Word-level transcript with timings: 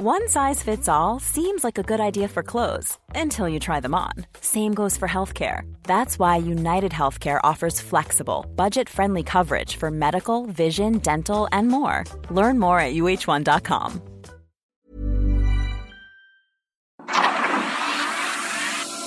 One 0.00 0.28
size 0.28 0.62
fits 0.62 0.88
all 0.88 1.18
seems 1.18 1.64
like 1.64 1.76
a 1.76 1.82
good 1.82 1.98
idea 1.98 2.28
for 2.28 2.44
clothes 2.44 2.96
until 3.16 3.48
you 3.48 3.58
try 3.58 3.80
them 3.80 3.96
on. 3.96 4.12
Same 4.40 4.72
goes 4.72 4.96
for 4.96 5.08
healthcare. 5.08 5.62
That's 5.82 6.20
why 6.20 6.36
United 6.36 6.92
Healthcare 6.92 7.40
offers 7.42 7.80
flexible, 7.80 8.46
budget 8.54 8.88
friendly 8.88 9.24
coverage 9.24 9.74
for 9.74 9.90
medical, 9.90 10.46
vision, 10.46 10.98
dental, 10.98 11.48
and 11.50 11.66
more. 11.66 12.04
Learn 12.30 12.60
more 12.60 12.78
at 12.78 12.94
uh1.com. 12.94 14.00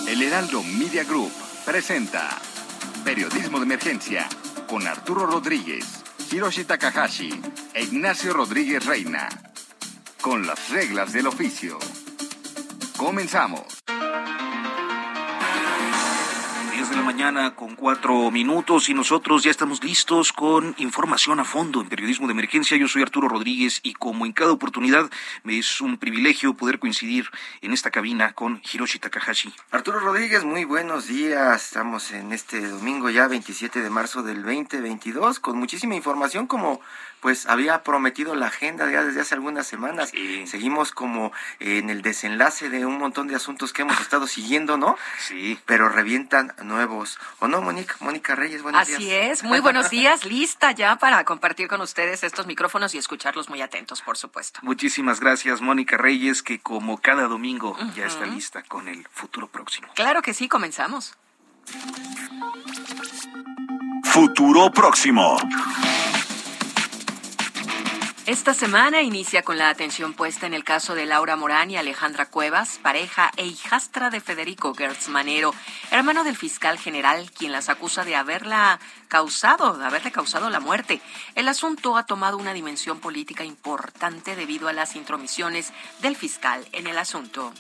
El 0.09 0.21
Heraldo 0.21 0.61
Media 0.77 1.05
Group 1.05 1.31
presenta 1.63 2.37
Periodismo 3.05 3.59
de 3.59 3.63
Emergencia 3.63 4.27
con 4.67 4.85
Arturo 4.85 5.25
Rodríguez, 5.25 6.03
Hiroshi 6.29 6.65
Takahashi 6.65 7.31
e 7.73 7.83
Ignacio 7.83 8.33
Rodríguez 8.33 8.85
Reina. 8.85 9.50
Con 10.21 10.45
las 10.45 10.69
reglas 10.69 11.13
del 11.13 11.25
oficio. 11.25 11.79
Comenzamos. 12.95 13.81
10 16.75 16.89
de 16.91 16.95
la 16.95 17.01
mañana 17.01 17.55
con 17.55 17.75
cuatro 17.75 18.29
minutos 18.29 18.87
y 18.89 18.93
nosotros 18.93 19.43
ya 19.43 19.49
estamos 19.49 19.83
listos 19.83 20.31
con 20.31 20.75
información 20.77 21.39
a 21.39 21.43
fondo 21.43 21.81
en 21.81 21.89
periodismo 21.89 22.27
de 22.27 22.33
emergencia. 22.33 22.77
Yo 22.77 22.87
soy 22.87 23.01
Arturo 23.01 23.29
Rodríguez 23.29 23.79
y 23.81 23.93
como 23.93 24.27
en 24.27 24.33
cada 24.33 24.51
oportunidad 24.51 25.09
me 25.43 25.57
es 25.57 25.81
un 25.81 25.97
privilegio 25.97 26.53
poder 26.53 26.77
coincidir 26.77 27.25
en 27.61 27.73
esta 27.73 27.89
cabina 27.89 28.33
con 28.33 28.61
Hiroshi 28.71 28.99
Takahashi. 28.99 29.51
Arturo 29.71 29.99
Rodríguez, 29.99 30.43
muy 30.43 30.65
buenos 30.65 31.07
días. 31.07 31.65
Estamos 31.65 32.11
en 32.11 32.31
este 32.31 32.67
domingo 32.67 33.09
ya 33.09 33.27
27 33.27 33.81
de 33.81 33.89
marzo 33.89 34.21
del 34.21 34.43
2022 34.43 35.39
con 35.39 35.57
muchísima 35.57 35.95
información 35.95 36.45
como 36.45 36.79
pues 37.21 37.45
había 37.45 37.83
prometido 37.83 38.35
la 38.35 38.47
agenda 38.47 38.91
ya 38.91 39.03
desde 39.03 39.21
hace 39.21 39.35
algunas 39.35 39.67
semanas. 39.67 40.09
Sí. 40.09 40.45
Seguimos 40.47 40.91
como 40.91 41.31
en 41.59 41.89
el 41.89 42.01
desenlace 42.01 42.69
de 42.69 42.85
un 42.85 42.97
montón 42.97 43.27
de 43.27 43.35
asuntos 43.35 43.71
que 43.71 43.83
hemos 43.83 43.99
estado 44.01 44.27
siguiendo, 44.27 44.77
¿no? 44.77 44.97
Sí. 45.19 45.59
Pero 45.65 45.87
revientan 45.87 46.53
nuevos. 46.63 47.19
¿O 47.39 47.47
no, 47.47 47.61
Mónica? 47.61 47.95
Mónica 47.99 48.35
Reyes, 48.35 48.63
buenos 48.63 48.87
días. 48.87 48.99
Así 48.99 49.11
es, 49.11 49.43
muy 49.43 49.59
buenos 49.59 49.89
días, 49.89 50.25
lista 50.25 50.71
ya 50.71 50.97
para 50.97 51.23
compartir 51.23 51.67
con 51.67 51.79
ustedes 51.81 52.23
estos 52.23 52.47
micrófonos 52.47 52.95
y 52.95 52.97
escucharlos 52.97 53.49
muy 53.49 53.61
atentos, 53.61 54.01
por 54.01 54.17
supuesto. 54.17 54.59
Muchísimas 54.63 55.19
gracias, 55.19 55.61
Mónica 55.61 55.97
Reyes, 55.97 56.41
que 56.41 56.59
como 56.59 56.99
cada 56.99 57.27
domingo 57.27 57.77
ya 57.95 58.07
está 58.07 58.25
lista 58.25 58.63
con 58.63 58.87
el 58.87 59.07
futuro 59.11 59.47
próximo. 59.47 59.87
Claro 59.93 60.21
que 60.21 60.33
sí, 60.33 60.49
comenzamos. 60.49 61.15
Futuro 64.03 64.71
próximo. 64.71 65.37
Esta 68.27 68.53
semana 68.53 69.01
inicia 69.01 69.41
con 69.41 69.57
la 69.57 69.69
atención 69.69 70.13
puesta 70.13 70.45
en 70.45 70.53
el 70.53 70.63
caso 70.63 70.93
de 70.93 71.07
Laura 71.07 71.35
Morán 71.35 71.71
y 71.71 71.77
Alejandra 71.77 72.27
Cuevas, 72.27 72.79
pareja 72.81 73.31
e 73.35 73.47
hijastra 73.47 74.11
de 74.11 74.21
Federico 74.21 74.75
Gertz 74.75 75.09
Manero, 75.09 75.55
hermano 75.89 76.23
del 76.23 76.37
fiscal 76.37 76.77
general, 76.77 77.31
quien 77.31 77.51
las 77.51 77.67
acusa 77.67 78.05
de 78.05 78.15
haberla 78.15 78.79
causado, 79.07 79.75
de 79.75 79.85
haberle 79.85 80.11
causado 80.11 80.51
la 80.51 80.59
muerte. 80.59 81.01
El 81.33 81.47
asunto 81.47 81.97
ha 81.97 82.05
tomado 82.05 82.37
una 82.37 82.53
dimensión 82.53 82.99
política 82.99 83.43
importante 83.43 84.35
debido 84.35 84.67
a 84.67 84.73
las 84.73 84.95
intromisiones 84.95 85.73
del 86.01 86.15
fiscal 86.15 86.63
en 86.73 86.85
el 86.85 86.99
asunto. 86.99 87.51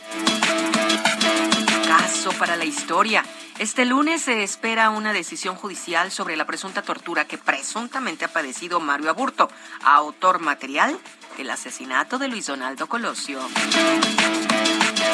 Caso 1.87 2.31
para 2.33 2.55
la 2.55 2.65
historia. 2.65 3.25
Este 3.61 3.85
lunes 3.85 4.23
se 4.23 4.41
espera 4.41 4.89
una 4.89 5.13
decisión 5.13 5.55
judicial 5.55 6.09
sobre 6.09 6.35
la 6.35 6.45
presunta 6.45 6.81
tortura 6.81 7.25
que 7.25 7.37
presuntamente 7.37 8.25
ha 8.25 8.33
padecido 8.33 8.79
Mario 8.79 9.11
Aburto, 9.11 9.51
autor 9.83 10.39
material 10.39 10.97
del 11.37 11.51
asesinato 11.51 12.17
de 12.17 12.27
Luis 12.27 12.47
Donaldo 12.47 12.87
Colosio. 12.87 13.39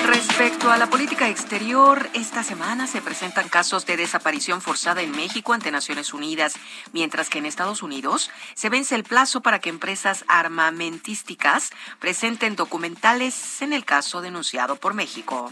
Respecto 0.06 0.72
a 0.72 0.78
la 0.78 0.88
política 0.88 1.28
exterior, 1.28 2.10
esta 2.14 2.42
semana 2.42 2.88
se 2.88 3.02
presentan 3.02 3.50
casos 3.50 3.86
de 3.86 3.98
desaparición 3.98 4.62
forzada 4.62 5.02
en 5.02 5.12
México 5.12 5.52
ante 5.52 5.70
Naciones 5.70 6.14
Unidas, 6.14 6.54
mientras 6.94 7.30
que 7.30 7.40
en 7.40 7.48
Estados 7.48 7.84
Unidos 7.84 8.32
se 8.54 8.70
vence 8.70 8.96
el 8.96 9.04
plazo 9.04 9.42
para 9.42 9.60
que 9.60 9.68
empresas 9.68 10.24
armamentísticas 10.30 11.72
presenten 12.00 12.56
documentales 12.56 13.62
en 13.62 13.74
el 13.74 13.84
caso 13.84 14.22
denunciado 14.22 14.78
por 14.78 14.94
México. 14.94 15.52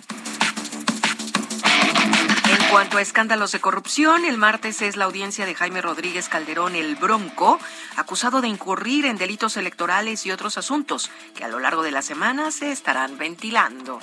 En 2.48 2.70
cuanto 2.70 2.98
a 2.98 3.02
escándalos 3.02 3.52
de 3.52 3.60
corrupción, 3.60 4.24
el 4.26 4.38
martes 4.38 4.82
es 4.82 4.96
la 4.96 5.06
audiencia 5.06 5.46
de 5.46 5.56
Jaime 5.56 5.82
Rodríguez 5.82 6.30
Calderón, 6.30 6.76
el 6.76 6.96
Bronco, 6.96 7.60
acusado 7.96 8.42
de 8.42 8.48
incurrir 8.48 9.06
en 9.06 9.18
delitos 9.18 9.58
electorales 9.58 10.26
y 10.26 10.32
otros 10.32 10.58
asuntos 10.58 11.10
que 11.36 11.44
a 11.44 11.48
lo 11.48 11.60
largo 11.60 11.82
de 11.82 11.92
la 11.92 12.02
semana 12.02 12.52
se 12.52 12.72
estarán 12.72 13.18
ventilando. 13.18 14.00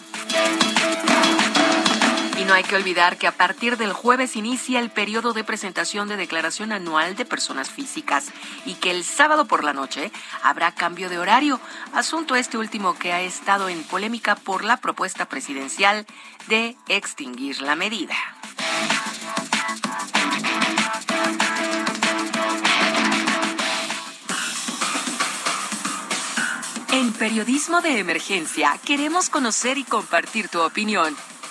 Y 2.39 2.45
no 2.45 2.55
hay 2.55 2.65
que 2.65 2.77
olvidar 2.77 3.19
que 3.19 3.27
a 3.27 3.33
partir 3.33 3.77
del 3.77 3.93
jueves 3.93 4.37
inicia 4.37 4.81
el 4.81 4.91
periodo 4.91 5.33
de 5.33 5.45
presentación 5.45 6.09
de 6.09 6.17
declaración 6.17 6.73
anual 6.73 7.15
de 7.15 7.25
personas 7.25 7.71
físicas 7.71 8.33
y 8.65 8.75
que 8.75 8.91
el 8.91 9.05
sábado 9.05 9.47
por 9.47 9.65
la 9.65 9.73
noche 9.73 10.11
habrá 10.43 10.73
cambio 10.73 11.09
de 11.09 11.19
horario, 11.19 11.61
asunto 11.93 12.35
este 12.35 12.59
último 12.59 12.99
que 12.99 13.13
ha 13.13 13.21
estado 13.21 13.69
en 13.69 13.85
polémica 13.85 14.35
por 14.35 14.65
la 14.65 14.79
propuesta 14.79 15.27
presidencial 15.27 16.07
de 16.49 16.77
extinguir 16.89 17.61
la 17.63 17.77
medida. 17.77 18.17
En 26.93 27.11
Periodismo 27.15 27.81
de 27.81 27.99
Emergencia 27.99 28.79
queremos 28.85 29.31
conocer 29.31 29.79
y 29.79 29.85
compartir 29.85 30.49
tu 30.49 30.61
opinión. 30.61 31.17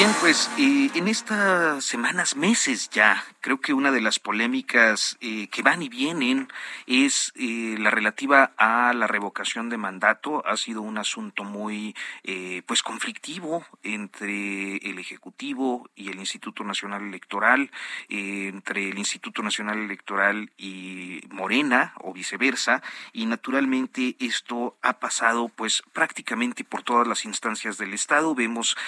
Bien, 0.00 0.14
pues 0.18 0.50
eh, 0.56 0.88
en 0.94 1.08
estas 1.08 1.84
semanas, 1.84 2.34
meses 2.34 2.88
ya, 2.88 3.22
creo 3.42 3.60
que 3.60 3.74
una 3.74 3.90
de 3.90 4.00
las 4.00 4.18
polémicas 4.18 5.18
eh, 5.20 5.48
que 5.48 5.60
van 5.60 5.82
y 5.82 5.90
vienen 5.90 6.48
es 6.86 7.34
eh, 7.36 7.76
la 7.78 7.90
relativa 7.90 8.52
a 8.56 8.94
la 8.94 9.06
revocación 9.06 9.68
de 9.68 9.76
mandato. 9.76 10.42
Ha 10.46 10.56
sido 10.56 10.80
un 10.80 10.96
asunto 10.96 11.44
muy, 11.44 11.94
eh, 12.24 12.62
pues, 12.64 12.82
conflictivo 12.82 13.66
entre 13.82 14.76
el 14.78 14.98
Ejecutivo 14.98 15.90
y 15.94 16.08
el 16.08 16.18
Instituto 16.18 16.64
Nacional 16.64 17.02
Electoral, 17.02 17.70
eh, 18.08 18.48
entre 18.48 18.88
el 18.88 18.98
Instituto 18.98 19.42
Nacional 19.42 19.80
Electoral 19.80 20.50
y 20.56 21.20
Morena 21.28 21.92
o 21.98 22.14
viceversa, 22.14 22.82
y 23.12 23.26
naturalmente 23.26 24.16
esto 24.18 24.78
ha 24.80 24.98
pasado, 24.98 25.50
pues, 25.50 25.82
prácticamente 25.92 26.64
por 26.64 26.84
todas 26.84 27.06
las 27.06 27.26
instancias 27.26 27.76
del 27.76 27.92
Estado. 27.92 28.34
Vemos 28.34 28.78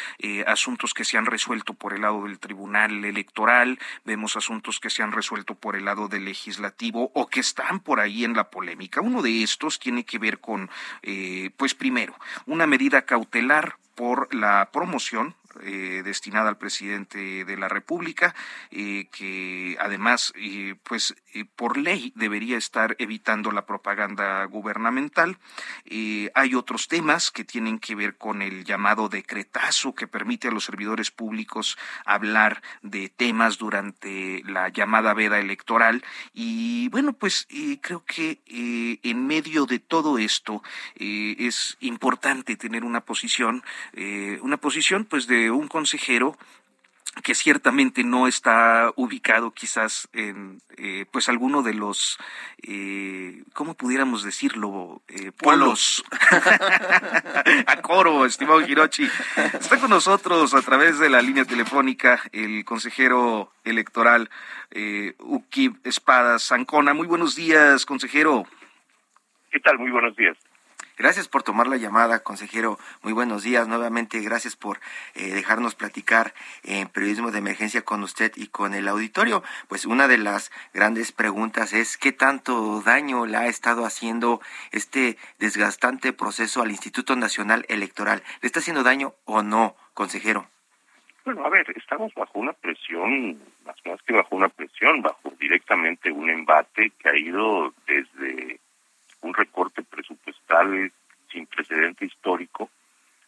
asuntos 0.47 0.95
que 0.95 1.02
se 1.05 1.19
han 1.19 1.27
resuelto 1.27 1.75
por 1.75 1.95
el 1.95 2.03
lado 2.03 2.25
del 2.25 2.39
Tribunal 2.39 3.05
Electoral, 3.05 3.79
vemos 4.05 4.37
asuntos 4.37 4.81
que 4.81 4.91
se 4.91 5.03
han 5.03 5.13
resuelto 5.13 5.55
por 5.55 5.77
el 5.77 5.85
lado 5.85 6.09
del 6.09 6.25
Legislativo 6.25 7.11
o 7.15 7.29
que 7.29 7.41
están 7.41 7.81
por 7.81 8.01
ahí 8.01 8.25
en 8.25 8.35
la 8.35 8.51
polémica. 8.51 9.01
Uno 9.01 9.23
de 9.23 9.43
estos 9.43 9.79
tiene 9.79 10.05
que 10.05 10.19
ver 10.19 10.39
con, 10.39 10.71
eh, 11.03 11.51
pues 11.57 11.75
primero, 11.75 12.15
una 12.47 12.67
medida 12.67 13.03
cautelar 13.03 13.77
por 13.95 14.35
la 14.35 14.71
promoción 14.73 15.35
eh, 15.61 16.03
destinada 16.03 16.49
al 16.49 16.57
presidente 16.57 17.45
de 17.45 17.57
la 17.59 17.69
República, 17.69 18.35
eh, 18.71 19.09
que 19.13 19.77
además, 19.79 20.33
eh, 20.37 20.77
pues 20.83 21.15
eh, 21.35 21.45
por 21.45 21.77
ley 21.77 22.13
debería 22.15 22.59
estar 22.59 22.97
evitando 22.99 23.51
la 23.51 23.67
propaganda 23.67 24.45
gubernamental. 24.45 25.39
Eh, 25.85 26.31
hay 26.35 26.55
otros 26.55 26.89
temas 26.89 27.31
que 27.31 27.45
tienen 27.45 27.79
que 27.79 27.95
ver 27.95 28.17
con 28.17 28.43
el 28.43 28.65
llamado 28.65 29.09
decretazo 29.09 29.95
que 29.95 30.07
permite 30.07 30.49
a 30.49 30.51
los 30.51 30.65
servidores 30.65 31.11
públicos 31.11 31.79
hablar 32.05 32.63
de 32.83 33.09
temas 33.09 33.59
durante 33.59 34.43
la 34.45 34.69
llamada 34.69 35.15
veda 35.15 35.39
electoral. 35.39 36.05
Y 36.35 36.89
bueno, 36.89 37.13
pues 37.13 37.47
eh, 37.51 37.79
creo 37.81 38.05
que 38.05 38.41
en 39.03 39.27
medio 39.27 39.67
de 39.67 39.79
todo 39.79 40.19
esto 40.19 40.63
es 40.97 41.77
importante 41.81 42.57
tener 42.57 42.85
una 42.85 43.01
posición, 43.01 43.63
una 44.41 44.57
posición 44.57 45.05
pues 45.05 45.27
de 45.27 45.51
un 45.51 45.69
consejero 45.69 46.37
que 47.23 47.35
ciertamente 47.35 48.05
no 48.05 48.27
está 48.27 48.91
ubicado 48.97 49.51
quizás 49.53 50.09
en 50.13 50.61
eh, 50.79 51.05
pues 51.11 51.29
alguno 51.29 51.63
de 51.63 51.75
los 51.75 52.19
eh, 52.63 53.43
cómo 53.53 53.75
pudiéramos 53.75 54.25
decirlo 54.25 55.03
eh, 55.09 55.31
polos 55.33 56.03
a 57.67 57.83
coro 57.83 58.25
estimado 58.25 58.63
Hirochi. 58.63 59.09
Está 59.37 59.79
con 59.79 59.91
nosotros 59.91 60.55
a 60.55 60.63
través 60.63 60.99
de 60.99 61.11
la 61.11 61.21
línea 61.21 61.45
telefónica 61.45 62.23
el 62.33 62.65
consejero 62.65 63.53
electoral 63.65 64.31
eh, 64.71 65.15
Ukib 65.19 65.77
Espadas 65.85 66.45
Zancona. 66.45 66.95
Muy 66.95 67.07
buenos 67.07 67.37
días 67.37 67.85
consejero. 67.85 68.47
¿Qué 69.51 69.61
tal? 69.61 69.79
Muy 69.79 69.91
buenos 69.91 70.17
días. 70.17 70.37
Gracias 70.99 71.27
por 71.27 71.43
tomar 71.43 71.67
la 71.67 71.77
llamada, 71.77 72.23
consejero. 72.23 72.79
Muy 73.03 73.13
buenos 73.13 73.43
días. 73.43 73.67
Nuevamente, 73.67 74.21
gracias 74.21 74.57
por 74.57 74.79
eh, 75.15 75.33
dejarnos 75.33 75.75
platicar 75.75 76.35
en 76.65 76.89
periodismo 76.89 77.31
de 77.31 77.39
emergencia 77.39 77.83
con 77.83 78.03
usted 78.03 78.33
y 78.37 78.49
con 78.49 78.75
el 78.75 78.89
auditorio. 78.89 79.43
Pues 79.69 79.87
una 79.87 80.07
de 80.07 80.19
las 80.19 80.53
grandes 80.75 81.11
preguntas 81.13 81.73
es 81.73 81.97
qué 81.97 82.13
tanto 82.13 82.83
daño 82.83 83.25
le 83.27 83.39
ha 83.39 83.47
estado 83.47 83.87
haciendo 83.87 84.41
este 84.71 85.17
desgastante 85.39 86.13
proceso 86.13 86.61
al 86.61 86.71
Instituto 86.71 87.17
Nacional 87.17 87.65
Electoral. 87.69 88.23
¿Le 88.43 88.47
está 88.47 88.61
haciendo 88.61 88.83
daño 88.83 89.15
o 89.25 89.43
no, 89.43 89.75
consejero? 89.95 90.47
Bueno, 91.25 91.47
a 91.47 91.51
ver, 91.51 91.67
estamos 91.77 92.13
bajo 92.15 92.39
una 92.39 92.53
presión, 92.53 93.39
más, 93.65 93.77
más 93.87 94.03
que 94.03 94.13
bajo 94.13 94.35
una 94.35 94.49
presión, 94.49 95.03
bajo 95.03 95.33
directamente 95.39 96.11
un 96.11 96.29
embate 96.29 96.91
que 96.99 97.09
ha 97.09 97.17
ido 97.17 97.73
desde 97.87 98.59
un 99.23 99.35
recorte 99.35 99.83
presupuestal 99.83 100.93
sin 101.31 101.47
precedente 101.47 102.05
histórico 102.05 102.71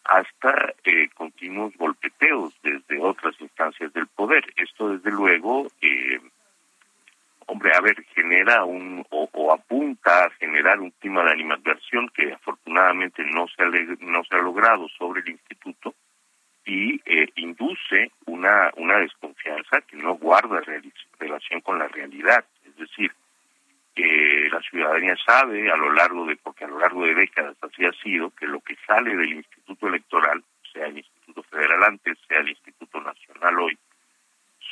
hasta 0.05 0.75
eh, 0.85 1.09
continuos 1.15 1.75
golpeteos 1.77 2.55
desde 2.63 3.01
otras 3.01 3.35
instancias 3.41 3.93
del 3.93 4.07
poder. 4.09 4.45
Esto, 4.57 4.91
desde 4.91 5.11
luego, 5.11 5.67
eh, 5.81 6.21
hombre, 7.47 7.73
a 7.75 7.81
ver, 7.81 8.05
genera 8.15 8.65
un 8.65 9.05
o, 9.11 9.53
apunta 9.53 10.25
a 10.25 10.31
generar 10.31 10.81
un 10.81 10.91
clima 10.91 11.25
de 11.25 11.33
animadversión 11.33 12.09
que 12.11 12.33
afortunadamente 12.33 13.25
no 13.25 13.47
se 13.49 13.63
ha, 13.63 13.67
no 14.01 14.25
se 14.25 14.37
ha 14.37 14.39
logrado 14.39 14.89
sobre 14.99 15.23
el 15.23 15.31
instituto 15.31 15.95
y 16.67 17.01
eh, 17.05 17.29
induce 17.37 18.11
una, 18.27 18.71
una 18.77 18.99
desconfianza 18.99 19.83
que 19.83 19.97
no 19.97 20.15
guarda 20.15 20.63
relación 21.19 21.61
con 21.61 21.79
la 21.79 21.89
realidad. 21.89 22.45
Es 22.67 22.77
decir, 22.77 23.13
que 23.95 24.49
la 24.51 24.61
ciudadanía 24.61 25.17
sabe 25.25 25.71
a 25.71 25.77
lo 25.77 25.93
largo 25.93 26.27
de, 26.27 26.37
porque 26.37 26.65
a 26.65 26.69
lo 26.69 26.79
largo 26.79 27.05
de 27.05 27.15
décadas 27.15 27.57
así 27.63 27.85
ha 27.85 27.93
sido, 28.03 28.31
que 28.31 28.47
lo 28.47 28.61
que 28.61 28.77
sale 28.87 29.15
del 29.17 29.35
Instituto 29.35 29.89
Electoral, 29.89 30.43
sea 30.73 30.87
el 30.87 30.99
Instituto 30.99 31.43
Federal 31.45 31.85
antes, 31.85 32.19
sea 32.27 32.41
el 32.41 32.49
Instituto 32.49 33.01
Nacional 33.01 33.59
hoy, 33.61 33.79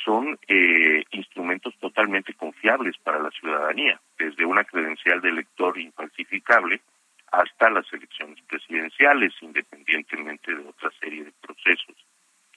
son 0.03 0.37
eh, 0.47 1.03
instrumentos 1.11 1.73
totalmente 1.79 2.33
confiables 2.33 2.97
para 2.97 3.19
la 3.19 3.31
ciudadanía, 3.31 3.99
desde 4.17 4.45
una 4.45 4.63
credencial 4.63 5.21
de 5.21 5.29
elector 5.29 5.77
infalsificable 5.77 6.81
hasta 7.31 7.69
las 7.69 7.91
elecciones 7.93 8.39
presidenciales, 8.47 9.33
independientemente 9.41 10.53
de 10.53 10.67
otra 10.67 10.91
serie 10.99 11.23
de 11.23 11.31
procesos 11.41 11.95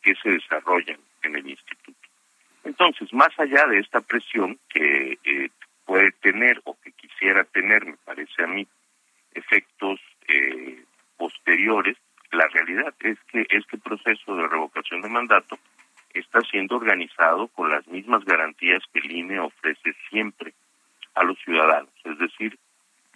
que 0.02 0.14
se 0.16 0.30
desarrollan 0.30 0.98
en 1.22 1.36
el 1.36 1.48
instituto. 1.48 1.98
Entonces, 2.64 3.12
más 3.12 3.30
allá 3.38 3.66
de 3.66 3.78
esta 3.78 4.00
presión 4.00 4.58
que 4.68 5.18
eh, 5.24 5.50
puede 5.86 6.12
tener 6.12 6.60
o 6.64 6.76
que 6.80 6.92
quisiera 6.92 7.44
tener, 7.44 7.86
me 7.86 7.96
parece 8.04 8.42
a 8.42 8.48
mí, 8.48 8.66
efectos 9.32 10.00
eh, 10.28 10.84
posteriores, 11.16 11.96
la 12.32 12.46
realidad 12.48 12.92
es 13.00 13.18
que 13.30 13.46
este 13.48 13.78
proceso 13.78 14.36
de 14.36 14.48
revocación 14.48 15.00
de 15.00 15.08
mandato 15.08 15.58
está 16.12 16.40
siendo 16.40 16.76
organizado 16.76 17.48
con 17.48 17.70
las 17.70 17.86
mismas 17.86 18.24
garantías 18.24 18.82
que 18.92 18.98
el 18.98 19.10
INE 19.12 19.38
ofrece 19.38 19.94
siempre 20.10 20.52
a 21.14 21.22
los 21.22 21.38
ciudadanos, 21.38 21.92
es 22.04 22.18
decir, 22.18 22.58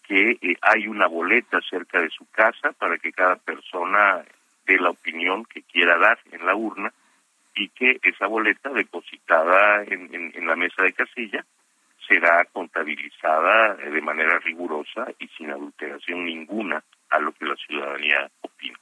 que 0.05 0.39
eh, 0.41 0.57
hay 0.63 0.87
una 0.87 1.07
boleta 1.07 1.61
cerca 1.69 2.01
de 2.01 2.11
su 2.11 2.25
casa 2.31 2.73
para 2.73 2.99
que 2.99 3.13
cada 3.13 3.37
persona 3.37 4.25
dé 4.65 4.79
la 4.79 4.91
opinión 4.91 5.45
que 5.45 5.63
quiera 5.63 5.99
dar 5.99 6.19
en 6.31 6.47
la 6.47 6.55
urna 6.55 6.93
y 7.55 7.69
que 7.71 7.99
esa 8.03 8.27
boleta 8.27 8.71
depositada 8.71 9.83
en 9.85 10.47
la 10.47 10.55
mesa 10.55 10.85
de 10.85 10.93
casilla 10.93 11.45
será 12.11 12.45
contabilizada 12.53 13.75
de 13.75 14.01
manera 14.03 14.41
rigurosa 14.41 15.07
y 15.21 15.29
sin 15.29 15.51
adulteración 15.51 16.25
ninguna 16.25 16.83
a 17.09 17.19
lo 17.21 17.33
que 17.33 17.45
la 17.45 17.55
ciudadanía 17.55 18.29
opina. 18.41 18.79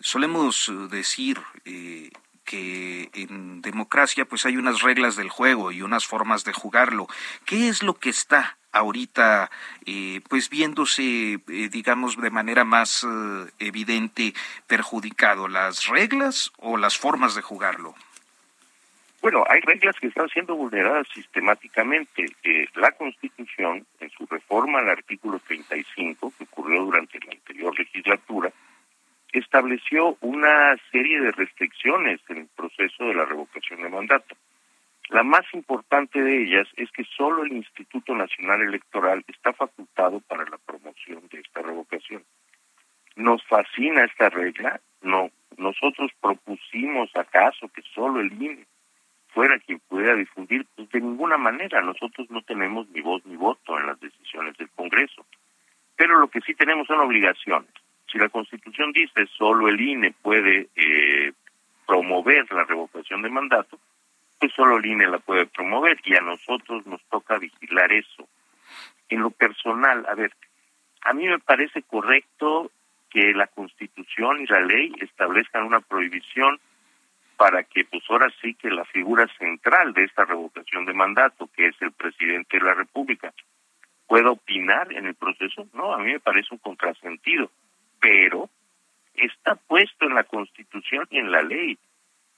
Solemos 0.00 0.68
eh, 0.68 0.72
decir 0.90 1.38
eh, 1.64 2.10
que 2.44 3.10
en 3.14 3.62
democracia 3.62 4.24
pues 4.24 4.44
hay 4.44 4.56
unas 4.56 4.82
reglas 4.82 5.14
del 5.14 5.28
juego 5.28 5.70
y 5.70 5.82
unas 5.82 6.04
formas 6.04 6.44
de 6.44 6.52
jugarlo. 6.52 7.06
¿Qué 7.44 7.68
es 7.68 7.84
lo 7.84 7.94
que 7.94 8.10
está 8.10 8.58
ahorita 8.72 9.52
eh, 9.86 10.20
pues 10.28 10.50
viéndose 10.50 11.38
digamos 11.70 12.20
de 12.20 12.30
manera 12.30 12.64
más 12.64 13.06
evidente 13.60 14.34
perjudicado 14.66 15.46
las 15.46 15.86
reglas 15.86 16.52
o 16.58 16.76
las 16.76 16.98
formas 16.98 17.36
de 17.36 17.42
jugarlo? 17.42 17.94
Bueno, 19.24 19.42
hay 19.48 19.62
reglas 19.62 19.96
que 19.98 20.08
están 20.08 20.28
siendo 20.28 20.54
vulneradas 20.54 21.08
sistemáticamente. 21.14 22.26
Eh, 22.42 22.66
la 22.74 22.92
Constitución, 22.92 23.86
en 23.98 24.10
su 24.10 24.26
reforma 24.26 24.80
al 24.80 24.90
artículo 24.90 25.38
35, 25.38 26.34
que 26.36 26.44
ocurrió 26.44 26.84
durante 26.84 27.18
la 27.20 27.32
anterior 27.32 27.72
legislatura, 27.78 28.52
estableció 29.32 30.18
una 30.20 30.76
serie 30.92 31.22
de 31.22 31.32
restricciones 31.32 32.20
en 32.28 32.36
el 32.36 32.48
proceso 32.54 33.02
de 33.04 33.14
la 33.14 33.24
revocación 33.24 33.80
de 33.80 33.88
mandato. 33.88 34.36
La 35.08 35.22
más 35.22 35.46
importante 35.54 36.20
de 36.20 36.42
ellas 36.42 36.68
es 36.76 36.90
que 36.90 37.04
solo 37.16 37.44
el 37.44 37.52
Instituto 37.54 38.14
Nacional 38.14 38.60
Electoral 38.60 39.24
está 39.26 39.54
facultado 39.54 40.20
para 40.20 40.44
la 40.44 40.58
promoción 40.58 41.26
de 41.32 41.40
esta 41.40 41.62
revocación. 41.62 42.22
¿Nos 43.16 43.42
fascina 43.44 44.04
esta 44.04 44.28
regla? 44.28 44.82
No. 45.00 45.30
Nosotros 45.56 46.10
propusimos 46.20 47.08
acaso 47.16 47.68
que 47.68 47.80
solo 47.94 48.20
el 48.20 48.30
INE 48.34 48.66
fuera 49.34 49.58
quien 49.58 49.80
pudiera 49.80 50.14
difundir, 50.14 50.64
pues 50.76 50.88
de 50.90 51.00
ninguna 51.00 51.36
manera. 51.36 51.82
Nosotros 51.82 52.30
no 52.30 52.40
tenemos 52.42 52.88
ni 52.90 53.00
voz 53.00 53.24
ni 53.26 53.36
voto 53.36 53.78
en 53.78 53.86
las 53.86 54.00
decisiones 54.00 54.56
del 54.56 54.70
Congreso. 54.70 55.26
Pero 55.96 56.18
lo 56.18 56.28
que 56.28 56.40
sí 56.40 56.54
tenemos 56.54 56.86
son 56.86 57.00
obligaciones. 57.00 57.70
Si 58.10 58.18
la 58.18 58.28
Constitución 58.28 58.92
dice 58.92 59.26
solo 59.36 59.68
el 59.68 59.80
INE 59.80 60.12
puede 60.22 60.68
eh, 60.76 61.32
promover 61.86 62.50
la 62.52 62.64
revocación 62.64 63.22
de 63.22 63.28
mandato, 63.28 63.78
pues 64.38 64.52
solo 64.52 64.78
el 64.78 64.86
INE 64.86 65.08
la 65.08 65.18
puede 65.18 65.46
promover 65.46 66.00
y 66.04 66.14
a 66.14 66.20
nosotros 66.20 66.86
nos 66.86 67.02
toca 67.04 67.38
vigilar 67.38 67.92
eso. 67.92 68.28
En 69.08 69.20
lo 69.20 69.30
personal, 69.30 70.06
a 70.08 70.14
ver, 70.14 70.32
a 71.02 71.12
mí 71.12 71.26
me 71.26 71.38
parece 71.38 71.82
correcto 71.82 72.70
que 73.10 73.32
la 73.32 73.46
Constitución 73.48 74.42
y 74.42 74.46
la 74.46 74.60
ley 74.60 74.92
establezcan 75.00 75.64
una 75.64 75.80
prohibición 75.80 76.60
para 77.36 77.64
que 77.64 77.84
pues 77.84 78.02
ahora 78.08 78.32
sí 78.40 78.54
que 78.54 78.70
la 78.70 78.84
figura 78.84 79.26
central 79.38 79.92
de 79.92 80.04
esta 80.04 80.24
revocación 80.24 80.84
de 80.86 80.94
mandato, 80.94 81.48
que 81.54 81.66
es 81.66 81.82
el 81.82 81.92
presidente 81.92 82.58
de 82.58 82.64
la 82.64 82.74
República, 82.74 83.32
pueda 84.06 84.30
opinar 84.30 84.92
en 84.92 85.06
el 85.06 85.14
proceso, 85.14 85.66
no, 85.72 85.92
a 85.92 85.98
mí 85.98 86.12
me 86.12 86.20
parece 86.20 86.48
un 86.52 86.58
contrasentido, 86.58 87.50
pero 88.00 88.48
está 89.14 89.54
puesto 89.56 90.06
en 90.06 90.14
la 90.14 90.24
Constitución 90.24 91.06
y 91.10 91.18
en 91.18 91.32
la 91.32 91.42
ley. 91.42 91.78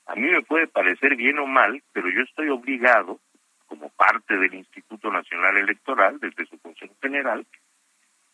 A 0.07 0.15
mí 0.15 0.29
me 0.29 0.43
puede 0.43 0.69
parecer 0.69 1.17
bien 1.17 1.39
o 1.39 1.47
mal, 1.47 1.83
pero 1.93 2.09
yo 2.09 2.23
estoy 2.23 2.49
obligado, 2.49 3.19
como 3.67 3.89
parte 3.91 4.37
del 4.37 4.55
Instituto 4.55 5.11
Nacional 5.11 5.57
Electoral, 5.57 6.21
desde 6.21 6.47
su 6.47 6.59
Consejo 6.61 6.95
General, 7.03 7.45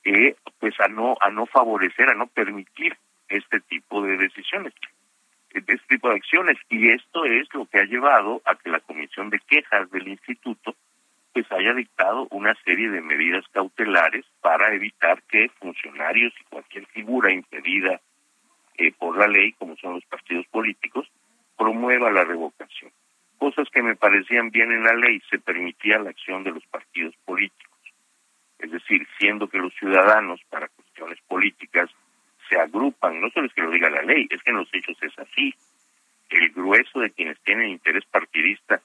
eh, 0.04 0.36
pues 0.58 0.78
a 0.80 0.88
no 0.88 1.16
a 1.20 1.30
no 1.30 1.46
favorecer, 1.46 2.10
a 2.10 2.14
no 2.14 2.26
permitir 2.26 2.96
este 3.28 3.60
tipo 3.60 4.02
de 4.02 4.18
decisiones 4.18 4.74
de 5.60 5.74
este 5.74 5.86
tipo 5.88 6.08
de 6.08 6.16
acciones 6.16 6.56
y 6.68 6.88
esto 6.90 7.24
es 7.24 7.52
lo 7.54 7.66
que 7.66 7.78
ha 7.78 7.84
llevado 7.84 8.40
a 8.44 8.54
que 8.54 8.70
la 8.70 8.80
comisión 8.80 9.30
de 9.30 9.38
quejas 9.40 9.90
del 9.90 10.08
instituto 10.08 10.74
pues 11.32 11.50
haya 11.50 11.72
dictado 11.72 12.26
una 12.30 12.54
serie 12.64 12.90
de 12.90 13.00
medidas 13.00 13.44
cautelares 13.52 14.24
para 14.40 14.74
evitar 14.74 15.22
que 15.22 15.48
funcionarios 15.60 16.32
y 16.40 16.44
cualquier 16.44 16.86
figura 16.86 17.32
impedida 17.32 18.00
eh, 18.76 18.92
por 18.92 19.16
la 19.16 19.26
ley, 19.26 19.52
como 19.52 19.76
son 19.76 19.94
los 19.94 20.04
partidos 20.04 20.46
políticos, 20.48 21.10
promueva 21.56 22.10
la 22.10 22.24
revocación. 22.24 22.90
Cosas 23.38 23.68
que 23.70 23.82
me 23.82 23.96
parecían 23.96 24.50
bien 24.50 24.72
en 24.72 24.84
la 24.84 24.94
ley, 24.94 25.22
se 25.30 25.38
permitía 25.38 25.98
la 25.98 26.10
acción 26.10 26.44
de 26.44 26.52
los 26.52 26.64
partidos 26.66 27.14
políticos. 27.24 27.78
Es 28.58 28.70
decir, 28.70 29.06
siendo 29.18 29.48
que 29.48 29.58
los 29.58 29.74
ciudadanos, 29.74 30.40
para 30.48 30.68
cuestiones 30.68 31.18
políticas, 31.26 31.90
se 32.52 32.60
agrupan, 32.60 33.18
no 33.20 33.30
solo 33.30 33.46
es 33.46 33.54
que 33.54 33.62
lo 33.62 33.70
diga 33.70 33.88
la 33.88 34.02
ley, 34.02 34.26
es 34.28 34.42
que 34.42 34.50
en 34.50 34.58
los 34.58 34.68
hechos 34.74 34.96
es 35.02 35.18
así. 35.18 35.54
El 36.28 36.50
grueso 36.50 37.00
de 37.00 37.10
quienes 37.10 37.40
tienen 37.40 37.70
interés 37.70 38.04
partidista, 38.04 38.82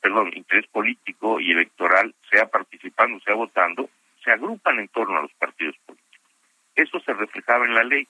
perdón, 0.00 0.30
interés 0.34 0.68
político 0.68 1.40
y 1.40 1.50
electoral, 1.50 2.14
sea 2.30 2.46
participando, 2.46 3.18
sea 3.20 3.34
votando, 3.34 3.90
se 4.22 4.30
agrupan 4.30 4.78
en 4.78 4.88
torno 4.88 5.18
a 5.18 5.22
los 5.22 5.32
partidos 5.32 5.74
políticos. 5.84 6.30
Eso 6.76 7.00
se 7.00 7.12
reflejaba 7.12 7.66
en 7.66 7.74
la 7.74 7.82
ley. 7.82 8.06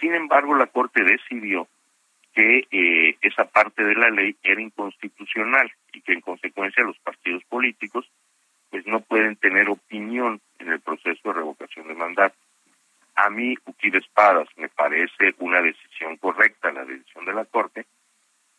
Sin 0.00 0.12
embargo, 0.12 0.56
la 0.56 0.66
Corte 0.66 1.04
decidió 1.04 1.68
que 2.34 2.66
eh, 2.70 3.16
esa 3.20 3.44
parte 3.44 3.84
de 3.84 3.94
la 3.94 4.10
ley 4.10 4.34
era 4.42 4.60
inconstitucional 4.60 5.70
y 5.92 6.00
que 6.00 6.14
en 6.14 6.20
consecuencia 6.20 6.82
los 6.82 6.98
partidos 6.98 7.44
políticos 7.44 8.10
pues 8.70 8.86
no 8.86 9.00
pueden 9.02 9.36
tener 9.36 9.68
opinión 9.68 10.40
en 10.58 10.68
el 10.72 10.80
proceso 10.80 11.28
de 11.28 11.34
revocación 11.34 11.86
de 11.86 11.94
mandato. 11.94 12.34
A 13.14 13.28
mí, 13.30 13.54
Uquid 13.66 13.94
Espadas, 13.96 14.48
me 14.56 14.68
parece 14.68 15.34
una 15.38 15.60
decisión 15.60 16.16
correcta 16.16 16.72
la 16.72 16.84
decisión 16.84 17.24
de 17.24 17.34
la 17.34 17.44
Corte. 17.44 17.86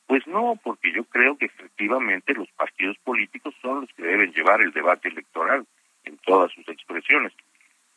Pues 0.05 0.27
no, 0.27 0.60
porque 0.63 0.91
yo 0.91 1.05
creo 1.05 1.38
que 1.38 1.45
efectivamente 1.45 2.33
los 2.33 2.50
partidos 2.51 2.98
políticos 3.00 3.55
son 3.62 3.81
los 3.81 3.93
que 3.93 4.03
deben 4.03 4.31
llevar 4.31 4.62
el 4.62 4.72
debate 4.72 5.07
electoral 5.10 5.65
en 6.03 6.17
todas 6.19 6.51
sus 6.51 6.67
expresiones. 6.67 7.33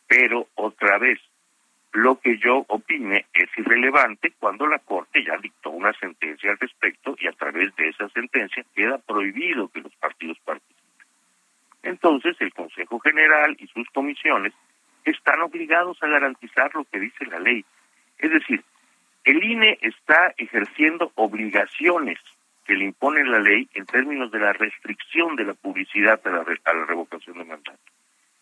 Pero 0.06 0.48
otra 0.54 0.98
vez, 0.98 1.20
lo 1.92 2.20
que 2.20 2.38
yo 2.38 2.64
opine 2.68 3.26
es 3.32 3.48
irrelevante 3.56 4.32
cuando 4.38 4.66
la 4.66 4.78
Corte 4.78 5.24
ya 5.24 5.36
dictó 5.38 5.70
una 5.70 5.92
sentencia 5.94 6.50
al 6.50 6.58
respecto 6.58 7.16
y 7.18 7.26
a 7.26 7.32
través 7.32 7.74
de 7.76 7.88
esa 7.88 8.08
sentencia 8.10 8.64
queda 8.74 8.98
prohibido 8.98 9.68
que 9.68 9.80
los 9.80 9.94
partidos 9.96 10.38
participen. 10.44 10.76
Entonces, 11.82 12.36
el 12.40 12.52
Consejo 12.52 12.98
General 13.00 13.56
y 13.58 13.66
sus 13.68 13.88
comisiones 13.90 14.52
están 15.10 15.40
obligados 15.40 16.02
a 16.02 16.08
garantizar 16.08 16.74
lo 16.74 16.84
que 16.84 17.00
dice 17.00 17.26
la 17.26 17.38
ley. 17.38 17.64
Es 18.18 18.30
decir, 18.30 18.62
el 19.24 19.42
INE 19.42 19.78
está 19.82 20.34
ejerciendo 20.36 21.12
obligaciones 21.16 22.18
que 22.64 22.74
le 22.74 22.84
impone 22.84 23.24
la 23.24 23.38
ley 23.38 23.68
en 23.74 23.86
términos 23.86 24.30
de 24.30 24.40
la 24.40 24.52
restricción 24.52 25.36
de 25.36 25.44
la 25.44 25.54
publicidad 25.54 26.20
a 26.24 26.30
la, 26.30 26.44
a 26.64 26.74
la 26.74 26.84
revocación 26.86 27.38
de 27.38 27.44
mandato. 27.44 27.80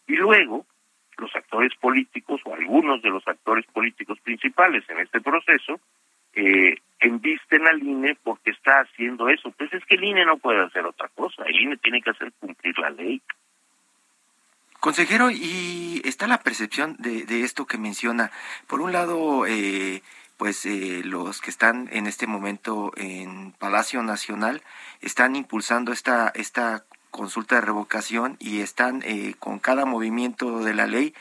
Y 0.07 0.17
luego, 0.17 0.67
los 1.19 1.35
actores 1.37 1.75
políticos 1.77 2.41
o 2.45 2.55
algunos 2.55 3.03
de 3.03 3.11
los 3.11 3.27
actores 3.29 3.65
políticos 3.67 4.19
principales 4.21 4.85
en 4.89 5.01
este 5.01 5.21
proceso 5.21 5.81
eh, 6.35 6.77
embisten 7.01 7.67
al 7.67 7.83
INE 7.83 8.17
porque 8.23 8.51
está 8.51 8.81
haciendo 8.81 9.29
eso. 9.29 9.51
Pues 9.53 9.73
es 9.73 9.85
que 9.85 9.95
el 9.95 10.05
INE 10.05 10.25
no 10.25 10.39
puede 10.39 10.63
hacer 10.63 10.85
otra 10.85 11.09
cosa, 11.15 11.45
el 11.45 11.61
INE 11.61 11.77
tiene 11.77 12.03
que 12.03 12.11
hacer 12.11 12.33
cumplir 12.41 12.79
la 12.79 12.91
ley. 12.91 13.21
Consejero, 14.85 15.31
y 15.31 16.03
está 16.05 16.27
la 16.27 16.43
percepción 16.43 16.97
de, 16.99 17.25
de 17.25 17.43
esto 17.43 17.65
que 17.65 17.79
menciona. 17.79 18.31
Por 18.67 18.83
un 18.83 18.93
lado, 18.93 19.47
eh, 19.47 20.03
pues 20.37 20.67
eh, 20.67 21.01
los 21.03 21.41
que 21.41 21.49
están 21.49 21.89
en 21.91 22.07
este 22.07 22.27
momento 22.27 22.93
en 22.99 23.53
Palacio 23.53 24.03
Nacional 24.03 24.61
están 25.01 25.37
impulsando 25.37 25.91
esta, 25.91 26.31
esta 26.35 26.85
consulta 27.11 27.55
de 27.55 27.61
revocación 27.63 28.37
y 28.41 28.61
están 28.61 29.03
eh, 29.07 29.35
con 29.39 29.59
cada 29.59 29.87
movimiento 29.87 30.59
de 30.59 30.75
la 30.75 30.87
ley 30.87 31.15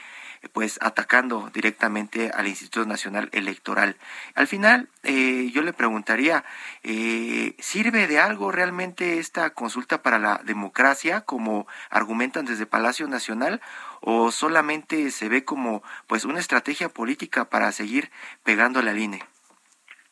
pues 0.51 0.77
atacando 0.81 1.49
directamente 1.53 2.31
al 2.33 2.47
Instituto 2.47 2.85
Nacional 2.85 3.29
Electoral. 3.31 3.95
Al 4.35 4.47
final, 4.47 4.89
eh, 5.03 5.49
yo 5.53 5.61
le 5.61 5.73
preguntaría, 5.73 6.43
eh, 6.83 7.55
¿sirve 7.59 8.07
de 8.07 8.19
algo 8.19 8.51
realmente 8.51 9.19
esta 9.19 9.51
consulta 9.51 10.01
para 10.01 10.19
la 10.19 10.41
democracia, 10.43 11.21
como 11.21 11.67
argumentan 11.89 12.45
desde 12.45 12.65
Palacio 12.65 13.07
Nacional, 13.07 13.61
o 14.01 14.31
solamente 14.31 15.11
se 15.11 15.29
ve 15.29 15.45
como 15.45 15.81
pues 16.07 16.25
una 16.25 16.39
estrategia 16.39 16.89
política 16.89 17.49
para 17.49 17.71
seguir 17.71 18.11
pegando 18.43 18.81
la 18.81 18.93
línea? 18.93 19.25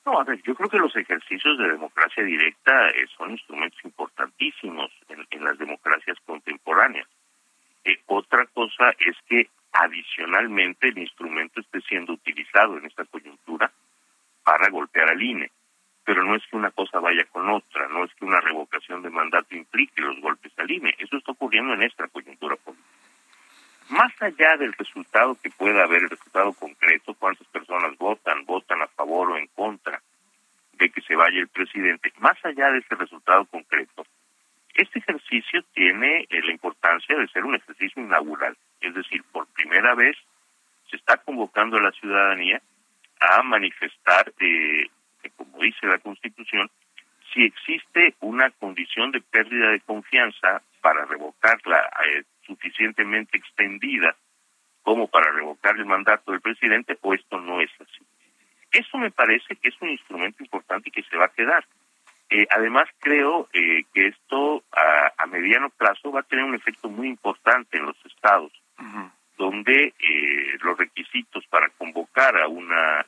No, 0.06 0.20
a 0.20 0.24
ver, 0.24 0.42
yo 0.42 0.56
creo 0.56 0.70
que 0.70 0.80
los 0.80 0.96
ejercicios 0.96 1.58
de 1.60 1.68
democracia 1.70 2.24
directa 2.24 2.90
eh, 2.90 3.06
son 3.16 3.32
instrumentos 3.32 3.80
importantísimos 3.84 4.92
en, 5.10 5.44
las 5.44 5.58
democracias 5.60 6.18
contemporáneas. 6.26 7.08
Eh, 7.84 8.02
otra 8.08 8.46
cosa 8.48 8.92
es 9.00 9.16
que 9.28 9.50
adicionalmente 9.74 10.90
el 10.90 10.98
instrumento 10.98 11.60
esté 11.60 11.82
siendo 11.82 12.14
utilizado 12.14 12.78
en 12.78 12.86
esta 12.86 13.06
coyuntura 13.06 13.72
para 14.44 14.70
golpear 14.70 15.10
al 15.10 15.22
INE. 15.22 15.52
Pero 16.04 16.24
no 16.24 16.36
es 16.36 16.44
que 16.48 16.56
una 16.56 16.72
cosa 16.72 17.00
vaya 17.00 17.26
con 17.26 17.50
otra, 17.50 17.88
no 17.88 18.04
es 18.04 18.14
que 18.16 18.26
una 18.26 18.42
revocación 18.42 19.02
de 19.02 19.10
mandato 19.10 19.56
implique 19.56 20.02
los 20.02 20.20
golpes 20.20 20.52
al 20.58 20.70
INE. 20.70 20.96
Eso 20.98 21.18
está 21.18 21.32
ocurriendo 21.32 21.74
en 21.74 21.84
esta 21.84 22.08
coyuntura 22.08 22.56
política. 22.56 22.88
Más 23.90 24.14
allá 24.22 24.56
del 24.58 24.74
resultado 24.74 25.36
que 25.42 25.50
pueda 25.50 25.84
haber, 25.84 26.04
el 26.04 26.10
resultado 26.10 26.54
concreto, 26.54 27.14
cuántas 27.14 27.46
personas 27.48 27.98
votan, 27.98 28.46
votan 28.46 28.82
a 28.82 28.88
favor 28.88 29.32
o 29.32 29.38
en 29.38 29.48
contra 29.48 30.02
de 30.74 30.90
que 30.90 31.02
se 31.02 31.16
vaya 31.16 31.40
el 31.40 31.50
presidente, 31.50 32.12
más 32.20 32.38
allá 32.46 32.72
de 32.72 32.80
ese 32.80 32.96
resultado 32.96 33.46
concreto, 33.46 34.06
este 34.74 35.00
ejercicio 35.00 35.64
tiene 35.74 36.26
eh, 36.30 36.42
la 36.42 36.52
importancia 36.52 37.18
de 37.18 37.28
ser 37.28 37.44
un 37.44 37.56
ejercicio 37.56 38.02
inaugural, 38.02 38.58
es 38.80 38.94
decir, 38.96 39.24
por 39.32 39.41
primera 39.72 39.96
vez 39.96 40.18
se 40.90 40.98
está 40.98 41.16
convocando 41.16 41.78
a 41.78 41.82
la 41.82 41.92
ciudadanía 41.92 42.62
a 43.22 43.42
manifestar, 43.42 44.34
eh, 44.42 44.90
como 45.38 45.60
dice 45.60 45.88
la 45.88 46.00
Constitución, 46.00 46.70
si 47.34 47.46
existe 47.46 48.16
una 48.20 48.50
condición 48.52 49.12
de 49.12 49.22
pérdida 49.22 49.70
de 49.70 49.80
confianza 49.80 50.62
para 50.82 51.06
revocarla 51.06 51.90
eh, 52.06 52.24
suficientemente 52.46 53.38
extendida 53.38 54.14
como 54.82 55.08
para 55.08 55.32
revocar 55.32 55.78
el 55.78 55.86
mandato 55.86 56.34
del 56.34 56.42
presidente 56.42 56.98
o 57.02 57.14
esto 57.14 57.40
no 57.40 57.62
es 57.62 57.72
así. 57.80 58.04
Eso 58.74 58.98
me 58.98 59.12
parece 59.12 59.56
que 59.56 59.70
es 59.70 59.76
un 59.80 59.90
instrumento 59.90 60.44
importante 60.44 60.90
y 60.90 60.92
que 60.92 61.04
se 61.04 61.16
va 61.16 61.26
a 61.26 61.34
quedar. 61.34 61.66
Eh, 62.30 62.46
además, 62.50 62.90
creo 63.00 63.48
eh, 63.54 63.84
que 63.94 64.08
esto 64.08 64.64
a, 64.74 65.26
mediano 65.28 65.70
plazo 65.70 66.12
va 66.12 66.22
a 66.22 66.24
tener 66.24 66.44
un 66.44 66.56
efecto 66.56 66.90
muy 66.90 67.08
importante 67.08 67.78
en 67.78 67.86
los 67.86 68.06
estados, 68.06 68.52
donde 69.42 69.96
eh, 69.98 70.58
los 70.62 70.78
requisitos 70.78 71.44
para 71.48 71.70
convocar 71.70 72.38
a 72.38 72.48
una, 72.48 73.04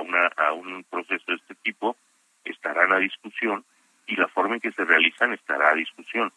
una 0.00 0.26
a 0.28 0.52
un 0.54 0.82
proceso 0.84 1.24
de 1.28 1.34
este 1.34 1.54
tipo 1.56 1.98
estarán 2.44 2.94
a 2.94 2.98
discusión 2.98 3.62
y 4.06 4.16
la 4.16 4.26
forma 4.28 4.54
en 4.54 4.62
que 4.62 4.72
se 4.72 4.86
realizan 4.86 5.34
estará 5.34 5.72
a 5.72 5.74
discusión. 5.74 6.32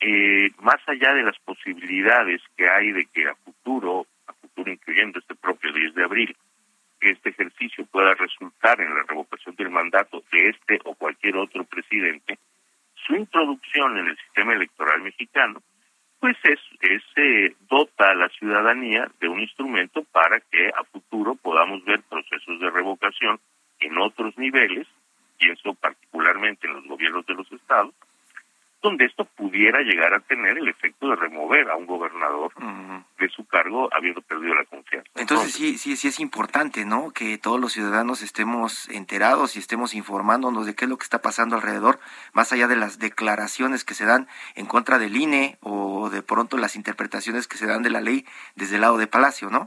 Eh, 0.00 0.50
más 0.58 0.80
allá 0.88 1.14
de 1.14 1.22
las 1.22 1.38
posibilidades 1.38 2.42
que 2.56 2.68
hay 2.68 2.90
de 2.90 3.06
que 3.06 3.28
a 3.28 3.36
futuro, 3.36 4.04
a 4.26 4.32
futuro 4.32 4.72
incluyendo 4.72 5.20
este 5.20 5.36
propio 5.36 5.72
10 5.72 5.94
de 5.94 6.02
abril, 6.02 6.36
que 7.00 7.10
este 7.10 7.28
ejercicio 7.28 7.86
pueda 7.86 8.14
resultar 8.14 8.80
en 8.80 8.92
la 8.92 9.04
revocación 9.04 9.54
del 9.54 9.70
mandato 9.70 10.24
de 10.32 10.48
este 10.48 10.80
o 10.86 10.96
cualquier 10.96 11.36
otro 11.36 11.62
presidente, 11.62 12.36
su 13.06 13.14
introducción 13.14 13.96
en 13.98 14.08
el 14.08 14.16
sistema 14.16 14.54
electoral 14.54 15.02
mexicano, 15.02 15.62
pues 16.26 16.38
es, 16.42 16.60
es 16.80 17.02
eh, 17.14 17.54
dota 17.70 18.10
a 18.10 18.14
la 18.16 18.28
ciudadanía 18.30 19.08
de 19.20 19.28
un 19.28 19.38
instrumento 19.38 20.02
para 20.10 20.40
que 20.40 20.70
a 20.70 20.82
futuro 20.82 21.36
podamos 21.36 21.84
ver 21.84 22.02
procesos 22.02 22.58
de 22.58 22.68
revocación 22.68 23.38
en 23.78 23.96
otros 23.98 24.36
niveles, 24.36 24.88
pienso 25.38 25.74
particularmente 25.74 26.66
en 26.66 26.72
los 26.72 26.84
gobiernos 26.86 27.24
de 27.26 27.34
los 27.34 27.52
estados, 27.52 27.94
donde 28.86 29.04
esto 29.04 29.24
pudiera 29.24 29.80
llegar 29.80 30.14
a 30.14 30.20
tener 30.20 30.58
el 30.58 30.68
efecto 30.68 31.08
de 31.08 31.16
remover 31.16 31.68
a 31.70 31.76
un 31.76 31.86
gobernador 31.86 32.52
de 33.18 33.28
su 33.30 33.44
cargo 33.44 33.88
habiendo 33.92 34.22
perdido 34.22 34.54
la 34.54 34.64
confianza. 34.64 35.10
Entonces, 35.16 35.52
sí, 35.52 35.76
sí, 35.76 35.96
sí 35.96 36.06
es 36.06 36.20
importante, 36.20 36.84
¿no? 36.84 37.10
Que 37.10 37.36
todos 37.36 37.60
los 37.60 37.72
ciudadanos 37.72 38.22
estemos 38.22 38.88
enterados 38.88 39.56
y 39.56 39.58
estemos 39.58 39.92
informándonos 39.94 40.66
de 40.66 40.76
qué 40.76 40.84
es 40.84 40.88
lo 40.88 40.98
que 40.98 41.02
está 41.02 41.20
pasando 41.20 41.56
alrededor, 41.56 41.98
más 42.32 42.52
allá 42.52 42.68
de 42.68 42.76
las 42.76 43.00
declaraciones 43.00 43.84
que 43.84 43.94
se 43.94 44.04
dan 44.04 44.28
en 44.54 44.66
contra 44.66 45.00
del 45.00 45.16
INE 45.16 45.58
o 45.62 46.08
de 46.08 46.22
pronto 46.22 46.56
las 46.56 46.76
interpretaciones 46.76 47.48
que 47.48 47.56
se 47.56 47.66
dan 47.66 47.82
de 47.82 47.90
la 47.90 48.00
ley 48.00 48.24
desde 48.54 48.76
el 48.76 48.82
lado 48.82 48.98
de 48.98 49.08
Palacio, 49.08 49.50
¿no? 49.50 49.66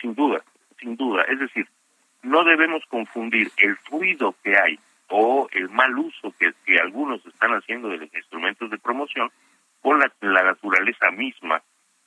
Sin 0.00 0.16
duda, 0.16 0.42
sin 0.80 0.96
duda. 0.96 1.22
Es 1.28 1.38
decir, 1.38 1.68
no 2.24 2.42
debemos 2.42 2.82
confundir 2.88 3.52
el 3.58 3.76
ruido 3.88 4.34
que 4.42 4.58
hay 4.58 4.80
o 5.08 5.48
el 5.52 5.68
mal 5.70 5.96
uso 5.98 6.32
que, 6.38 6.52
algunos 6.80 7.24
están 7.26 7.52
haciendo 7.52 7.88
de 7.88 7.98
los 7.98 8.14
instrumentos 8.14 8.70
de 8.70 8.78
promoción 8.78 9.30
con 9.80 9.98
la, 9.98 10.42
naturaleza 10.42 11.10
misma 11.10 11.62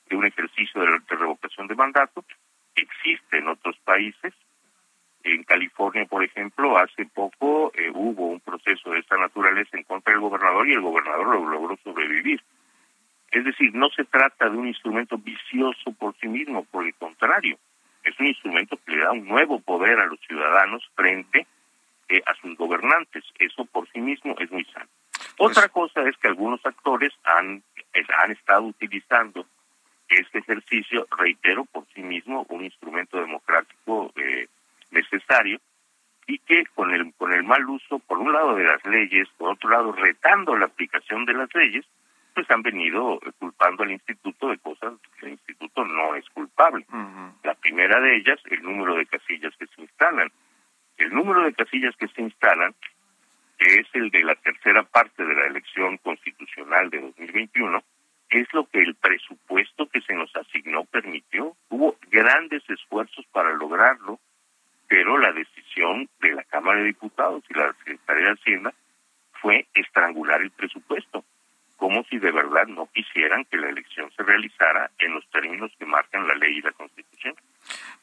de 0.08 0.16
un 0.16 0.26
ejercicio 0.26 0.80
de, 0.80 0.98
revocación 1.08 1.66
de 1.66 1.74
mandato 1.74 2.24
existe 2.74 3.38
en 3.38 3.48
otros 3.48 3.76
países. 3.84 4.34
En 5.22 5.44
California, 5.44 6.06
por 6.06 6.24
ejemplo, 6.24 6.78
hace 6.78 7.04
poco 7.06 7.72
eh, 7.74 7.90
hubo 7.92 8.28
un 8.28 8.40
proceso 8.40 8.90
de 8.90 9.00
esta 9.00 9.16
naturaleza 9.16 9.76
en 9.76 9.84
contra 9.84 10.12
del 10.12 10.22
gobernador 10.22 10.68
y 10.68 10.72
el 10.72 10.80
gobernador 10.80 11.26
lo 11.26 11.50
logró 11.50 11.76
sobrevivir. 11.84 12.42
Es 13.30 13.44
decir, 13.44 13.74
no 13.74 13.90
se 13.90 14.04
trata 14.04 14.48
de 14.48 14.56
un 14.56 14.66
instrumento 14.66 15.18
vicioso 15.18 15.92
por 15.92 16.16
sí 16.18 16.26
mismo, 16.26 16.64
por 16.64 16.84
el 16.84 16.94
contrario, 16.94 17.58
es 18.02 18.18
un 18.18 18.26
instrumento 18.26 18.78
que 18.84 18.92
le 18.92 19.04
da 19.04 19.12
un 19.12 19.26
nuevo 19.26 19.60
poder 19.60 19.98
a 20.00 20.06
los 20.06 20.18
ciudadanos 20.20 20.82
frente 20.94 21.40
a 21.40 21.46
sus 22.40 22.56
gobernantes. 22.56 23.24
Eso 23.38 23.64
por 23.66 23.88
sí 23.90 24.00
mismo 24.00 24.34
es 24.38 24.50
muy 24.50 24.64
sano. 24.66 24.88
Pues 25.36 25.56
Otra 25.56 25.68
cosa 25.68 26.02
es 26.08 26.16
que 26.18 26.28
algunos 26.28 26.64
actores 26.64 27.12
han, 27.24 27.62
han 28.22 28.30
estado 28.30 28.62
utilizando 28.64 29.46
este 30.08 30.38
ejercicio, 30.38 31.06
reitero, 31.16 31.64
por 31.66 31.86
sí 31.94 32.02
mismo 32.02 32.44
un 32.48 32.64
instrumento 32.64 33.18
democrático 33.18 34.12
eh, 34.16 34.48
necesario 34.90 35.60
y 36.26 36.38
que 36.38 36.64
con 36.74 36.92
el 36.92 37.12
con 37.14 37.32
el 37.32 37.42
mal 37.42 37.64
uso, 37.68 37.98
por 38.00 38.18
un 38.18 38.32
lado 38.32 38.54
de 38.54 38.64
las 38.64 38.84
leyes, 38.84 39.28
por 39.36 39.50
otro 39.50 39.70
lado 39.70 39.92
retando 39.92 40.56
la 40.56 40.66
aplicación 40.66 41.24
de 41.24 41.34
las 41.34 41.52
leyes, 41.54 41.84
pues 42.34 42.50
han 42.50 42.62
venido 42.62 43.20
culpando 43.38 43.82
al 43.82 43.90
instituto 43.92 44.48
de 44.48 44.58
cosas 44.58 44.94
que 45.18 45.26
el 45.26 45.32
instituto 45.32 45.84
no 45.84 46.14
es 46.14 46.28
culpable. 46.30 46.86
La 47.42 47.54
primera 47.54 48.00
de 48.00 48.16
ellas, 48.16 48.38
el 48.50 48.62
número 48.62 48.94
de 48.94 49.06
casillas 49.06 49.54
que 49.56 49.66
se 49.66 49.82
instalan. 49.82 50.30
El 51.00 51.14
número 51.14 51.44
de 51.44 51.54
casillas 51.54 51.96
que 51.96 52.08
se 52.08 52.20
instalan, 52.20 52.74
que 53.58 53.80
es 53.80 53.86
el 53.94 54.10
de 54.10 54.22
la 54.22 54.34
tercera 54.34 54.82
parte 54.82 55.24
de 55.24 55.34
la 55.34 55.46
elección 55.46 55.96
constitucional 55.96 56.90
de 56.90 57.00
2021, 57.00 57.82
es 58.28 58.46
lo 58.52 58.66
que 58.66 58.82
el 58.82 58.94
presupuesto 58.96 59.88
que 59.88 60.02
se 60.02 60.12
nos 60.12 60.34
asignó 60.36 60.84
permitió. 60.84 61.56
Hubo 61.70 61.96
grandes 62.10 62.62
esfuerzos 62.68 63.24
para 63.32 63.54
lograrlo, 63.54 64.20
pero 64.88 65.16
la 65.16 65.32
decisión 65.32 66.06
de 66.20 66.32
la 66.34 66.44
Cámara 66.44 66.80
de 66.80 66.88
Diputados 66.88 67.44
y 67.48 67.54
la 67.54 67.72
Secretaría 67.78 68.26
de 68.26 68.32
Hacienda 68.32 68.74
fue 69.40 69.66
estrangular 69.72 70.42
el 70.42 70.50
presupuesto, 70.50 71.24
como 71.78 72.04
si 72.04 72.18
de 72.18 72.30
verdad 72.30 72.66
no 72.66 72.90
quisieran 72.92 73.46
que 73.46 73.56
la 73.56 73.70
elección 73.70 74.12
se 74.12 74.22
realizara 74.22 74.90
en 74.98 75.14
los 75.14 75.26
términos 75.30 75.72
que 75.78 75.86
marcan 75.86 76.28
la 76.28 76.34
ley 76.34 76.58
y 76.58 76.62
la 76.62 76.72
Constitución 76.72 77.34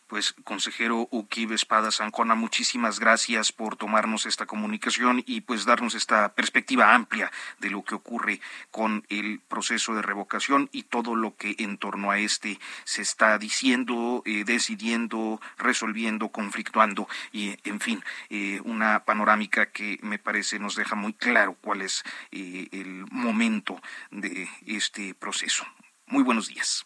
pues, 0.07 0.33
consejero 0.43 1.07
Uquib 1.11 1.51
Espada 1.51 1.91
Sancona, 1.91 2.35
muchísimas 2.35 2.99
gracias 2.99 3.51
por 3.51 3.75
tomarnos 3.75 4.25
esta 4.25 4.45
comunicación 4.45 5.23
y 5.25 5.41
pues 5.41 5.65
darnos 5.65 5.95
esta 5.95 6.33
perspectiva 6.33 6.93
amplia 6.93 7.31
de 7.59 7.69
lo 7.69 7.83
que 7.83 7.95
ocurre 7.95 8.41
con 8.71 9.05
el 9.09 9.39
proceso 9.39 9.93
de 9.93 10.01
revocación 10.01 10.69
y 10.71 10.83
todo 10.83 11.15
lo 11.15 11.35
que 11.35 11.55
en 11.59 11.77
torno 11.77 12.11
a 12.11 12.19
este 12.19 12.59
se 12.83 13.01
está 13.01 13.37
diciendo, 13.37 14.23
eh, 14.25 14.43
decidiendo, 14.45 15.41
resolviendo, 15.57 16.29
conflictuando 16.29 17.07
y, 17.31 17.57
en 17.69 17.79
fin, 17.79 18.03
eh, 18.29 18.61
una 18.63 19.03
panorámica 19.05 19.71
que 19.71 19.99
me 20.01 20.19
parece 20.19 20.59
nos 20.59 20.75
deja 20.75 20.95
muy 20.95 21.13
claro 21.13 21.55
cuál 21.61 21.81
es 21.81 22.03
eh, 22.31 22.67
el 22.71 23.05
momento 23.11 23.81
de 24.11 24.49
este 24.65 25.13
proceso. 25.13 25.65
Muy 26.05 26.23
buenos 26.23 26.47
días. 26.47 26.85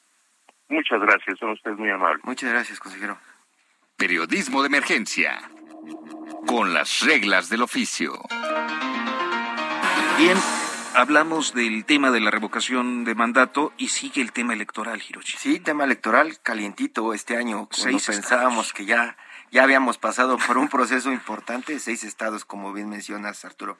Muchas 0.71 1.01
gracias, 1.01 1.37
son 1.37 1.51
ustedes 1.51 1.77
muy 1.77 1.89
amables. 1.89 2.23
Muchas 2.23 2.49
gracias, 2.49 2.79
consejero. 2.79 3.17
Periodismo 3.97 4.61
de 4.61 4.67
emergencia. 4.67 5.41
Con 6.47 6.73
las 6.73 7.01
reglas 7.01 7.49
del 7.49 7.61
oficio. 7.61 8.13
Bien, 10.17 10.37
hablamos 10.95 11.53
del 11.53 11.83
tema 11.83 12.09
de 12.09 12.21
la 12.21 12.31
revocación 12.31 13.03
de 13.03 13.15
mandato 13.15 13.73
y 13.77 13.89
sigue 13.89 14.21
el 14.21 14.31
tema 14.31 14.53
electoral, 14.53 15.01
Hiroshi. 15.07 15.37
Sí, 15.37 15.59
tema 15.59 15.83
electoral 15.83 16.39
calientito 16.41 17.13
este 17.13 17.35
año. 17.35 17.67
Cuando 17.67 17.99
pensábamos 17.99 18.71
que 18.71 18.85
ya, 18.85 19.17
ya 19.51 19.63
habíamos 19.63 19.97
pasado 19.97 20.37
por 20.37 20.57
un 20.57 20.69
proceso 20.69 21.11
importante, 21.11 21.79
seis 21.79 22.05
estados, 22.05 22.45
como 22.45 22.71
bien 22.71 22.87
mencionas, 22.87 23.43
Arturo 23.43 23.77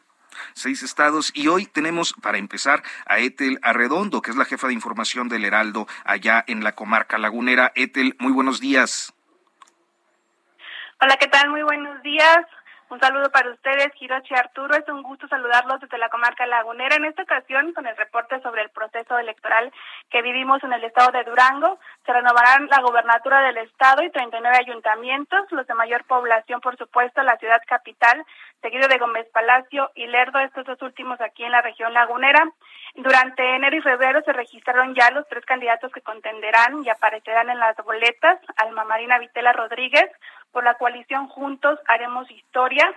seis 0.54 0.84
estados. 0.84 1.32
Y 1.34 1.48
hoy 1.48 1.66
tenemos, 1.66 2.14
para 2.22 2.38
empezar, 2.38 2.84
a 3.06 3.20
Etel 3.20 3.60
Arredondo, 3.62 4.22
que 4.22 4.32
es 4.32 4.38
la 4.38 4.46
jefa 4.46 4.68
de 4.68 4.74
información 4.74 5.30
del 5.30 5.46
Heraldo 5.46 5.88
allá 6.06 6.44
en 6.48 6.64
la 6.64 6.74
comarca 6.74 7.18
lagunera. 7.18 7.72
Etel, 7.76 8.16
muy 8.20 8.32
buenos 8.32 8.60
días. 8.60 9.14
Hola, 11.02 11.18
¿qué 11.18 11.28
tal? 11.28 11.50
Muy 11.50 11.64
buenos 11.64 12.02
días. 12.04 12.46
Un 12.92 13.00
saludo 13.00 13.32
para 13.32 13.50
ustedes, 13.50 13.90
Hiroshi 13.98 14.36
Arturo. 14.36 14.76
Es 14.76 14.86
un 14.90 15.02
gusto 15.02 15.26
saludarlos 15.30 15.80
desde 15.80 15.98
la 15.98 16.10
comarca 16.10 16.46
lagunera. 16.46 16.98
En 16.98 17.06
esta 17.06 17.24
ocasión, 17.24 17.72
con 17.72 17.88
el 17.88 17.96
reporte 17.96 18.42
sobre 18.42 18.64
el 18.64 18.70
proceso 18.70 19.18
electoral 19.18 19.72
que 20.10 20.22
vivimos 20.22 20.62
en 20.62 20.74
el 20.74 20.84
estado 20.84 21.10
de 21.14 21.24
Durango, 21.24 21.80
se 22.06 22.12
renovarán 22.12 22.68
la 22.68 22.82
gobernatura 22.82 23.44
del 23.44 23.60
estado 23.60 24.04
y 24.04 24.12
39 24.12 24.58
ayuntamientos, 24.60 25.50
los 25.52 25.66
de 25.68 25.74
mayor 25.74 26.04
población, 26.04 26.60
por 26.60 26.76
supuesto, 26.76 27.24
la 27.24 27.38
ciudad 27.38 27.62
capital, 27.66 28.26
seguido 28.62 28.90
de 28.90 28.98
Gómez 28.98 29.26
Palacio 29.32 29.90
y 29.96 30.08
Lerdo, 30.08 30.40
estos 30.40 30.66
dos 30.66 30.82
últimos 30.82 31.22
aquí 31.22 31.46
en 31.46 31.54
la 31.54 31.62
región 31.62 31.94
lagunera. 31.94 32.44
Durante 32.96 33.56
enero 33.56 33.78
y 33.78 33.82
febrero 33.82 34.22
se 34.24 34.34
registraron 34.34 34.94
ya 34.96 35.12
los 35.12 35.26
tres 35.30 35.46
candidatos 35.46 35.94
que 35.94 36.02
contenderán 36.02 36.84
y 36.84 36.90
aparecerán 36.90 37.50
en 37.50 37.58
las 37.58 37.78
boletas, 37.78 38.38
Alma 38.58 38.84
Marina 38.84 39.18
Vitela 39.18 39.54
Rodríguez, 39.54 40.12
por 40.52 40.64
la 40.64 40.76
coalición 40.76 41.28
Juntos 41.28 41.80
Haremos 41.88 42.30
Historia, 42.30 42.94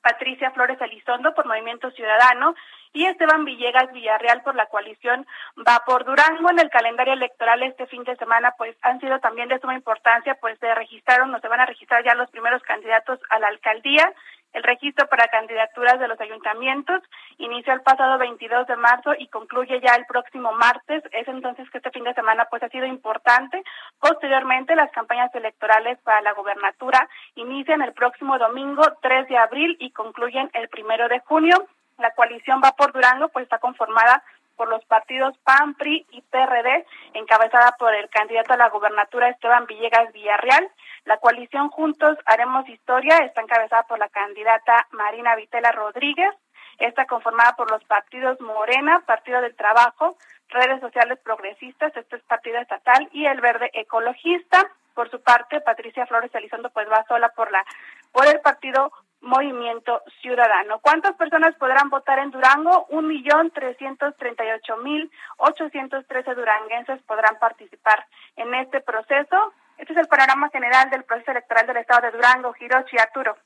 Patricia 0.00 0.52
Flores 0.52 0.80
Elizondo 0.80 1.34
por 1.34 1.46
Movimiento 1.46 1.90
Ciudadano 1.90 2.54
y 2.92 3.06
Esteban 3.06 3.44
Villegas 3.44 3.92
Villarreal 3.92 4.42
por 4.42 4.54
la 4.54 4.66
coalición 4.66 5.26
Va 5.66 5.82
por 5.84 6.04
Durango. 6.04 6.48
En 6.50 6.60
el 6.60 6.70
calendario 6.70 7.12
electoral 7.12 7.62
este 7.64 7.86
fin 7.86 8.04
de 8.04 8.16
semana 8.16 8.54
pues 8.56 8.76
han 8.82 9.00
sido 9.00 9.18
también 9.18 9.48
de 9.48 9.58
suma 9.58 9.74
importancia 9.74 10.38
pues 10.40 10.58
se 10.60 10.72
registraron 10.74 11.34
o 11.34 11.40
se 11.40 11.48
van 11.48 11.60
a 11.60 11.66
registrar 11.66 12.04
ya 12.04 12.14
los 12.14 12.30
primeros 12.30 12.62
candidatos 12.62 13.18
a 13.30 13.38
la 13.40 13.48
alcaldía 13.48 14.12
el 14.56 14.62
registro 14.62 15.06
para 15.08 15.28
candidaturas 15.28 16.00
de 16.00 16.08
los 16.08 16.18
ayuntamientos 16.18 17.02
inició 17.36 17.74
el 17.74 17.82
pasado 17.82 18.16
22 18.16 18.66
de 18.66 18.76
marzo 18.76 19.12
y 19.18 19.28
concluye 19.28 19.82
ya 19.82 19.94
el 19.96 20.06
próximo 20.06 20.50
martes. 20.52 21.02
Es 21.12 21.28
entonces 21.28 21.68
que 21.68 21.76
este 21.76 21.90
fin 21.90 22.04
de 22.04 22.14
semana 22.14 22.46
pues 22.48 22.62
ha 22.62 22.70
sido 22.70 22.86
importante. 22.86 23.62
Posteriormente 24.00 24.74
las 24.74 24.90
campañas 24.92 25.34
electorales 25.34 25.98
para 26.04 26.22
la 26.22 26.32
gobernatura 26.32 27.06
inician 27.34 27.82
el 27.82 27.92
próximo 27.92 28.38
domingo 28.38 28.82
3 29.02 29.28
de 29.28 29.36
abril 29.36 29.76
y 29.78 29.90
concluyen 29.90 30.50
el 30.54 30.70
primero 30.70 31.06
de 31.08 31.20
junio. 31.20 31.66
La 31.98 32.12
coalición 32.12 32.62
Va 32.64 32.72
por 32.72 32.94
Durango 32.94 33.28
pues 33.28 33.42
está 33.42 33.58
conformada 33.58 34.24
por 34.56 34.70
los 34.70 34.82
partidos 34.86 35.36
PAN, 35.44 35.74
PRI 35.74 36.06
y 36.12 36.22
PRD, 36.22 36.86
encabezada 37.12 37.76
por 37.78 37.94
el 37.94 38.08
candidato 38.08 38.54
a 38.54 38.56
la 38.56 38.70
gobernatura 38.70 39.28
Esteban 39.28 39.66
Villegas 39.66 40.10
Villarreal. 40.14 40.66
La 41.06 41.18
coalición 41.18 41.70
Juntos 41.70 42.18
Haremos 42.26 42.68
Historia 42.68 43.18
está 43.18 43.40
encabezada 43.40 43.84
por 43.84 43.98
la 43.98 44.08
candidata 44.08 44.88
Marina 44.90 45.36
Vitela 45.36 45.70
Rodríguez. 45.70 46.34
Está 46.78 47.06
conformada 47.06 47.54
por 47.54 47.70
los 47.70 47.82
partidos 47.84 48.40
Morena, 48.40 49.00
Partido 49.06 49.40
del 49.40 49.54
Trabajo, 49.54 50.16
Redes 50.48 50.80
Sociales 50.80 51.20
Progresistas, 51.22 51.96
este 51.96 52.16
es 52.16 52.22
partido 52.24 52.58
estatal, 52.58 53.08
y 53.12 53.24
el 53.24 53.40
Verde 53.40 53.70
Ecologista. 53.72 54.68
Por 54.94 55.08
su 55.08 55.22
parte, 55.22 55.60
Patricia 55.60 56.06
Flores 56.06 56.34
Elizondo 56.34 56.70
pues 56.70 56.90
va 56.90 57.04
sola 57.04 57.28
por 57.30 57.52
la 57.52 57.64
por 58.12 58.26
el 58.26 58.40
partido 58.40 58.90
Movimiento 59.20 60.02
Ciudadano. 60.20 60.80
¿Cuántas 60.80 61.14
personas 61.14 61.54
podrán 61.54 61.88
votar 61.88 62.18
en 62.18 62.32
Durango? 62.32 62.86
Un 62.90 63.06
millón 63.06 63.52
trescientos 63.52 64.16
treinta 64.16 64.44
y 64.44 64.50
ocho 64.50 64.76
mil 64.78 65.10
ochocientos 65.36 66.04
trece 66.08 66.34
duranguenses 66.34 67.00
podrán 67.02 67.38
participar 67.38 68.04
en 68.34 68.54
este 68.54 68.80
proceso. 68.80 69.52
Este 69.78 69.92
es 69.92 69.98
el 69.98 70.08
panorama 70.08 70.48
general 70.50 70.90
del 70.90 71.04
proceso 71.04 71.30
electoral 71.30 71.66
del 71.66 71.76
estado 71.78 72.02
de 72.02 72.12
Durango, 72.12 72.54
Hiroshi 72.58 72.98
Arturo. 72.98 73.36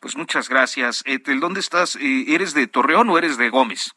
Pues 0.00 0.16
muchas 0.16 0.48
gracias. 0.48 1.02
Etel, 1.06 1.40
¿dónde 1.40 1.60
estás? 1.60 1.96
Eh, 1.96 2.34
¿Eres 2.34 2.54
de 2.54 2.66
Torreón 2.66 3.08
o 3.10 3.18
eres 3.18 3.38
de 3.38 3.50
Gómez? 3.50 3.94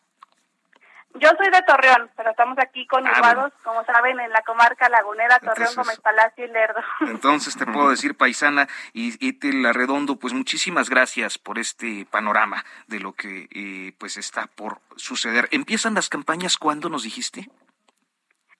Yo 1.15 1.29
soy 1.37 1.49
de 1.49 1.61
Torreón, 1.63 2.09
pero 2.15 2.29
estamos 2.29 2.57
aquí 2.59 2.85
con 2.85 3.05
ah, 3.07 3.51
como 3.63 3.83
saben, 3.83 4.19
en 4.19 4.29
la 4.29 4.43
comarca 4.43 4.87
lagunera, 4.89 5.39
Torreón, 5.39 5.73
Gómez 5.75 5.99
Palacio 5.99 6.45
y 6.45 6.47
Lerdo. 6.49 6.81
Entonces 7.01 7.57
te 7.57 7.65
puedo 7.65 7.89
decir, 7.89 8.15
paisana, 8.15 8.67
y 8.93 9.27
Etel 9.27 9.65
Arredondo, 9.65 10.17
pues 10.17 10.33
muchísimas 10.33 10.89
gracias 10.89 11.39
por 11.39 11.57
este 11.57 12.05
panorama 12.05 12.63
de 12.87 12.99
lo 12.99 13.13
que 13.13 13.47
eh, 13.51 13.93
pues 13.97 14.17
está 14.17 14.47
por 14.47 14.79
suceder. 14.97 15.49
¿Empiezan 15.51 15.95
las 15.95 16.09
campañas 16.09 16.57
cuándo 16.57 16.89
nos 16.89 17.03
dijiste? 17.03 17.49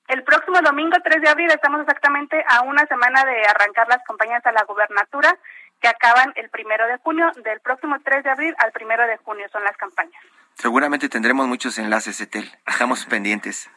El 0.09 0.23
próximo 0.23 0.59
domingo 0.61 0.97
3 1.03 1.21
de 1.21 1.29
abril 1.29 1.51
estamos 1.51 1.81
exactamente 1.81 2.43
a 2.49 2.63
una 2.63 2.83
semana 2.87 3.23
de 3.25 3.45
arrancar 3.45 3.87
las 3.87 4.03
campañas 4.03 4.43
a 4.43 4.51
la 4.51 4.63
gubernatura 4.63 5.37
que 5.79 5.87
acaban 5.87 6.33
el 6.35 6.49
primero 6.49 6.87
de 6.87 6.97
junio. 6.97 7.31
Del 7.43 7.59
próximo 7.59 7.95
3 8.03 8.23
de 8.23 8.29
abril 8.31 8.55
al 8.57 8.71
primero 8.71 9.05
de 9.05 9.17
junio 9.17 9.45
son 9.51 9.63
las 9.63 9.77
campañas. 9.77 10.19
Seguramente 10.55 11.09
tendremos 11.09 11.47
muchos 11.47 11.77
enlaces, 11.77 12.19
Etel. 12.21 12.51
Estamos 12.65 13.05
pendientes. 13.05 13.69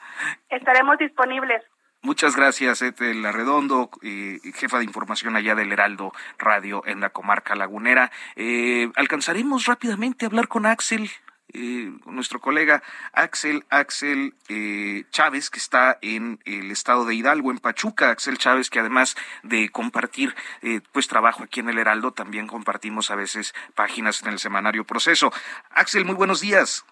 Estaremos 0.49 0.97
disponibles. 0.97 1.63
Muchas 2.01 2.35
gracias, 2.35 2.81
Etel 2.81 3.25
Arredondo, 3.27 3.91
eh, 4.03 4.41
jefa 4.55 4.79
de 4.79 4.85
información 4.85 5.37
allá 5.37 5.55
del 5.55 5.71
Heraldo 5.71 6.13
Radio 6.39 6.83
en 6.87 7.01
la 7.01 7.11
comarca 7.11 7.55
lagunera. 7.55 8.11
Eh, 8.37 8.91
¿Alcanzaremos 8.97 9.67
rápidamente 9.67 10.25
a 10.25 10.29
hablar 10.29 10.49
con 10.49 10.65
Axel? 10.65 11.11
Eh, 11.55 11.93
nuestro 12.07 12.41
colega 12.41 12.83
Axel 13.13 13.65
Axel 13.69 14.33
eh, 14.49 15.05
Chávez, 15.11 15.51
que 15.51 15.59
está 15.59 15.99
en 16.01 16.39
el 16.47 16.71
estado 16.71 17.05
de 17.05 17.15
Hidalgo, 17.15 17.51
en 17.51 17.59
Pachuca. 17.59 18.11
Axel 18.11 18.39
Chávez, 18.39 18.71
que 18.71 18.81
además 18.81 19.17
de 19.43 19.69
compartir 19.69 20.35
eh, 20.63 20.81
pues 20.93 21.09
trabajo 21.09 21.43
aquí 21.43 21.61
en 21.61 21.69
el 21.69 21.79
Heraldo, 21.79 22.13
también 22.13 22.47
compartimos 22.47 23.11
a 23.11 23.17
veces 23.17 23.55
páginas 23.75 24.23
en 24.23 24.31
el 24.31 24.39
semanario 24.39 24.85
Proceso. 24.85 25.31
Axel, 25.71 26.05
muy 26.07 26.15
buenos 26.15 26.41
días. 26.41 26.87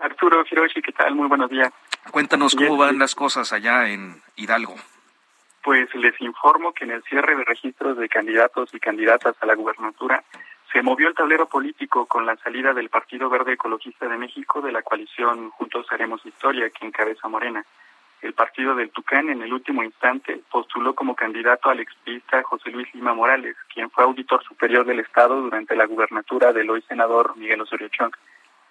Arturo 0.00 0.44
Hiroshi, 0.48 0.80
¿qué 0.80 0.92
tal? 0.92 1.16
Muy 1.16 1.26
buenos 1.26 1.50
días. 1.50 1.72
Cuéntanos 2.12 2.54
cómo 2.54 2.76
van 2.76 2.98
las 3.00 3.16
cosas 3.16 3.52
allá 3.52 3.88
en 3.88 4.22
Hidalgo. 4.36 4.76
Pues 5.62 5.92
les 5.96 6.18
informo 6.20 6.72
que 6.72 6.84
en 6.84 6.92
el 6.92 7.02
cierre 7.02 7.34
de 7.34 7.44
registros 7.44 7.98
de 7.98 8.08
candidatos 8.08 8.72
y 8.72 8.78
candidatas 8.78 9.34
a 9.40 9.46
la 9.46 9.54
gubernatura 9.54 10.22
se 10.72 10.82
movió 10.82 11.08
el 11.08 11.14
tablero 11.14 11.46
político 11.46 12.06
con 12.06 12.26
la 12.26 12.36
salida 12.36 12.74
del 12.74 12.90
Partido 12.90 13.30
Verde 13.30 13.54
Ecologista 13.54 14.06
de 14.06 14.18
México 14.18 14.60
de 14.60 14.72
la 14.72 14.82
coalición 14.82 15.50
Juntos 15.50 15.86
Haremos 15.90 16.24
Historia, 16.26 16.68
que 16.70 16.86
encabeza 16.86 17.26
Morena. 17.28 17.64
El 18.20 18.34
partido 18.34 18.74
del 18.74 18.90
Tucán, 18.90 19.30
en 19.30 19.42
el 19.42 19.52
último 19.52 19.82
instante, 19.82 20.40
postuló 20.50 20.94
como 20.94 21.14
candidato 21.14 21.70
al 21.70 21.80
expista 21.80 22.42
José 22.42 22.70
Luis 22.70 22.92
Lima 22.92 23.14
Morales, 23.14 23.56
quien 23.72 23.90
fue 23.90 24.04
auditor 24.04 24.42
superior 24.44 24.84
del 24.84 25.00
Estado 25.00 25.40
durante 25.40 25.76
la 25.76 25.86
gubernatura 25.86 26.52
del 26.52 26.68
hoy 26.68 26.82
senador 26.82 27.36
Miguel 27.36 27.60
Osorio 27.60 27.88
Chong. 27.88 28.12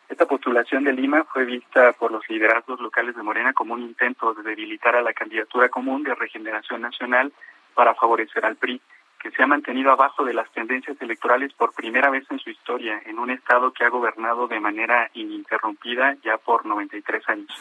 Esta 0.10 0.25
postulación 0.25 0.83
de 0.83 0.93
Lima 0.93 1.23
fue 1.23 1.45
vista 1.45 1.93
por 1.93 2.12
los 2.12 2.27
liderazgos 2.29 2.79
locales 2.79 3.15
de 3.15 3.23
Morena 3.23 3.53
como 3.53 3.73
un 3.73 3.81
intento 3.81 4.33
de 4.33 4.43
debilitar 4.43 4.95
a 4.95 5.01
la 5.01 5.13
candidatura 5.13 5.69
común 5.69 6.03
de 6.03 6.13
regeneración 6.13 6.81
nacional 6.81 7.31
para 7.73 7.95
favorecer 7.95 8.45
al 8.45 8.55
PRI 8.55 8.81
que 9.21 9.32
se 9.32 9.43
ha 9.43 9.47
mantenido 9.47 9.91
abajo 9.91 10.23
de 10.23 10.34
las 10.34 10.51
tendencias 10.51 10.99
electorales 11.01 11.53
por 11.53 11.73
primera 11.73 12.10
vez 12.10 12.25
en 12.30 12.39
su 12.39 12.49
historia, 12.49 13.01
en 13.06 13.19
un 13.19 13.32
Estado 13.32 13.71
que 13.71 13.84
ha 13.84 13.89
gobernado 13.89 14.47
de 14.47 14.60
manera 14.60 15.10
ininterrumpida 15.13 16.15
ya 16.23 16.38
por 16.38 16.65
93 16.65 17.27
años 17.30 17.51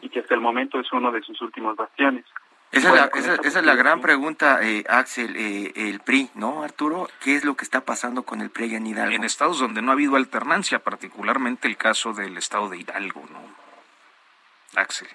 y 0.00 0.08
que 0.08 0.20
hasta 0.20 0.34
el 0.34 0.40
momento 0.40 0.80
es 0.80 0.92
uno 0.92 1.12
de 1.12 1.22
sus 1.22 1.40
últimos 1.40 1.76
bastiones. 1.76 2.24
Esa, 2.72 3.10
es, 3.44 3.62
la, 3.62 3.74
gran 3.74 4.00
pregunta, 4.00 4.60
eh, 4.62 4.82
Axel, 4.88 5.36
eh, 5.36 5.72
el 5.76 6.00
PRI, 6.00 6.30
¿no, 6.34 6.62
Arturo? 6.62 7.06
¿Qué 7.22 7.36
es 7.36 7.44
lo 7.44 7.54
que 7.54 7.64
está 7.64 7.82
pasando 7.82 8.22
con 8.22 8.40
el 8.40 8.48
PRI 8.48 8.76
en 8.76 8.86
Hidalgo? 8.86 9.14
En 9.14 9.24
estados 9.24 9.60
donde 9.60 9.82
no 9.82 9.90
ha 9.90 9.94
habido 9.94 10.16
alternancia, 10.16 10.78
particularmente 10.78 11.68
el 11.68 11.76
caso 11.76 12.14
del 12.14 12.38
estado 12.38 12.70
de 12.70 12.78
Hidalgo, 12.78 13.24
¿no? 13.30 13.40
Axel. 14.80 15.08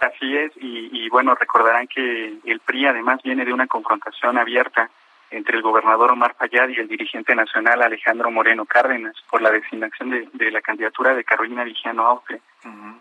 Así 0.00 0.36
es, 0.36 0.52
y, 0.56 0.90
y 0.92 1.08
bueno, 1.08 1.34
recordarán 1.34 1.86
que 1.88 2.38
el 2.44 2.60
PRI 2.60 2.86
además 2.86 3.22
viene 3.22 3.46
de 3.46 3.54
una 3.54 3.66
confrontación 3.66 4.36
abierta 4.36 4.90
entre 5.30 5.56
el 5.56 5.62
gobernador 5.62 6.12
Omar 6.12 6.34
Fayad 6.38 6.68
y 6.68 6.80
el 6.80 6.88
dirigente 6.88 7.34
nacional 7.34 7.82
Alejandro 7.82 8.30
Moreno 8.30 8.64
Cárdenas 8.64 9.14
por 9.30 9.42
la 9.42 9.50
designación 9.50 10.10
de, 10.32 10.50
la 10.50 10.60
candidatura 10.60 11.14
de 11.14 11.24
Carolina 11.24 11.64
Vigiano 11.64 12.06
Auge, 12.06 12.40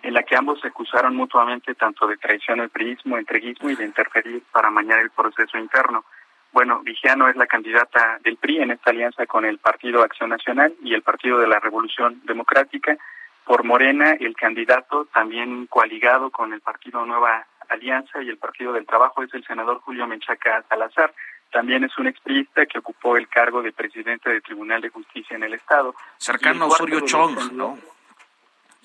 en 0.02 0.14
la 0.14 0.24
que 0.24 0.36
ambos 0.36 0.60
se 0.62 0.68
acusaron 0.68 1.16
mutuamente 1.16 1.76
tanto 1.76 2.08
de 2.08 2.18
traición 2.18 2.62
al 2.62 2.70
priismo, 2.70 3.18
entreguismo 3.18 3.70
y 3.70 3.76
de 3.76 3.86
interferir 3.86 4.44
para 4.52 4.70
mañar 4.70 5.00
el 5.00 5.12
proceso 5.12 5.58
interno. 5.58 6.06
Bueno, 6.52 6.82
Vigiano 6.84 7.28
es 7.28 7.36
la 7.36 7.48
candidata 7.48 8.18
del 8.24 8.38
PRI 8.38 8.62
en 8.62 8.72
esta 8.72 8.92
alianza 8.92 9.26
con 9.26 9.46
el 9.46 9.58
Partido 9.58 10.04
Acción 10.04 10.30
Nacional 10.30 10.74
y 10.82 10.94
el 10.94 11.02
Partido 11.02 11.38
de 11.40 11.48
la 11.48 11.60
Revolución 11.60 12.22
Democrática. 12.24 12.98
Por 13.44 13.64
Morena, 13.64 14.16
el 14.20 14.36
candidato 14.36 15.06
también 15.14 15.68
coaligado 15.68 16.32
con 16.32 16.54
el 16.54 16.62
Partido 16.62 17.06
Nueva 17.06 17.46
Alianza 17.70 18.22
y 18.22 18.30
el 18.30 18.38
Partido 18.38 18.74
del 18.74 18.86
Trabajo 18.86 19.22
es 19.24 19.34
el 19.34 19.46
senador 19.46 19.82
Julio 19.82 20.08
Menchaca 20.08 20.64
Salazar 20.70 21.14
también 21.52 21.84
es 21.84 21.98
un 21.98 22.08
expriista 22.08 22.66
que 22.66 22.80
ocupó 22.80 23.18
el 23.18 23.28
cargo 23.28 23.62
de 23.62 23.72
presidente 23.72 24.30
del 24.30 24.42
Tribunal 24.42 24.82
de 24.82 24.90
Justicia 24.90 25.36
en 25.36 25.44
el 25.44 25.54
Estado. 25.54 25.96
Cercano 26.18 26.66
a 26.66 26.68
Osorio 26.68 27.02
Chong, 27.02 27.54
¿no? 27.54 27.78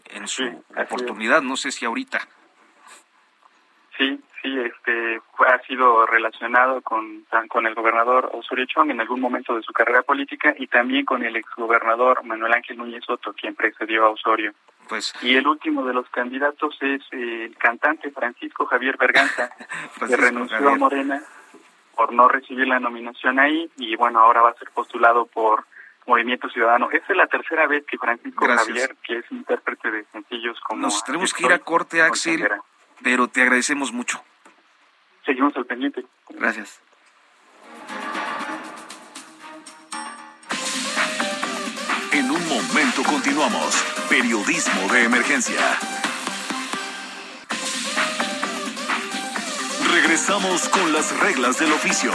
En 0.07 0.27
su 0.29 0.45
oportunidad, 0.77 1.43
no 1.43 1.57
sé 1.57 1.71
si 1.71 1.85
ahorita. 1.85 2.21
Sí, 3.97 4.21
sí, 4.41 4.59
este 4.59 5.21
ha 5.47 5.59
sido 5.67 6.07
relacionado 6.07 6.81
con, 6.83 7.27
con 7.49 7.67
el 7.67 7.75
gobernador 7.75 8.31
Osorio 8.33 8.67
Chong 8.67 8.91
en 8.91 9.01
algún 9.01 9.21
momento 9.21 9.57
de 9.57 9.63
su 9.63 9.73
carrera 9.73 10.03
política 10.03 10.55
y 10.57 10.67
también 10.67 11.05
con 11.05 11.25
el 11.25 11.37
exgobernador 11.37 12.25
Manuel 12.25 12.55
Ángel 12.55 12.79
Núñez 12.79 13.05
Soto, 13.05 13.33
quien 13.33 13.55
precedió 13.55 14.07
a 14.07 14.11
Osorio. 14.11 14.53
Pues, 14.89 15.13
y 15.23 15.37
el 15.37 15.47
último 15.47 15.85
de 15.85 15.95
los 15.95 16.09
candidatos 16.11 16.77
es 16.81 17.03
el 17.13 17.57
cantante 17.57 18.11
Francisco 18.11 18.67
Javier 18.67 18.97
Berganza, 18.97 19.51
que 20.09 20.17
renunció 20.17 20.69
a 20.69 20.77
Morena 20.77 21.23
por 22.01 22.15
no 22.15 22.29
recibir 22.29 22.67
la 22.67 22.81
nominación 22.81 23.39
ahí 23.39 23.71
y 23.77 23.95
bueno, 23.95 24.21
ahora 24.21 24.41
va 24.41 24.49
a 24.49 24.55
ser 24.55 24.71
postulado 24.71 25.27
por 25.27 25.67
Movimiento 26.07 26.49
Ciudadano. 26.49 26.89
Esta 26.91 27.13
es 27.13 27.17
la 27.19 27.27
tercera 27.27 27.67
vez 27.67 27.85
que 27.85 27.99
Francisco 27.99 28.47
Javier, 28.47 28.97
que 29.03 29.19
es 29.19 29.31
intérprete 29.31 29.91
de 29.91 30.05
sencillos 30.05 30.59
como... 30.61 30.81
Nos 30.81 31.05
tenemos 31.05 31.35
que 31.35 31.45
ir 31.45 31.53
a 31.53 31.59
corte, 31.59 32.01
Axel, 32.01 32.49
pero 33.03 33.29
te 33.29 33.43
agradecemos 33.43 33.93
mucho. 33.93 34.19
Seguimos 35.27 35.55
al 35.59 35.67
pendiente. 35.67 36.07
Gracias. 36.31 36.81
En 42.13 42.31
un 42.31 42.49
momento 42.49 43.03
continuamos. 43.03 44.07
Periodismo 44.09 44.91
de 44.91 45.05
emergencia. 45.05 45.61
Regresamos 50.11 50.69
con 50.71 50.93
las 50.93 51.17
reglas 51.21 51.61
del 51.61 51.71
oficio. 51.73 52.11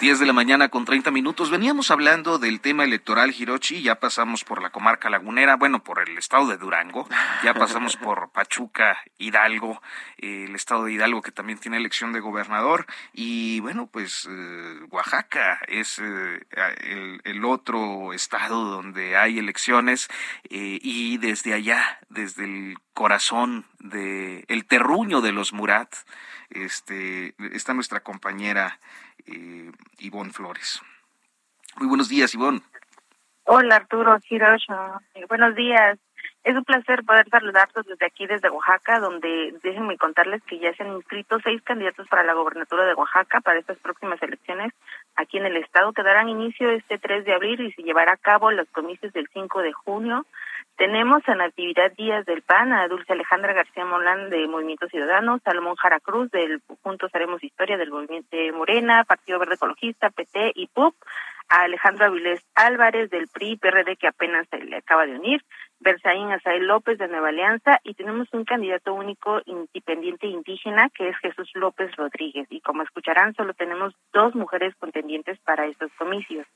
10 0.00 0.18
de 0.18 0.24
la 0.24 0.32
mañana 0.32 0.70
con 0.70 0.86
30 0.86 1.10
minutos. 1.10 1.50
Veníamos 1.50 1.90
hablando 1.90 2.38
del 2.38 2.62
tema 2.62 2.84
electoral 2.84 3.34
Hirochi, 3.38 3.82
ya 3.82 4.00
pasamos 4.00 4.44
por 4.44 4.62
la 4.62 4.70
comarca 4.70 5.10
lagunera, 5.10 5.56
bueno, 5.56 5.84
por 5.84 6.00
el 6.00 6.16
estado 6.16 6.46
de 6.46 6.56
Durango, 6.56 7.06
ya 7.44 7.52
pasamos 7.52 7.96
por 7.98 8.30
Pachuca, 8.30 8.98
Hidalgo, 9.18 9.82
el 10.16 10.54
estado 10.54 10.84
de 10.84 10.94
Hidalgo 10.94 11.20
que 11.20 11.32
también 11.32 11.58
tiene 11.58 11.76
elección 11.76 12.14
de 12.14 12.20
gobernador 12.20 12.86
y 13.12 13.60
bueno, 13.60 13.88
pues 13.88 14.26
eh, 14.30 14.80
Oaxaca 14.88 15.60
es 15.68 15.98
eh, 15.98 16.40
el, 17.24 17.44
otro 17.44 18.14
estado 18.14 18.64
donde 18.64 19.18
hay 19.18 19.38
elecciones 19.38 20.08
eh, 20.44 20.78
y 20.80 21.18
desde 21.18 21.52
allá, 21.52 21.98
desde 22.08 22.44
el 22.44 22.78
corazón 22.94 23.66
de 23.78 24.46
el 24.48 24.64
terruño 24.64 25.20
de 25.20 25.32
los 25.32 25.52
Murat, 25.52 25.94
este, 26.48 27.34
está 27.54 27.74
nuestra 27.74 28.00
compañera 28.00 28.80
eh, 29.30 29.72
Ivonne 29.98 30.32
Flores. 30.32 30.80
Muy 31.76 31.88
buenos 31.88 32.08
días, 32.08 32.34
Ivonne. 32.34 32.60
Hola, 33.44 33.76
Arturo 33.76 34.18
Hiroshi. 34.28 34.72
Buenos 35.28 35.54
días. 35.54 35.98
Es 36.42 36.56
un 36.56 36.64
placer 36.64 37.04
poder 37.04 37.28
saludarlos 37.28 37.84
desde 37.84 38.06
aquí, 38.06 38.26
desde 38.26 38.48
Oaxaca, 38.48 38.98
donde 38.98 39.54
déjenme 39.62 39.98
contarles 39.98 40.42
que 40.44 40.58
ya 40.58 40.72
se 40.72 40.82
han 40.82 40.96
inscrito 40.96 41.38
seis 41.44 41.60
candidatos 41.62 42.08
para 42.08 42.22
la 42.22 42.32
gobernatura 42.32 42.86
de 42.86 42.94
Oaxaca 42.94 43.42
para 43.42 43.58
estas 43.58 43.76
próximas 43.78 44.22
elecciones 44.22 44.72
aquí 45.16 45.36
en 45.36 45.44
el 45.44 45.58
estado, 45.58 45.92
que 45.92 46.02
darán 46.02 46.30
inicio 46.30 46.70
este 46.70 46.96
3 46.96 47.26
de 47.26 47.34
abril 47.34 47.60
y 47.60 47.72
se 47.72 47.82
llevará 47.82 48.12
a 48.12 48.16
cabo 48.16 48.50
los 48.52 48.68
comicios 48.70 49.12
del 49.12 49.28
5 49.34 49.60
de 49.60 49.72
junio. 49.74 50.24
Tenemos 50.76 51.20
en 51.28 51.42
actividad 51.42 51.92
Días 51.92 52.24
del 52.24 52.40
PAN 52.40 52.72
a 52.72 52.88
Dulce 52.88 53.12
Alejandra 53.12 53.52
García 53.52 53.84
Molán 53.84 54.30
de 54.30 54.48
Movimiento 54.48 54.88
Ciudadano, 54.88 55.40
Salomón 55.44 55.76
Jara 55.76 56.00
Cruz 56.00 56.30
del 56.30 56.62
Juntos 56.82 57.10
Haremos 57.12 57.44
Historia 57.44 57.76
del 57.76 57.90
Movimiento 57.90 58.38
Morena, 58.54 59.04
Partido 59.04 59.38
Verde 59.38 59.56
Ecologista, 59.56 60.08
PT 60.08 60.52
y 60.54 60.68
PUP, 60.68 60.94
a 61.50 61.62
Alejandro 61.62 62.06
Avilés 62.06 62.40
Álvarez 62.54 63.10
del 63.10 63.28
PRI, 63.28 63.56
PRD 63.56 63.96
que 63.96 64.06
apenas 64.06 64.48
se 64.48 64.58
le 64.58 64.76
acaba 64.76 65.04
de 65.04 65.16
unir, 65.16 65.44
Bersaín 65.80 66.30
Azael 66.30 66.66
López 66.66 66.98
de 66.98 67.08
Nueva 67.08 67.28
Alianza 67.28 67.80
y 67.84 67.94
tenemos 67.94 68.28
un 68.32 68.44
candidato 68.44 68.92
único 68.92 69.40
independiente 69.46 70.26
indígena 70.26 70.90
que 70.90 71.08
es 71.08 71.16
Jesús 71.18 71.50
López 71.54 71.94
Rodríguez. 71.96 72.46
Y 72.50 72.60
como 72.60 72.82
escucharán 72.82 73.34
solo 73.34 73.54
tenemos 73.54 73.94
dos 74.12 74.34
mujeres 74.34 74.74
contendientes 74.76 75.38
para 75.40 75.66
estos 75.66 75.90
comicios 75.98 76.46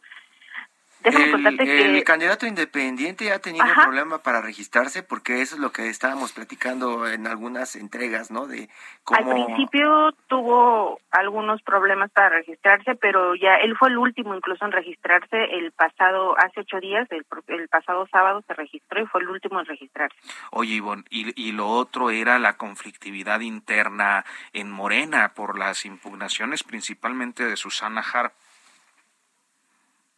el, 1.04 2.04
candidato 2.04 2.46
independiente 2.46 3.32
ha 3.32 3.38
tenido 3.38 3.64
un 3.64 3.74
problema 3.74 4.18
para 4.18 4.40
registrarse 4.40 5.02
porque 5.02 5.42
eso 5.42 5.54
es 5.56 5.60
lo 5.60 5.72
que 5.72 5.88
estábamos 5.88 6.32
platicando 6.32 7.08
en 7.08 7.26
algunas 7.26 7.76
entregas, 7.76 8.30
¿no? 8.30 8.46
De 8.46 8.68
cómo... 9.04 9.18
Al 9.18 9.44
principio 9.46 10.12
tuvo 10.28 11.00
algunos 11.10 11.62
problemas 11.62 12.10
para 12.10 12.30
registrarse, 12.30 12.94
pero 12.94 13.34
ya 13.34 13.56
él 13.56 13.76
fue 13.76 13.90
el 13.90 13.98
último 13.98 14.34
incluso 14.34 14.64
en 14.64 14.72
registrarse 14.72 15.44
el 15.56 15.72
pasado, 15.72 16.36
hace 16.38 16.60
ocho 16.60 16.80
días, 16.80 17.06
el, 17.10 17.24
el 17.48 17.68
pasado 17.68 18.06
sábado 18.10 18.42
se 18.46 18.54
registró 18.54 19.02
y 19.02 19.06
fue 19.06 19.20
el 19.20 19.28
último 19.28 19.60
en 19.60 19.66
registrarse. 19.66 20.16
Oye, 20.50 20.74
Ivonne, 20.74 21.04
y, 21.10 21.32
y 21.40 21.52
lo 21.52 21.68
otro 21.68 22.10
era 22.10 22.38
la 22.38 22.56
conflictividad 22.56 23.40
interna 23.40 24.24
en 24.52 24.70
Morena 24.70 25.32
por 25.34 25.58
las 25.58 25.84
impugnaciones 25.84 26.62
principalmente 26.62 27.44
de 27.44 27.56
Susana 27.56 28.02
Harp 28.12 28.32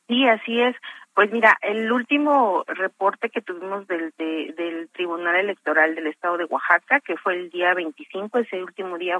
Sí, 0.08 0.26
así 0.26 0.60
es. 0.60 0.76
Pues 1.14 1.32
mira, 1.32 1.56
el 1.62 1.90
último 1.90 2.62
reporte 2.66 3.30
que 3.30 3.40
tuvimos 3.40 3.86
del, 3.86 4.12
del 4.18 4.88
Tribunal 4.92 5.36
Electoral 5.36 5.94
del 5.94 6.08
Estado 6.08 6.36
de 6.36 6.44
Oaxaca, 6.44 7.00
que 7.00 7.16
fue 7.16 7.34
el 7.34 7.50
día 7.50 7.72
25, 7.74 8.38
ese 8.38 8.62
último 8.62 8.98
día. 8.98 9.18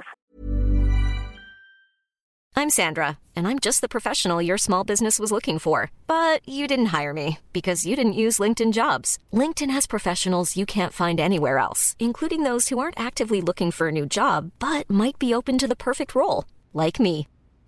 I'm 2.55 2.71
Sandra, 2.71 3.19
and 3.35 3.47
I'm 3.47 3.59
just 3.59 3.81
the 3.81 3.87
professional 3.87 4.41
your 4.41 4.57
small 4.57 4.83
business 4.83 5.19
was 5.19 5.31
looking 5.31 5.59
for. 5.59 5.91
But 6.07 6.41
you 6.47 6.67
didn't 6.67 6.87
hire 6.87 7.13
me 7.13 7.37
because 7.53 7.85
you 7.85 7.95
didn't 7.95 8.21
use 8.25 8.39
LinkedIn 8.39 8.73
jobs. 8.73 9.19
LinkedIn 9.31 9.69
has 9.71 9.85
professionals 9.85 10.57
you 10.57 10.65
can't 10.65 10.93
find 10.93 11.19
anywhere 11.19 11.59
else, 11.59 11.95
including 11.99 12.43
those 12.43 12.69
who 12.69 12.79
aren't 12.79 12.99
actively 12.99 13.41
looking 13.41 13.71
for 13.71 13.89
a 13.89 13.91
new 13.91 14.05
job, 14.05 14.51
but 14.59 14.89
might 14.89 15.19
be 15.19 15.33
open 15.33 15.57
to 15.57 15.67
the 15.67 15.75
perfect 15.75 16.15
role, 16.15 16.45
like 16.73 16.99
me. 16.99 17.27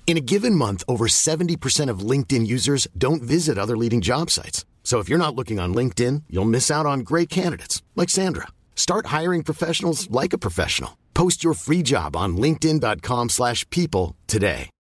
In 0.10 0.18
a 0.18 0.22
given 0.22 0.56
month, 0.56 0.84
over 0.88 1.06
70% 1.06 1.88
of 1.88 2.00
LinkedIn 2.00 2.48
users 2.48 2.88
don't 2.98 3.22
visit 3.22 3.60
other 3.60 3.78
leading 3.78 4.02
job 4.02 4.32
sites. 4.32 4.66
So 4.84 4.98
if 4.98 5.08
you're 5.08 5.20
not 5.20 5.36
looking 5.36 5.60
on 5.60 5.76
LinkedIn, 5.76 6.24
you'll 6.32 6.50
miss 6.50 6.72
out 6.72 6.88
on 6.88 7.02
great 7.02 7.30
candidates 7.30 7.84
like 7.96 8.10
Sandra. 8.10 8.48
Start 8.76 9.14
hiring 9.18 9.44
professionals 9.44 10.10
like 10.10 10.34
a 10.34 10.40
professional. 10.40 10.98
Post 11.14 11.44
your 11.44 11.54
free 11.54 11.84
job 11.84 12.16
on 12.16 12.38
linkedin.com/people 12.38 14.16
today. 14.26 14.72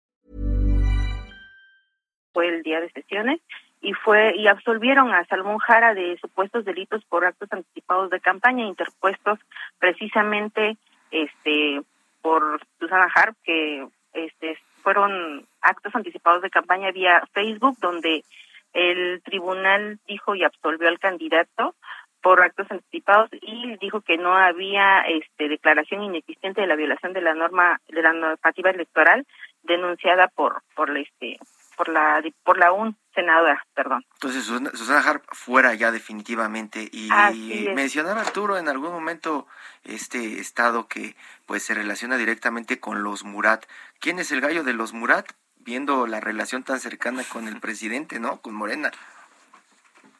Fue 2.33 2.47
el 2.47 2.63
día 2.63 2.81
de 2.81 2.89
sesiones 2.89 3.39
y 3.81 3.93
fue 3.93 4.33
y 4.35 4.47
absolvieron 4.47 5.13
a 5.13 5.25
Salmón 5.25 5.59
Jara 5.59 5.93
de 5.93 6.17
supuestos 6.21 6.65
delitos 6.65 7.05
por 7.05 7.23
actos 7.23 7.49
anticipados 7.51 8.09
de 8.09 8.19
campaña 8.19 8.65
interpuestos 8.65 9.37
precisamente 9.77 10.75
este 11.11 11.83
por 12.23 12.59
Susana 12.79 13.07
Harp 13.13 13.37
que 13.43 13.87
este 14.13 14.57
fueron 14.79 15.45
actos 15.61 15.95
anticipados 15.95 16.41
de 16.41 16.49
campaña 16.49 16.91
vía 16.91 17.23
Facebook, 17.33 17.77
donde 17.79 18.23
el 18.73 19.21
tribunal 19.23 19.99
dijo 20.07 20.35
y 20.35 20.43
absolvió 20.43 20.87
al 20.87 20.99
candidato 20.99 21.75
por 22.21 22.41
actos 22.41 22.67
anticipados 22.69 23.29
y 23.41 23.77
dijo 23.77 24.01
que 24.01 24.17
no 24.17 24.35
había 24.35 25.01
este 25.01 25.47
declaración 25.47 26.03
inexistente 26.03 26.61
de 26.61 26.67
la 26.67 26.75
violación 26.75 27.13
de 27.13 27.21
la 27.21 27.33
norma 27.33 27.79
de 27.87 28.01
la 28.01 28.13
normativa 28.13 28.71
electoral 28.71 29.25
denunciada 29.63 30.27
por 30.27 30.61
por 30.75 30.95
este 30.97 31.39
por 31.79 31.87
la 31.87 32.21
por 32.43 32.57
la 32.57 32.73
un 32.73 32.97
senadora, 33.15 33.65
perdón. 33.73 34.05
Entonces 34.15 34.43
Susana 34.43 34.99
Harp 34.99 35.23
fuera 35.31 35.73
ya 35.75 35.93
definitivamente 35.93 36.89
y 36.91 37.09
mencionaba 37.73 38.19
Arturo 38.19 38.57
en 38.57 38.67
algún 38.67 38.91
momento 38.91 39.47
este 39.85 40.41
estado 40.41 40.89
que 40.89 41.15
pues 41.45 41.63
se 41.63 41.73
relaciona 41.73 42.17
directamente 42.17 42.81
con 42.81 43.01
los 43.01 43.23
Murat. 43.23 43.65
¿Quién 44.01 44.19
es 44.19 44.33
el 44.33 44.41
gallo 44.41 44.65
de 44.65 44.73
los 44.73 44.91
Murat? 44.91 45.31
Viendo 45.55 46.05
la 46.05 46.19
relación 46.19 46.63
tan 46.63 46.81
cercana 46.81 47.23
con 47.23 47.47
el 47.47 47.61
presidente, 47.61 48.19
¿no? 48.19 48.41
Con 48.41 48.55
Morena. 48.55 48.91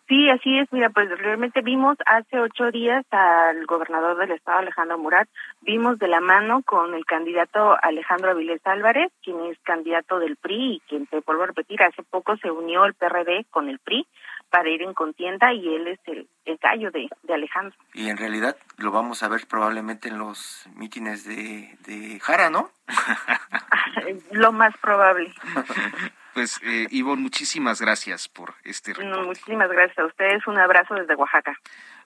Sí, 0.10 0.28
así 0.28 0.58
es. 0.58 0.67
Mira, 0.74 0.89
pues 0.89 1.08
realmente 1.19 1.62
vimos 1.62 1.95
hace 2.08 2.39
ocho 2.39 2.72
días 2.72 3.06
al 3.12 3.63
gobernador 3.67 4.17
del 4.17 4.32
estado, 4.32 4.58
Alejandro 4.58 4.98
Murat, 4.98 5.30
vimos 5.62 6.00
de 6.00 6.08
la 6.08 6.19
mano 6.19 6.63
con 6.63 6.95
el 6.95 7.06
candidato 7.06 7.78
Alejandro 7.84 8.32
Avilés 8.32 8.60
Álvarez, 8.65 9.12
quien 9.22 9.39
es 9.45 9.60
candidato 9.60 10.17
del 10.17 10.36
PRI 10.36 10.78
y 10.78 10.80
quien, 10.89 11.06
te 11.06 11.19
vuelvo 11.19 11.43
a 11.43 11.48
repetir, 11.48 11.84
hace 11.84 12.02
poco 12.02 12.36
se 12.38 12.50
unió 12.50 12.86
el 12.86 12.95
PRD 12.95 13.45
con 13.52 13.69
el 13.69 13.78
PRI 13.78 14.08
para 14.50 14.67
ir 14.67 14.82
en 14.82 14.95
contienda 14.95 15.54
y 15.54 15.76
él 15.76 15.88
es 15.88 16.00
el, 16.06 16.28
el 16.45 16.58
gallo 16.58 16.89
de, 16.89 17.08
de 17.22 17.34
Alejandro. 17.36 17.78
Y 17.93 18.10
en 18.10 18.17
realidad 18.17 18.58
lo 18.78 18.89
vamos 18.89 19.22
a 19.22 19.30
ver 19.30 19.41
probablemente 19.48 20.10
en 20.10 20.17
los 20.17 20.67
mítines 20.74 21.24
de, 21.24 21.78
de 21.86 22.19
Jara, 22.19 22.50
¿no? 22.50 22.72
lo 24.32 24.52
más 24.52 24.76
probable. 24.78 25.32
Pues, 26.34 26.60
eh, 26.63 26.88
Ivonne, 26.92 27.22
muchísimas 27.22 27.82
gracias 27.82 28.28
por 28.28 28.56
este 28.63 28.94
reporte. 28.94 29.26
muchísimas 29.26 29.70
gracias 29.70 29.98
a 30.00 30.06
ustedes. 30.06 30.46
Un 30.48 30.58
abrazo 30.58 30.94
desde 30.96 31.15
Oaxaca. 31.15 31.58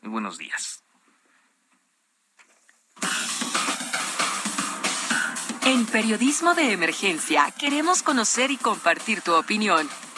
Muy 0.01 0.11
buenos 0.11 0.37
días. 0.37 0.83
En 5.65 5.85
Periodismo 5.85 6.55
de 6.55 6.73
Emergencia 6.73 7.45
queremos 7.57 8.03
conocer 8.03 8.51
y 8.51 8.57
compartir 8.57 9.21
tu 9.21 9.33
opinión. 9.33 9.87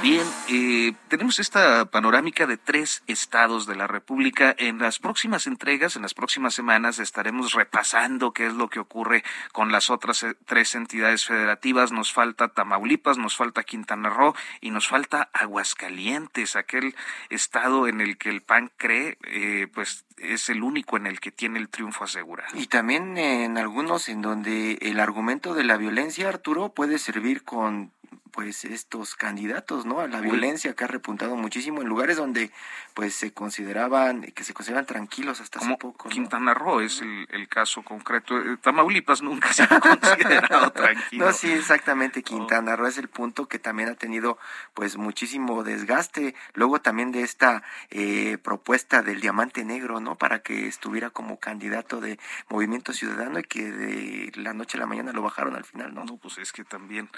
Bien, 0.00 0.24
eh, 0.48 0.92
tenemos 1.08 1.40
esta 1.40 1.84
panorámica 1.86 2.46
de 2.46 2.56
tres 2.56 3.02
estados 3.08 3.66
de 3.66 3.74
la 3.74 3.88
República. 3.88 4.54
En 4.56 4.78
las 4.78 5.00
próximas 5.00 5.48
entregas, 5.48 5.96
en 5.96 6.02
las 6.02 6.14
próximas 6.14 6.54
semanas, 6.54 7.00
estaremos 7.00 7.52
repasando 7.52 8.32
qué 8.32 8.46
es 8.46 8.54
lo 8.54 8.68
que 8.68 8.78
ocurre 8.78 9.24
con 9.50 9.72
las 9.72 9.90
otras 9.90 10.22
eh, 10.22 10.36
tres 10.46 10.76
entidades 10.76 11.24
federativas. 11.24 11.90
Nos 11.90 12.12
falta 12.12 12.46
Tamaulipas, 12.46 13.18
nos 13.18 13.34
falta 13.34 13.64
Quintana 13.64 14.08
Roo 14.08 14.36
y 14.60 14.70
nos 14.70 14.86
falta 14.86 15.30
Aguascalientes, 15.32 16.54
aquel 16.54 16.94
estado 17.28 17.88
en 17.88 18.00
el 18.00 18.18
que 18.18 18.30
el 18.30 18.42
PAN 18.42 18.70
cree, 18.76 19.18
eh, 19.24 19.66
pues 19.74 20.04
es 20.16 20.48
el 20.48 20.62
único 20.62 20.96
en 20.96 21.08
el 21.08 21.18
que 21.18 21.32
tiene 21.32 21.58
el 21.58 21.68
triunfo 21.68 22.04
asegurado. 22.04 22.56
Y 22.56 22.68
también 22.68 23.18
en 23.18 23.58
algunos 23.58 24.08
en 24.08 24.22
donde 24.22 24.78
el 24.80 25.00
argumento 25.00 25.54
de 25.54 25.64
la 25.64 25.76
violencia, 25.76 26.28
Arturo, 26.28 26.72
puede 26.72 27.00
servir 27.00 27.42
con 27.42 27.90
pues 28.38 28.64
estos 28.64 29.16
candidatos, 29.16 29.84
¿no? 29.84 29.98
A 29.98 30.06
la 30.06 30.20
violencia 30.20 30.72
que 30.76 30.84
ha 30.84 30.86
repuntado 30.86 31.34
muchísimo 31.34 31.82
en 31.82 31.88
lugares 31.88 32.18
donde 32.18 32.52
pues 32.94 33.12
se 33.12 33.32
consideraban, 33.32 34.22
que 34.22 34.44
se 34.44 34.54
consideraban 34.54 34.86
tranquilos 34.86 35.40
hasta 35.40 35.58
hace 35.58 35.76
poco. 35.76 36.08
Quintana 36.08 36.54
Roo 36.54 36.80
es 36.80 37.00
el, 37.00 37.48
caso 37.48 37.82
concreto. 37.82 38.38
Eh, 38.38 38.56
Tamaulipas 38.58 39.22
nunca 39.22 39.52
se 39.52 39.64
ha 39.64 39.68
considerado 39.80 40.70
tranquilo. 40.70 41.26
No, 41.26 41.32
sí, 41.32 41.50
exactamente. 41.50 42.22
Quintana 42.22 42.76
Roo 42.76 42.86
es 42.86 42.98
el 42.98 43.08
punto 43.08 43.48
que 43.48 43.58
también 43.58 43.88
ha 43.88 43.96
tenido 43.96 44.38
pues 44.72 44.96
muchísimo 44.96 45.64
desgaste. 45.64 46.36
Luego 46.54 46.80
también 46.80 47.10
de 47.10 47.22
esta 47.22 47.64
eh, 47.90 48.38
propuesta 48.40 49.02
del 49.02 49.20
diamante 49.20 49.64
negro, 49.64 49.98
¿no? 49.98 50.14
Para 50.14 50.42
que 50.42 50.68
estuviera 50.68 51.10
como 51.10 51.40
candidato 51.40 52.00
de 52.00 52.20
Movimiento 52.48 52.92
Ciudadano 52.92 53.40
y 53.40 53.42
que 53.42 53.72
de 53.72 54.30
la 54.36 54.52
noche 54.52 54.76
a 54.76 54.80
la 54.80 54.86
mañana 54.86 55.12
lo 55.12 55.22
bajaron 55.22 55.56
al 55.56 55.64
final, 55.64 55.92
¿no? 55.92 56.04
No, 56.04 56.18
pues 56.18 56.38
es 56.38 56.52
que 56.52 56.62
también 56.62 57.10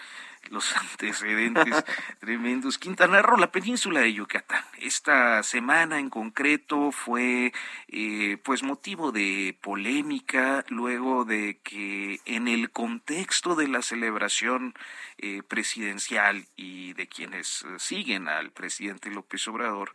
los 0.48 0.74
antecedentes 1.10 1.84
tremendos. 2.20 2.78
Quintana 2.78 3.22
Roo, 3.22 3.36
la 3.36 3.50
península 3.50 4.00
de 4.00 4.12
Yucatán. 4.12 4.64
Esta 4.78 5.42
semana 5.42 5.98
en 5.98 6.10
concreto 6.10 6.92
fue 6.92 7.52
eh, 7.88 8.38
pues 8.42 8.62
motivo 8.62 9.12
de 9.12 9.56
polémica 9.60 10.64
luego 10.68 11.24
de 11.24 11.58
que 11.62 12.20
en 12.24 12.48
el 12.48 12.70
contexto 12.70 13.56
de 13.56 13.68
la 13.68 13.82
celebración 13.82 14.74
eh, 15.18 15.42
presidencial 15.46 16.46
y 16.56 16.92
de 16.94 17.08
quienes 17.08 17.62
eh, 17.62 17.66
siguen 17.78 18.28
al 18.28 18.50
presidente 18.50 19.10
López 19.10 19.46
Obrador 19.48 19.92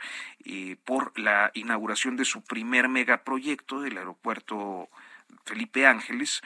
por 0.84 1.18
la 1.18 1.50
inauguración 1.56 2.18
de 2.18 2.26
su 2.26 2.44
primer 2.44 2.88
megaproyecto 2.88 3.82
del 3.82 3.98
aeropuerto 3.98 4.90
Felipe 5.44 5.88
Ángeles, 5.88 6.44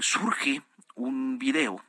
surge 0.00 0.62
un 0.94 1.38
video 1.38 1.82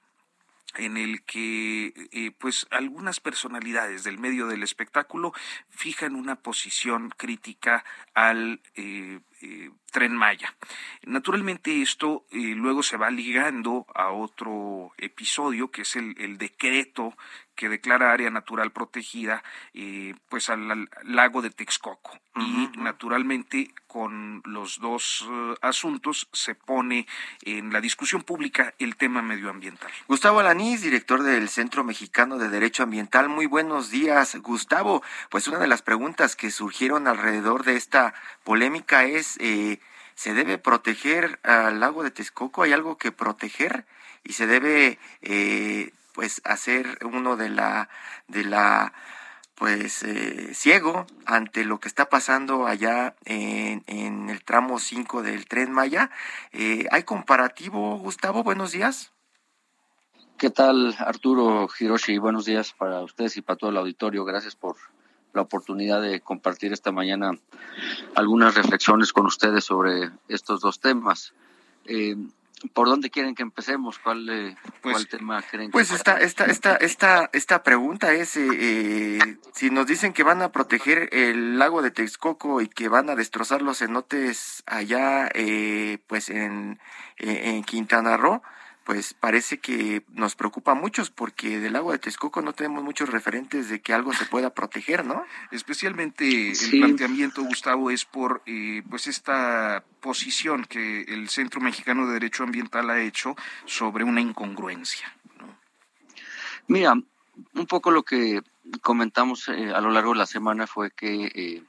en 0.78 0.98
el 0.98 1.24
que 1.24 1.94
eh, 2.12 2.32
pues 2.38 2.68
algunas 2.72 3.20
personalidades 3.20 4.04
del 4.04 4.18
medio 4.18 4.48
del 4.48 4.64
espectáculo 4.64 5.34
fijan 5.70 6.16
una 6.16 6.36
posición 6.36 7.10
crítica 7.10 7.84
al 8.14 8.62
eh, 8.76 9.20
eh, 9.42 9.72
Tren 9.92 10.16
Maya. 10.16 10.56
Naturalmente 11.04 11.82
esto 11.82 12.26
luego 12.32 12.84
se 12.84 12.98
va 12.98 13.10
ligando 13.10 13.88
a 13.96 14.12
otro 14.12 14.92
episodio 14.98 15.72
que 15.72 15.82
es 15.82 15.96
el, 15.96 16.16
el 16.20 16.38
decreto 16.38 17.16
que 17.60 17.68
declara 17.68 18.14
área 18.14 18.30
natural 18.30 18.72
protegida 18.72 19.44
eh, 19.74 20.16
pues 20.30 20.50
al, 20.50 20.90
lago 21.04 21.42
de 21.42 21.50
Texcoco 21.50 22.18
y 22.38 22.70
naturalmente 22.78 23.74
con 23.86 24.42
los 24.46 24.80
dos 24.80 25.28
eh, 25.30 25.56
asuntos 25.62 26.30
se 26.32 26.56
pone 26.56 27.06
en 27.42 27.74
la 27.74 27.82
discusión 27.82 28.22
pública 28.22 28.74
el 28.80 28.96
tema 28.96 29.22
medioambiental. 29.22 29.92
Gustavo 30.08 30.40
Alanís, 30.40 30.84
director 30.84 31.22
del 31.22 31.50
Centro 31.50 31.84
Mexicano 31.84 32.38
de 32.38 32.48
Derecho 32.48 32.84
Ambiental, 32.84 33.28
muy 33.28 33.46
buenos 33.46 33.92
días. 33.92 34.38
Gustavo, 34.38 35.04
pues 35.30 35.50
una 35.50 35.60
de 35.60 35.68
las 35.68 35.82
preguntas 35.82 36.38
que 36.38 36.52
surgieron 36.52 37.10
alrededor 37.10 37.66
de 37.66 37.76
esta 37.76 38.14
polémica 38.46 39.04
es 39.04 39.36
eh, 39.42 39.82
¿se 40.16 40.34
debe 40.34 40.60
proteger 40.60 41.42
al 41.44 41.82
lago 41.82 42.04
de 42.04 42.12
Texcoco? 42.12 42.64
¿Hay 42.64 42.72
algo 42.72 42.98
que 42.98 43.12
proteger? 43.12 43.86
y 44.24 44.34
se 44.34 44.48
debe 44.48 45.00
eh, 45.22 45.92
pues 46.20 46.42
hacer 46.44 47.00
uno 47.06 47.38
de 47.38 47.48
la 47.48 47.88
de 48.28 48.44
la 48.44 48.92
pues 49.56 50.04
eh, 50.04 50.54
ciego 50.54 51.08
ante 51.26 51.64
lo 51.64 51.80
que 51.80 51.88
está 51.88 52.10
pasando 52.10 52.68
allá 52.68 53.16
en, 53.24 53.86
en 53.88 54.30
el 54.30 54.44
tramo 54.44 54.80
5 54.80 55.24
del 55.24 55.48
tren 55.48 55.72
Maya. 55.72 56.12
Eh, 56.52 56.88
¿Hay 56.92 57.04
comparativo, 57.04 57.98
Gustavo? 58.00 58.44
Buenos 58.44 58.74
días. 58.74 59.14
¿Qué 60.38 60.50
tal, 60.50 60.94
Arturo 61.00 61.70
Hiroshi? 61.80 62.18
Buenos 62.18 62.44
días 62.44 62.74
para 62.74 63.00
ustedes 63.00 63.38
y 63.38 63.42
para 63.42 63.56
todo 63.56 63.70
el 63.70 63.78
auditorio. 63.78 64.26
Gracias 64.26 64.58
por 64.58 64.76
la 65.32 65.44
oportunidad 65.44 66.02
de 66.02 66.20
compartir 66.20 66.74
esta 66.74 66.92
mañana 66.92 67.32
algunas 68.14 68.56
reflexiones 68.56 69.14
con 69.14 69.26
ustedes 69.26 69.64
sobre 69.64 70.12
estos 70.28 70.60
dos 70.60 70.82
temas. 70.82 71.34
Eh, 71.86 72.18
¿Por 72.74 72.88
dónde 72.88 73.10
quieren 73.10 73.36
que 73.36 73.44
empecemos? 73.44 74.00
¿Cuál, 74.00 74.30
eh, 74.30 74.58
pues, 74.82 75.08
tema 75.08 75.42
creen 75.42 75.72
pues 75.72 75.92
esta, 75.92 76.20
esta, 76.20 76.46
esta, 76.46 76.76
esta, 76.76 77.30
esta 77.32 77.64
pregunta 77.64 78.14
es, 78.14 78.36
eh, 78.36 78.48
eh, 78.52 79.38
si 79.54 79.70
nos 79.70 79.88
dicen 79.88 80.14
que 80.14 80.24
van 80.24 80.42
a 80.42 80.52
proteger 80.52 81.10
el 81.14 81.58
lago 81.58 81.82
de 81.82 81.92
Texcoco 81.92 82.62
y 82.62 82.68
que 82.68 82.90
van 82.90 83.10
a 83.10 83.16
destrozar 83.16 83.62
los 83.62 83.80
cenotes 83.80 84.64
allá, 84.66 85.30
pues 86.08 86.30
en, 86.30 86.80
en 87.18 87.64
Quintana 87.64 88.18
Roo, 88.18 88.42
pues 88.84 89.14
parece 89.14 89.60
que 89.60 90.04
nos 90.14 90.36
preocupa 90.36 90.72
a 90.72 90.76
muchos 90.76 91.12
porque 91.12 91.60
del 91.60 91.76
agua 91.76 91.94
de 91.94 92.00
Texcoco 92.00 92.42
no 92.42 92.54
tenemos 92.54 92.84
muchos 92.84 93.10
referentes 93.10 93.70
de 93.70 93.82
que 93.82 93.94
algo 93.94 94.14
se 94.14 94.26
pueda 94.26 94.54
proteger, 94.54 95.06
¿no? 95.06 95.24
Especialmente 95.52 96.52
el 96.52 96.80
planteamiento, 96.80 97.44
Gustavo, 97.44 97.92
es 97.92 98.06
por 98.06 98.42
eh, 98.46 98.82
pues 98.90 99.08
esta 99.08 99.84
posición 100.00 100.66
que 100.66 101.02
el 101.04 101.30
Centro 101.30 101.62
Mexicano 101.62 102.08
de 102.08 102.14
Derecho 102.14 102.44
Ambiental 102.44 102.90
ha 102.90 103.00
hecho 103.00 103.36
sobre 103.66 104.04
una 104.04 104.22
incongruencia. 104.22 105.14
Mira, 106.68 106.94
un 106.94 107.66
poco 107.68 107.92
lo 107.92 108.04
que 108.04 108.42
comentamos 108.82 109.50
eh, 109.50 109.72
a 109.72 109.82
lo 109.82 109.92
largo 109.92 110.14
de 110.14 110.20
la 110.20 110.26
semana 110.26 110.66
fue 110.68 110.92
que 110.92 111.26
eh, 111.36 111.64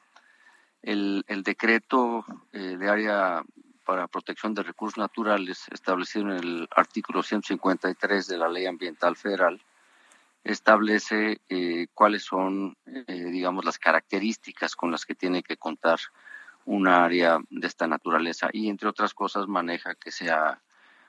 el, 0.82 1.24
el, 1.26 1.42
decreto 1.42 2.24
de 2.52 2.88
área 2.88 3.42
para 3.90 4.07
protección 4.07 4.55
de 4.55 4.62
recursos 4.62 4.98
naturales 4.98 5.66
establecido 5.72 6.26
en 6.26 6.37
el 6.37 6.68
artículo 6.76 7.24
153 7.24 8.29
de 8.29 8.38
la 8.38 8.48
Ley 8.48 8.66
Ambiental 8.66 9.16
Federal 9.16 9.61
establece 10.44 11.40
eh, 11.48 11.88
cuáles 11.92 12.22
son, 12.22 12.76
eh, 12.87 13.24
digamos, 13.33 13.64
las 13.64 13.81
características 13.81 14.76
con 14.76 14.92
las 14.92 15.05
que 15.05 15.16
tiene 15.16 15.42
que 15.42 15.57
contar 15.57 15.98
un 16.66 16.87
área 16.87 17.40
de 17.50 17.66
esta 17.66 17.88
naturaleza 17.88 18.48
y, 18.53 18.68
entre 18.68 18.88
otras 18.88 19.12
cosas, 19.12 19.48
maneja 19.48 19.96
que 19.96 20.12
sea 20.12 20.61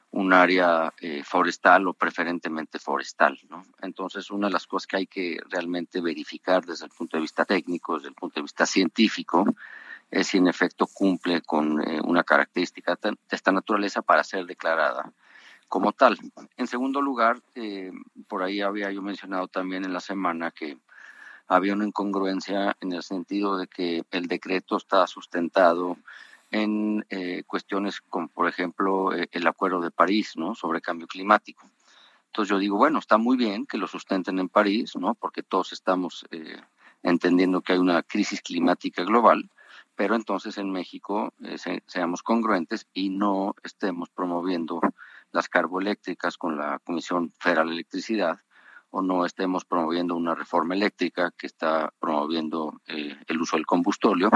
un 0.09 0.33
área 0.33 0.91
eh, 1.01 1.21
forestal 1.23 1.87
o 1.87 1.93
preferentemente 1.93 2.79
forestal. 2.79 3.39
¿no? 3.47 3.61
Entonces, 3.83 4.31
una 4.31 4.47
de 4.47 4.53
las 4.53 4.65
cosas 4.65 4.87
que 4.87 4.97
hay 4.97 5.05
que 5.05 5.37
realmente 5.51 6.01
verificar 6.01 6.65
desde 6.65 6.85
el 6.85 6.91
punto 6.91 7.17
de 7.17 7.21
vista 7.21 7.45
técnico, 7.45 7.97
desde 7.97 8.09
el 8.09 8.15
punto 8.15 8.39
de 8.39 8.41
vista 8.41 8.65
científico, 8.65 9.45
es 10.11 10.27
si 10.27 10.37
en 10.37 10.47
efecto 10.47 10.87
cumple 10.87 11.41
con 11.41 11.81
eh, 11.81 12.01
una 12.03 12.23
característica 12.23 12.99
de 13.01 13.15
esta 13.29 13.51
naturaleza 13.53 14.01
para 14.01 14.23
ser 14.23 14.45
declarada 14.45 15.11
como 15.69 15.93
tal. 15.93 16.17
En 16.57 16.67
segundo 16.67 17.01
lugar, 17.01 17.41
eh, 17.55 17.91
por 18.27 18.43
ahí 18.43 18.59
había 18.59 18.91
yo 18.91 19.01
mencionado 19.01 19.47
también 19.47 19.85
en 19.85 19.93
la 19.93 20.01
semana 20.01 20.51
que 20.51 20.77
había 21.47 21.73
una 21.73 21.87
incongruencia 21.87 22.75
en 22.81 22.91
el 22.91 23.03
sentido 23.03 23.57
de 23.57 23.67
que 23.67 24.03
el 24.11 24.27
decreto 24.27 24.75
está 24.75 25.07
sustentado 25.07 25.97
en 26.51 27.05
eh, 27.09 27.43
cuestiones 27.47 28.01
como, 28.01 28.27
por 28.27 28.49
ejemplo, 28.49 29.13
el 29.13 29.47
Acuerdo 29.47 29.79
de 29.79 29.91
París, 29.91 30.33
¿no? 30.35 30.55
Sobre 30.55 30.81
cambio 30.81 31.07
climático. 31.07 31.65
Entonces 32.27 32.49
yo 32.49 32.59
digo, 32.59 32.75
bueno, 32.75 32.99
está 32.99 33.17
muy 33.17 33.37
bien 33.37 33.65
que 33.65 33.77
lo 33.77 33.87
sustenten 33.87 34.39
en 34.39 34.49
París, 34.49 34.97
¿no? 34.97 35.13
Porque 35.13 35.43
todos 35.43 35.71
estamos 35.71 36.25
entendiendo 37.03 37.61
que 37.61 37.73
hay 37.73 37.79
una 37.79 38.03
crisis 38.03 38.41
climática 38.41 39.03
global, 39.03 39.49
pero 39.95 40.15
entonces 40.15 40.57
en 40.57 40.71
México 40.71 41.33
seamos 41.85 42.23
congruentes 42.23 42.87
y 42.93 43.09
no 43.09 43.55
estemos 43.63 44.09
promoviendo 44.09 44.81
las 45.31 45.49
carboeléctricas 45.49 46.37
con 46.37 46.57
la 46.57 46.79
Comisión 46.79 47.31
Federal 47.39 47.67
de 47.67 47.73
Electricidad 47.73 48.39
o 48.91 49.01
no 49.01 49.25
estemos 49.25 49.63
promoviendo 49.65 50.15
una 50.15 50.35
reforma 50.35 50.75
eléctrica 50.75 51.31
que 51.37 51.47
está 51.47 51.93
promoviendo 51.99 52.81
eh, 52.87 53.17
el 53.27 53.41
uso 53.41 53.55
del 53.55 53.65
combustóleo. 53.65 54.29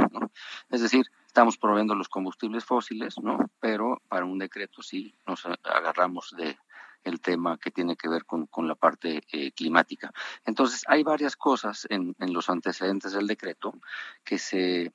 Es 0.70 0.82
decir, 0.82 1.06
estamos 1.28 1.58
promoviendo 1.58 1.94
los 1.94 2.08
combustibles 2.08 2.64
fósiles, 2.64 3.16
¿no? 3.22 3.38
pero 3.60 4.02
para 4.08 4.26
un 4.26 4.40
decreto 4.40 4.82
sí 4.82 5.14
nos 5.28 5.46
agarramos 5.46 6.34
de 6.38 6.58
el 7.04 7.22
tema 7.22 7.58
que 7.58 7.70
tiene 7.70 7.96
que 7.96 8.10
ver 8.10 8.26
con, 8.26 8.48
con 8.48 8.68
la 8.68 8.76
parte 8.76 9.22
eh, 9.32 9.52
climática. 9.52 10.12
Entonces, 10.44 10.84
hay 10.88 11.04
varias 11.04 11.36
cosas 11.36 11.86
en, 11.90 12.16
en, 12.20 12.34
los 12.34 12.50
antecedentes 12.50 13.14
del 13.14 13.28
decreto 13.28 13.76
que 14.24 14.40
se, 14.40 14.92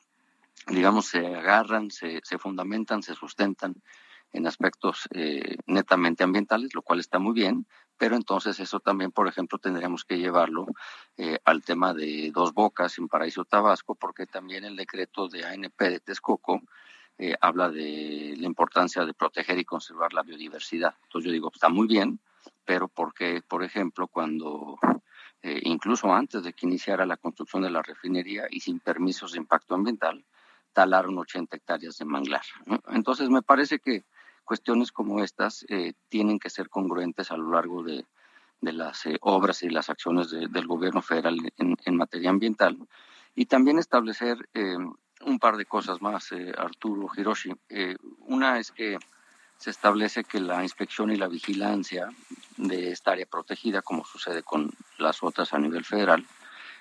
digamos, 0.66 1.06
se 1.06 1.26
agarran, 1.26 1.90
se, 1.90 2.20
fundamentan, 2.38 3.02
se 3.02 3.14
sustentan 3.14 3.74
en 4.32 4.46
aspectos 4.46 5.08
eh, 5.12 5.56
netamente 5.66 6.22
ambientales, 6.22 6.74
lo 6.74 6.82
cual 6.82 7.00
está 7.00 7.18
muy 7.18 7.32
bien, 7.32 7.66
pero 7.96 8.16
entonces 8.16 8.60
eso 8.60 8.80
también, 8.80 9.10
por 9.10 9.26
ejemplo, 9.26 9.58
tendríamos 9.58 10.04
que 10.04 10.18
llevarlo 10.18 10.66
eh, 11.16 11.38
al 11.44 11.62
tema 11.62 11.92
de 11.92 12.30
dos 12.32 12.54
bocas 12.54 12.96
en 12.98 13.08
Paraíso 13.08 13.44
Tabasco, 13.44 13.94
porque 13.94 14.26
también 14.26 14.64
el 14.64 14.76
decreto 14.76 15.28
de 15.28 15.44
ANP 15.44 15.80
de 15.80 16.00
Texcoco 16.00 16.62
eh, 17.18 17.34
habla 17.40 17.68
de 17.68 18.34
la 18.38 18.46
importancia 18.46 19.04
de 19.04 19.14
proteger 19.14 19.58
y 19.58 19.64
conservar 19.64 20.12
la 20.12 20.22
biodiversidad. 20.22 20.94
Entonces 21.02 21.26
yo 21.26 21.32
digo, 21.32 21.50
está 21.52 21.68
muy 21.68 21.88
bien, 21.88 22.20
pero 22.64 22.88
porque, 22.88 23.42
por 23.46 23.64
ejemplo, 23.64 24.06
cuando 24.08 24.78
incluso 25.42 26.12
antes 26.12 26.42
de 26.42 26.52
que 26.52 26.66
iniciara 26.66 27.06
la 27.06 27.16
construcción 27.16 27.62
de 27.62 27.70
la 27.70 27.80
refinería 27.80 28.44
y 28.50 28.60
sin 28.60 28.78
permisos 28.78 29.32
de 29.32 29.38
impacto 29.38 29.74
ambiental, 29.74 30.22
talaron 30.72 31.18
80 31.18 31.56
hectáreas 31.56 31.96
de 31.98 32.04
manglar. 32.04 32.42
Entonces 32.88 33.28
me 33.28 33.42
parece 33.42 33.78
que 33.78 34.04
cuestiones 34.44 34.90
como 34.92 35.22
estas 35.22 35.64
eh, 35.68 35.92
tienen 36.08 36.38
que 36.38 36.50
ser 36.50 36.68
congruentes 36.68 37.30
a 37.30 37.36
lo 37.36 37.52
largo 37.52 37.82
de, 37.82 38.04
las 38.60 39.06
eh, 39.06 39.16
obras 39.20 39.62
y 39.62 39.70
las 39.70 39.88
acciones 39.88 40.30
del 40.30 40.66
gobierno 40.66 41.02
federal 41.02 41.38
en, 41.56 41.96
materia 41.96 42.30
ambiental 42.30 42.76
y 43.34 43.46
también 43.46 43.78
establecer 43.78 44.48
eh, 44.54 44.76
un 45.24 45.38
par 45.38 45.56
de 45.56 45.66
cosas 45.66 46.02
más, 46.02 46.30
Arturo 46.56 47.08
Hiroshi. 47.16 47.52
una 48.26 48.58
es 48.58 48.72
que 48.72 48.98
se 49.56 49.70
establece 49.70 50.24
que 50.24 50.40
la 50.40 50.62
inspección 50.62 51.12
y 51.12 51.16
la 51.16 51.28
vigilancia 51.28 52.08
de 52.56 52.90
esta 52.90 53.12
área 53.12 53.26
protegida, 53.26 53.82
como 53.82 54.04
sucede 54.04 54.42
con 54.42 54.70
las 54.98 55.22
otras 55.22 55.52
a 55.52 55.58
nivel 55.58 55.84
federal, 55.84 56.26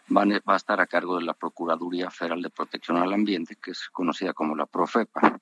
van, 0.10 0.32
va 0.48 0.54
a 0.54 0.58
estar 0.58 0.80
a 0.82 0.88
cargo 0.88 1.18
de 1.18 1.24
la 1.24 1.34
Procuraduría 1.34 2.12
Federal 2.12 2.42
de 2.42 2.50
Protección 2.50 2.98
al 2.98 3.14
Ambiente, 3.14 3.56
que 3.56 3.72
es 3.72 3.90
conocida 3.90 4.34
como 4.34 4.56
la 4.56 4.66
Profepa 4.66 5.40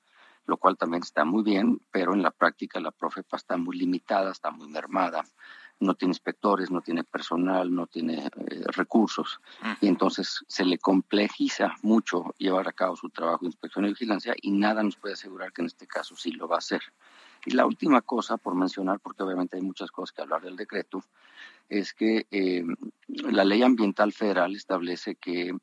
lo 0.48 0.58
cual 0.58 0.78
también 0.78 1.04
está 1.04 1.26
muy 1.26 1.44
bien, 1.44 1.82
pero 1.92 2.14
en 2.14 2.24
la 2.24 2.32
práctica 2.32 2.80
la 2.80 2.92
Profepa 2.92 3.38
está 3.38 3.58
muy 3.58 3.78
limitada, 3.78 4.32
está 4.32 4.50
muy 4.50 4.68
mermada, 4.70 5.24
no 5.80 5.94
tiene 5.94 6.12
inspectores, 6.12 6.72
no 6.72 6.82
tiene 6.82 7.04
personal, 7.04 7.74
no 7.74 7.86
tiene 7.86 8.26
eh, 8.26 8.64
recursos, 8.68 9.40
y 9.82 9.88
entonces 9.88 10.44
se 10.48 10.66
le 10.66 10.80
complejiza 10.80 11.76
mucho 11.84 12.34
llevar 12.38 12.68
a 12.68 12.72
cabo 12.72 12.96
su 12.96 13.10
trabajo 13.10 13.42
de 13.42 13.48
inspección 13.48 13.86
y 13.86 13.90
vigilancia 13.90 14.34
y 14.42 14.52
nada 14.52 14.82
nos 14.82 14.96
puede 14.96 15.14
asegurar 15.14 15.52
que 15.52 15.62
en 15.62 15.68
este 15.68 15.86
caso 15.86 16.16
sí 16.16 16.32
lo 16.32 16.48
va 16.48 16.56
a 16.56 16.60
hacer. 16.60 16.82
Y 17.46 17.52
la 17.52 17.66
última 17.66 18.02
cosa, 18.02 18.38
por 18.38 18.56
mencionar, 18.56 19.00
porque 19.00 19.24
obviamente 19.24 19.58
hay 19.58 19.62
muchas 19.62 19.92
cosas 19.92 20.14
que 20.14 20.22
hablar 20.22 20.42
del 20.42 20.56
decreto, 20.56 21.04
es 21.70 21.94
que 21.94 22.28
eh, 22.32 22.64
la 23.08 23.46
ley 23.46 23.64
ambiental 23.64 24.14
federal 24.14 24.56
establece 24.56 25.16
que 25.16 25.56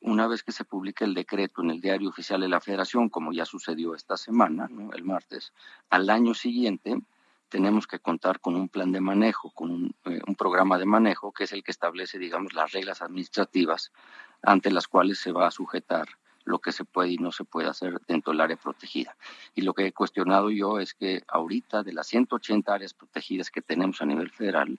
una 0.00 0.26
vez 0.26 0.42
que 0.42 0.52
se 0.52 0.64
publique 0.64 1.04
el 1.04 1.14
decreto 1.14 1.62
en 1.62 1.70
el 1.70 1.80
diario 1.80 2.10
oficial 2.10 2.40
de 2.40 2.48
la 2.48 2.60
Federación, 2.60 3.08
como 3.08 3.32
ya 3.32 3.46
sucedió 3.46 3.94
esta 3.94 4.16
semana, 4.16 4.68
el 4.94 5.02
martes, 5.02 5.52
al 5.88 6.10
año 6.10 6.34
siguiente 6.34 6.98
tenemos 7.48 7.86
que 7.86 8.00
contar 8.00 8.40
con 8.40 8.54
un 8.56 8.68
plan 8.68 8.92
de 8.92 9.00
manejo, 9.00 9.50
con 9.50 9.94
eh, 10.04 10.20
un, 10.26 10.34
programa 10.34 10.76
de 10.76 10.86
manejo 10.86 11.32
que 11.32 11.44
es 11.44 11.52
el 11.52 11.62
que 11.62 11.70
establece, 11.70 12.18
digamos, 12.18 12.52
las 12.52 12.72
reglas 12.72 13.00
administrativas 13.00 13.92
ante 14.42 14.70
las 14.70 14.88
cuales 14.88 15.18
se 15.18 15.32
va 15.32 15.46
a 15.46 15.50
sujetar 15.50 16.08
lo 16.44 16.58
que 16.58 16.72
se 16.72 16.84
puede 16.84 17.12
y 17.12 17.18
no 17.18 17.32
se 17.32 17.44
puede 17.44 17.68
hacer 17.68 18.00
dentro 18.06 18.32
del 18.32 18.42
área 18.42 18.56
protegida. 18.56 19.16
Y 19.54 19.62
lo 19.62 19.72
que 19.72 19.86
he 19.86 19.92
cuestionado 19.92 20.50
yo 20.50 20.78
es 20.80 20.94
que 20.94 21.22
ahorita 21.28 21.82
de 21.82 21.92
las 21.92 22.08
180 22.08 22.74
áreas 22.74 22.92
protegidas 22.92 23.50
que 23.50 23.62
tenemos 23.62 24.02
a 24.02 24.06
nivel 24.06 24.30
federal, 24.30 24.78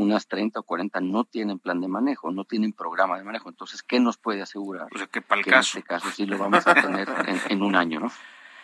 unas 0.00 0.26
30 0.26 0.60
o 0.60 0.62
40 0.62 1.00
no 1.00 1.24
tienen 1.24 1.58
plan 1.58 1.80
de 1.80 1.88
manejo, 1.88 2.30
no 2.30 2.44
tienen 2.44 2.72
programa 2.72 3.18
de 3.18 3.24
manejo. 3.24 3.48
Entonces, 3.48 3.82
¿qué 3.82 4.00
nos 4.00 4.16
puede 4.16 4.42
asegurar? 4.42 4.88
O 4.94 4.98
sea, 4.98 5.06
que 5.06 5.20
para 5.22 5.40
el 5.40 5.46
caso. 5.46 5.78
En 5.78 5.80
este 5.80 5.82
caso 5.82 6.10
sí 6.10 6.26
lo 6.26 6.38
vamos 6.38 6.66
a 6.66 6.74
tener 6.74 7.08
en, 7.50 7.62
un 7.62 7.76
año, 7.76 8.00
¿no? 8.00 8.12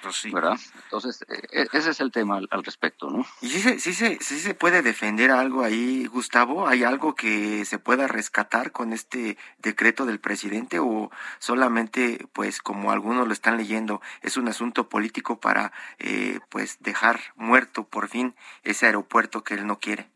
Pues 0.03 0.16
sí. 0.16 0.31
¿Verdad? 0.31 0.59
Entonces, 0.85 1.25
e, 1.29 1.62
e, 1.62 1.68
ese 1.72 1.90
es 1.90 2.01
el 2.01 2.12
tema 2.12 2.37
al, 2.37 2.62
respecto, 2.62 3.11
¿no? 3.11 3.27
¿Y 3.40 3.49
si 3.49 3.61
se, 3.61 3.81
si, 3.81 3.92
se, 3.92 4.18
si 4.20 4.38
se 4.38 4.55
puede 4.55 4.83
defender 4.83 5.31
algo 5.31 5.62
ahí, 5.62 6.07
Gustavo? 6.07 6.68
¿Hay 6.68 6.85
algo 6.85 7.14
que 7.14 7.64
se 7.64 7.79
pueda 7.79 8.07
rescatar 8.07 8.72
con 8.72 8.92
este 8.92 9.37
decreto 9.59 10.07
del 10.07 10.20
presidente 10.20 10.79
o 10.79 11.11
solamente, 11.38 12.27
pues, 12.33 12.61
como 12.61 12.92
algunos 12.92 13.27
lo 13.27 13.33
están 13.33 13.57
leyendo, 13.57 14.01
es 14.22 14.37
un 14.37 14.49
asunto 14.49 14.88
político 14.88 15.40
para, 15.40 15.72
eh, 15.99 16.40
pues, 16.51 16.79
dejar 16.81 17.20
muerto 17.35 17.85
por 17.85 18.09
fin 18.09 18.35
ese 18.62 18.87
aeropuerto 18.87 19.42
que 19.42 19.55
él 19.55 19.66
no 19.66 19.79
quiere? 19.81 20.09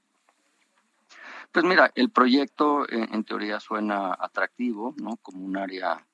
Pues 1.53 1.65
mira, 1.65 1.91
el 1.97 2.11
proyecto 2.11 2.85
eh, 2.89 3.09
en 3.11 3.25
teoría 3.25 3.59
suena 3.59 4.17
atractivo, 4.17 4.95
¿no? 5.03 5.17
Como 5.17 5.45
un 5.45 5.57
área 5.57 6.07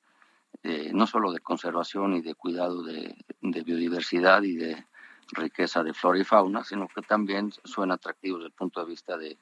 eh, 0.62 0.90
no 0.94 1.06
solo 1.06 1.30
de 1.30 1.40
conservación 1.40 2.14
y 2.14 2.22
de 2.22 2.34
cuidado 2.34 2.82
de, 2.82 3.14
biodiversidad 3.42 4.42
y 4.44 4.56
de 4.56 4.86
riqueza 5.32 5.82
de 5.82 5.92
flora 5.92 6.18
y 6.18 6.24
fauna, 6.24 6.64
sino 6.64 6.88
que 6.88 7.02
también 7.02 7.52
suena 7.64 7.94
atractivo 7.94 8.38
desde 8.38 8.46
el 8.48 8.54
punto 8.54 8.80
de 8.80 8.86
vista 8.90 9.18
de, 9.18 9.38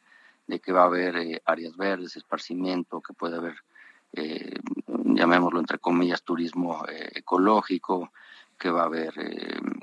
que 0.60 0.72
va 0.72 0.82
a 0.82 0.86
haber 0.86 1.16
eh, 1.16 1.42
áreas 1.44 1.76
verdes, 1.76 2.16
esparcimiento, 2.16 3.00
que 3.00 3.14
puede 3.14 3.36
haber, 3.36 3.54
llamémoslo 4.86 5.60
entre 5.60 5.78
comillas, 5.78 6.24
turismo 6.24 6.84
ecológico, 6.88 8.12
que 8.58 8.70
va 8.70 8.82
a 8.82 8.86
haber 8.86 9.14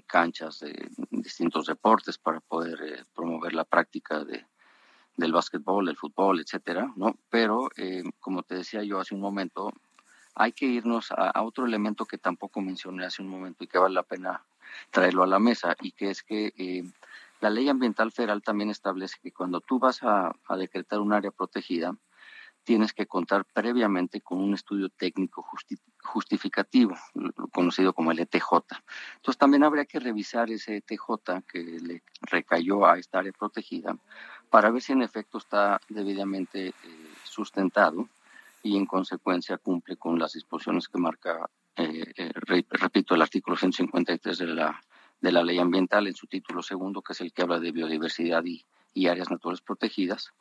canchas 0.07 0.59
de 0.59 0.89
distintos 1.09 1.67
deportes 1.67 2.17
para 2.17 2.41
poder 2.41 3.05
promover 3.13 3.53
la 3.53 3.65
práctica 3.65 4.23
de, 4.23 4.45
del 5.21 5.31
básquetbol, 5.31 5.85
del 5.85 5.95
fútbol, 5.95 6.41
etcétera, 6.41 6.91
¿no? 6.95 7.15
Pero, 7.29 7.69
eh, 7.77 8.03
como 8.19 8.43
te 8.43 8.55
decía 8.55 8.83
yo 8.83 8.99
hace 8.99 9.15
un 9.15 9.21
momento, 9.21 9.71
hay 10.35 10.51
que 10.51 10.65
irnos 10.65 11.11
a, 11.11 11.41
otro 11.43 11.65
elemento 11.65 12.05
que 12.05 12.17
tampoco 12.17 12.61
mencioné 12.61 13.05
hace 13.05 13.21
un 13.21 13.29
momento 13.29 13.63
y 13.63 13.67
que 13.67 13.77
vale 13.77 13.93
la 13.93 14.03
pena 14.03 14.43
traerlo 14.89 15.23
a 15.23 15.27
la 15.27 15.39
mesa, 15.39 15.75
y 15.81 15.91
que 15.91 16.09
es 16.09 16.23
que 16.23 16.53
eh, 16.57 16.83
la 17.39 17.49
ley 17.49 17.69
ambiental 17.69 18.11
federal 18.11 18.41
también 18.41 18.69
establece 18.69 19.17
que 19.21 19.31
cuando 19.31 19.61
tú 19.61 19.79
vas 19.79 19.99
a, 20.03 20.33
decretar 20.57 20.99
un 20.99 21.13
área 21.13 21.31
protegida, 21.31 21.95
tienes 22.63 22.93
que 22.93 23.07
contar 23.07 23.45
previamente 23.45 24.21
con 24.21 24.39
un 24.39 24.53
estudio 24.53 24.89
técnico 24.89 25.45
justificativo, 26.03 26.95
conocido 27.51 27.93
como 27.93 28.11
el 28.11 28.19
ETJ. 28.19 28.49
Entonces 29.15 29.37
también 29.37 29.63
habría 29.63 29.85
que 29.85 29.99
revisar 29.99 30.51
ese 30.51 30.77
ETJ 30.77 31.43
que 31.47 31.63
le 31.63 32.03
recayó 32.21 32.85
a 32.85 32.99
esta 32.99 33.19
área 33.19 33.31
protegida 33.31 33.97
para 34.51 34.69
ver 34.69 34.81
si 34.81 34.91
en 34.91 35.01
efecto 35.01 35.37
está 35.37 35.79
debidamente 35.87 36.67
eh, 36.67 36.73
sustentado 37.23 38.09
y 38.61 38.75
en 38.75 38.85
consecuencia 38.85 39.57
cumple 39.57 39.95
con 39.95 40.19
las 40.19 40.33
disposiciones 40.33 40.89
que 40.89 40.99
marca, 40.99 41.49
eh, 41.77 42.03
eh, 42.17 42.31
repito, 42.35 43.15
el 43.15 43.21
artículo 43.21 43.55
153 43.55 44.37
de 44.37 44.47
la, 44.47 44.79
de 45.21 45.31
la 45.31 45.41
ley 45.41 45.57
ambiental 45.57 46.05
en 46.05 46.15
su 46.15 46.27
título 46.27 46.61
segundo, 46.61 47.01
que 47.01 47.13
es 47.13 47.21
el 47.21 47.31
que 47.31 47.43
habla 47.43 47.59
de 47.59 47.71
biodiversidad 47.71 48.43
y, 48.43 48.63
y 48.93 49.07
áreas 49.07 49.31
naturales 49.31 49.61
protegidas. 49.61 50.33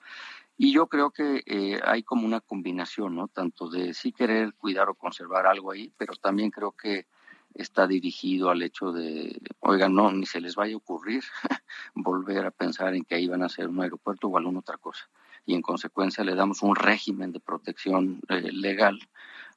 Y 0.58 0.72
yo 0.72 0.88
creo 0.88 1.10
que 1.12 1.80
hay 1.82 2.02
como 2.02 2.26
una 2.26 2.40
combinación, 2.40 3.14
¿no? 3.14 3.28
Tanto 3.28 3.70
de 3.70 3.94
sí 3.94 4.12
querer 4.12 4.52
cuidar 4.54 4.90
o 4.90 4.94
conservar 4.94 5.46
algo 5.46 5.70
ahí, 5.70 5.90
pero 5.96 6.14
también 6.16 6.50
creo 6.50 6.72
que 6.72 7.06
está 7.54 7.86
dirigido 7.86 8.50
al 8.50 8.62
hecho 8.62 8.92
de, 8.92 9.40
oigan, 9.60 9.94
no, 9.94 10.12
ni 10.12 10.26
se 10.26 10.40
les 10.40 10.54
vaya 10.54 10.74
a 10.74 10.78
ocurrir 10.78 11.24
volver 11.94 12.46
a 12.46 12.50
pensar 12.50 12.94
en 12.94 13.04
que 13.04 13.16
ahí 13.16 13.28
van 13.28 13.42
a 13.42 13.48
ser 13.48 13.68
un 13.68 13.80
aeropuerto 13.80 14.28
o 14.28 14.36
alguna 14.36 14.60
otra 14.60 14.78
cosa. 14.78 15.08
Y 15.46 15.54
en 15.54 15.62
consecuencia 15.62 16.24
le 16.24 16.34
damos 16.34 16.62
un 16.62 16.76
régimen 16.76 17.32
de 17.32 17.40
protección 17.40 18.20
eh, 18.28 18.52
legal 18.52 18.98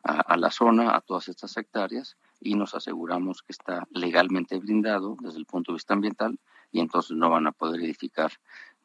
a, 0.03 0.35
la 0.35 0.51
zona, 0.51 0.95
a 0.95 1.01
todas 1.01 1.29
estas 1.29 1.55
hectáreas, 1.55 2.17
y 2.41 2.55
nos 2.55 2.75
aseguramos 2.75 3.41
que 3.41 3.53
está 3.53 3.87
legalmente 3.91 4.57
blindado 4.57 5.15
desde 5.21 5.39
el 5.39 5.45
punto 5.45 5.71
de 5.71 5.77
vista 5.77 5.93
ambiental 5.93 6.37
y 6.71 6.81
entonces 6.81 7.15
no 7.15 7.29
van 7.29 7.47
a 7.47 7.53
poder 7.53 7.81
edificar 7.81 8.33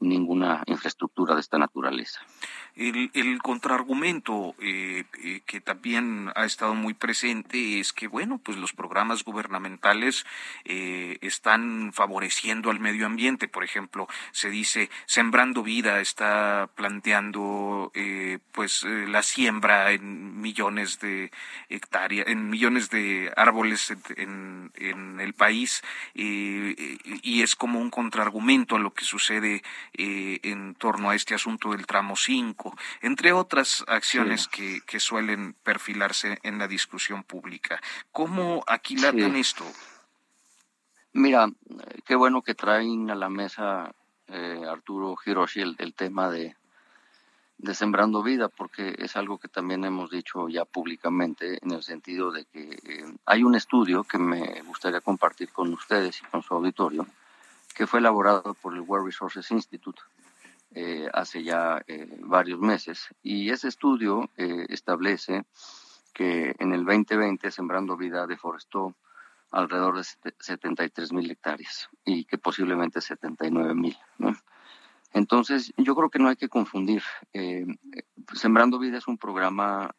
ninguna 0.01 0.63
infraestructura 0.67 1.35
de 1.35 1.41
esta 1.41 1.59
naturaleza. 1.59 2.21
El, 2.79 3.11
el 3.15 3.43
contraargumento 3.43 4.55
eh, 4.61 5.03
eh, 5.25 5.41
que 5.47 5.61
también 5.61 6.31
ha 6.37 6.45
estado 6.45 6.77
muy 6.77 6.95
presente 6.95 7.81
es 7.81 7.93
que, 7.93 8.07
bueno, 8.07 8.39
pues 8.39 8.57
los 8.57 8.73
programas 8.73 9.25
gubernamentales 9.25 10.25
eh, 10.65 11.19
están 11.21 11.93
favoreciendo 11.93 12.71
al 12.71 12.79
medio 12.79 13.07
ambiente. 13.07 13.49
Por 13.49 13.65
ejemplo, 13.65 14.07
se 14.31 14.49
dice, 14.49 14.91
Sembrando 15.07 15.65
Vida 15.65 16.01
está 16.01 16.71
planteando 16.77 17.91
pues 18.53 18.85
la 18.85 19.23
siembra 19.23 19.91
en 19.91 20.41
millones 20.41 21.01
de 21.01 21.33
hectáreas, 21.69 22.29
en 22.29 22.49
millones 22.49 22.91
de 22.91 23.33
árboles 23.37 23.93
en, 24.17 24.71
en 24.77 25.21
el 25.21 25.35
país 25.35 25.83
y 26.15 27.43
es 27.43 27.57
como 27.57 27.81
un 27.81 27.91
contraargumento 27.91 28.77
a 28.77 28.79
lo 28.79 28.93
que 28.93 29.05
sucede 29.05 29.63
eh, 29.95 30.41
en 30.43 30.75
torno 30.75 31.11
a 31.11 31.15
este 31.15 31.35
asunto 31.35 31.71
del 31.71 31.87
tramo 31.87 32.17
5, 32.17 32.77
entre 33.03 33.33
otras 33.33 33.85
acciones 33.89 34.49
que, 34.49 34.81
que, 34.87 35.01
suelen 35.01 35.55
perfilarse 35.63 36.39
en 36.43 36.59
la 36.59 36.69
discusión 36.69 37.23
pública. 37.23 37.81
¿Cómo 38.13 38.65
aquilatan 38.67 39.37
esto? 39.37 39.65
Mira, 41.13 41.49
qué 42.05 42.15
bueno 42.15 42.43
que 42.43 42.55
traen 42.55 43.11
a 43.11 43.15
la 43.15 43.29
mesa 43.29 43.93
eh, 44.29 44.63
Arturo 44.69 45.17
Hiroshi 45.25 45.61
el, 45.61 45.95
tema 45.95 46.31
de, 46.31 46.55
de 47.57 47.75
Sembrando 47.75 48.23
Vida, 48.23 48.49
porque 48.49 48.95
es 48.99 49.17
algo 49.17 49.39
que 49.39 49.49
también 49.49 49.85
hemos 49.85 50.11
dicho 50.11 50.49
ya 50.49 50.67
públicamente, 50.67 51.59
en 51.63 51.73
el 51.73 51.83
sentido 51.83 52.31
de 52.31 52.45
que 52.45 52.79
eh, 52.85 53.05
hay 53.25 53.43
un 53.43 53.55
estudio 53.55 54.05
que 54.05 54.19
me 54.19 54.61
gustaría 54.63 55.01
compartir 55.01 55.51
con 55.51 55.73
ustedes 55.73 56.21
y 56.21 56.27
con 56.27 56.43
su 56.43 56.55
auditorio, 56.55 57.07
que 57.79 57.87
fue 57.87 58.01
elaborado 58.01 58.55
por 58.55 58.75
el 58.75 58.81
World 58.81 59.07
Resources 59.07 59.49
Institute 59.53 60.03
eh, 60.75 61.09
hace 61.15 61.45
ya 61.45 61.81
eh, 61.87 62.09
varios 62.23 62.59
meses. 62.59 63.07
Y 63.23 63.51
ese 63.51 63.69
estudio 63.69 64.29
eh, 64.37 64.67
establece 64.69 65.45
que 66.13 66.57
en 66.59 66.73
el 66.73 66.85
2020 66.85 67.53
Sembrando 67.53 67.97
Vida 67.97 68.27
deforestó 68.27 68.97
alrededor 69.53 69.97
de 69.97 70.35
73 70.41 71.13
mil 71.13 71.31
hectáreas 71.31 71.89
y 72.05 72.25
que 72.25 72.37
posiblemente 72.37 73.01
79 73.01 73.73
mil. 73.77 73.97
Entonces, 75.13 75.73
yo 75.77 75.95
creo 75.95 76.11
que 76.11 76.19
no 76.19 76.29
hay 76.29 76.37
que 76.37 76.49
confundir. 76.49 77.05
Sembrando 78.35 78.81
Vida 78.81 78.99
es 78.99 79.07
un 79.07 79.19
programa 79.19 79.95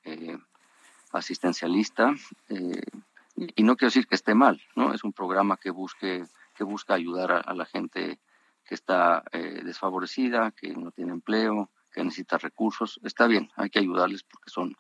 asistencialista 1.14 2.14
y 2.50 3.64
no 3.64 3.78
quiero 3.78 3.88
decir 3.88 4.06
que 4.06 4.16
esté 4.16 4.36
mal, 4.36 4.62
¿no? 4.76 4.94
Es 4.94 5.06
un 5.06 5.14
programa 5.14 5.56
que 5.56 5.72
busque 5.72 6.26
que 6.60 6.66
busca 6.66 6.94
ayudar 6.94 7.42
a, 7.46 7.54
la 7.54 7.64
gente 7.64 8.20
que 8.66 8.76
está 8.76 9.24
eh, 9.32 9.62
desfavorecida, 9.64 10.52
que 10.52 10.76
no 10.76 10.92
tiene 10.92 11.14
empleo, 11.14 11.72
que 11.90 12.04
necesita 12.04 12.38
recursos. 12.38 13.00
Está 13.02 13.28
bien, 13.28 13.50
hay 13.56 13.70
que 13.70 13.80
ayudarles 13.80 14.24
porque 14.24 14.50
son 14.50 14.76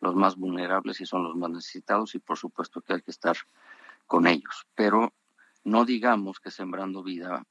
los 0.00 0.14
más 0.14 0.36
vulnerables 0.36 1.00
y 1.00 1.04
son 1.04 1.24
los 1.24 1.34
más 1.34 1.50
necesitados 1.50 2.14
y 2.14 2.20
por 2.20 2.38
supuesto 2.38 2.80
que 2.80 2.92
hay 2.92 3.02
que 3.02 3.10
estar 3.10 3.36
con 4.06 4.28
ellos. 4.28 4.68
Pero 4.76 5.12
no 5.64 5.84
digamos 5.84 6.38
que 6.38 6.52
Sembrando 6.52 7.02
Vida 7.02 7.42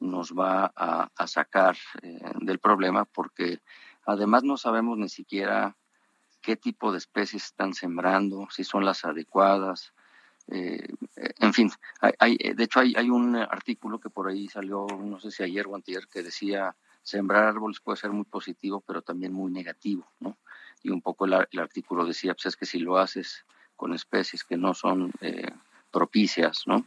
nos 0.00 0.32
va 0.32 0.72
a, 0.74 1.26
sacar 1.28 1.76
eh, 2.02 2.18
del 2.40 2.58
problema 2.58 3.04
porque 3.04 3.60
además 4.06 4.42
no 4.42 4.56
sabemos 4.56 4.98
ni 4.98 5.08
siquiera 5.08 5.76
qué 6.40 6.56
tipo 6.56 6.90
de 6.90 6.98
especies 6.98 7.44
están 7.44 7.74
sembrando, 7.74 8.48
si 8.50 8.64
son 8.64 8.84
las 8.84 9.04
adecuadas, 9.04 9.92
eh, 10.48 10.88
en 11.38 11.52
fin, 11.52 11.70
hay, 12.18 12.36
de 12.36 12.64
hecho 12.64 12.80
hay, 12.80 12.94
hay, 12.96 13.10
un 13.10 13.36
artículo 13.36 13.98
que 14.00 14.10
por 14.10 14.28
ahí 14.28 14.48
salió, 14.48 14.86
no 14.86 15.20
sé 15.20 15.30
si 15.30 15.42
ayer 15.42 15.66
o 15.66 15.74
antier, 15.74 16.08
que 16.08 16.22
decía 16.22 16.74
sembrar 17.02 17.44
árboles 17.44 17.80
puede 17.80 17.96
ser 17.96 18.10
muy 18.10 18.24
positivo, 18.24 18.82
pero 18.86 19.02
también 19.02 19.32
muy 19.32 19.50
negativo, 19.50 20.06
¿no? 20.20 20.36
Y 20.82 20.90
un 20.90 21.02
poco 21.02 21.26
el, 21.26 21.34
artículo 21.34 22.06
decía, 22.06 22.34
pues 22.34 22.46
es 22.46 22.56
que 22.56 22.66
si 22.66 22.78
lo 22.78 22.98
haces 22.98 23.44
con 23.76 23.92
especies 23.92 24.44
que 24.44 24.56
no 24.56 24.74
son 24.74 25.12
eh, 25.20 25.50
propicias, 25.90 26.62
¿no? 26.66 26.86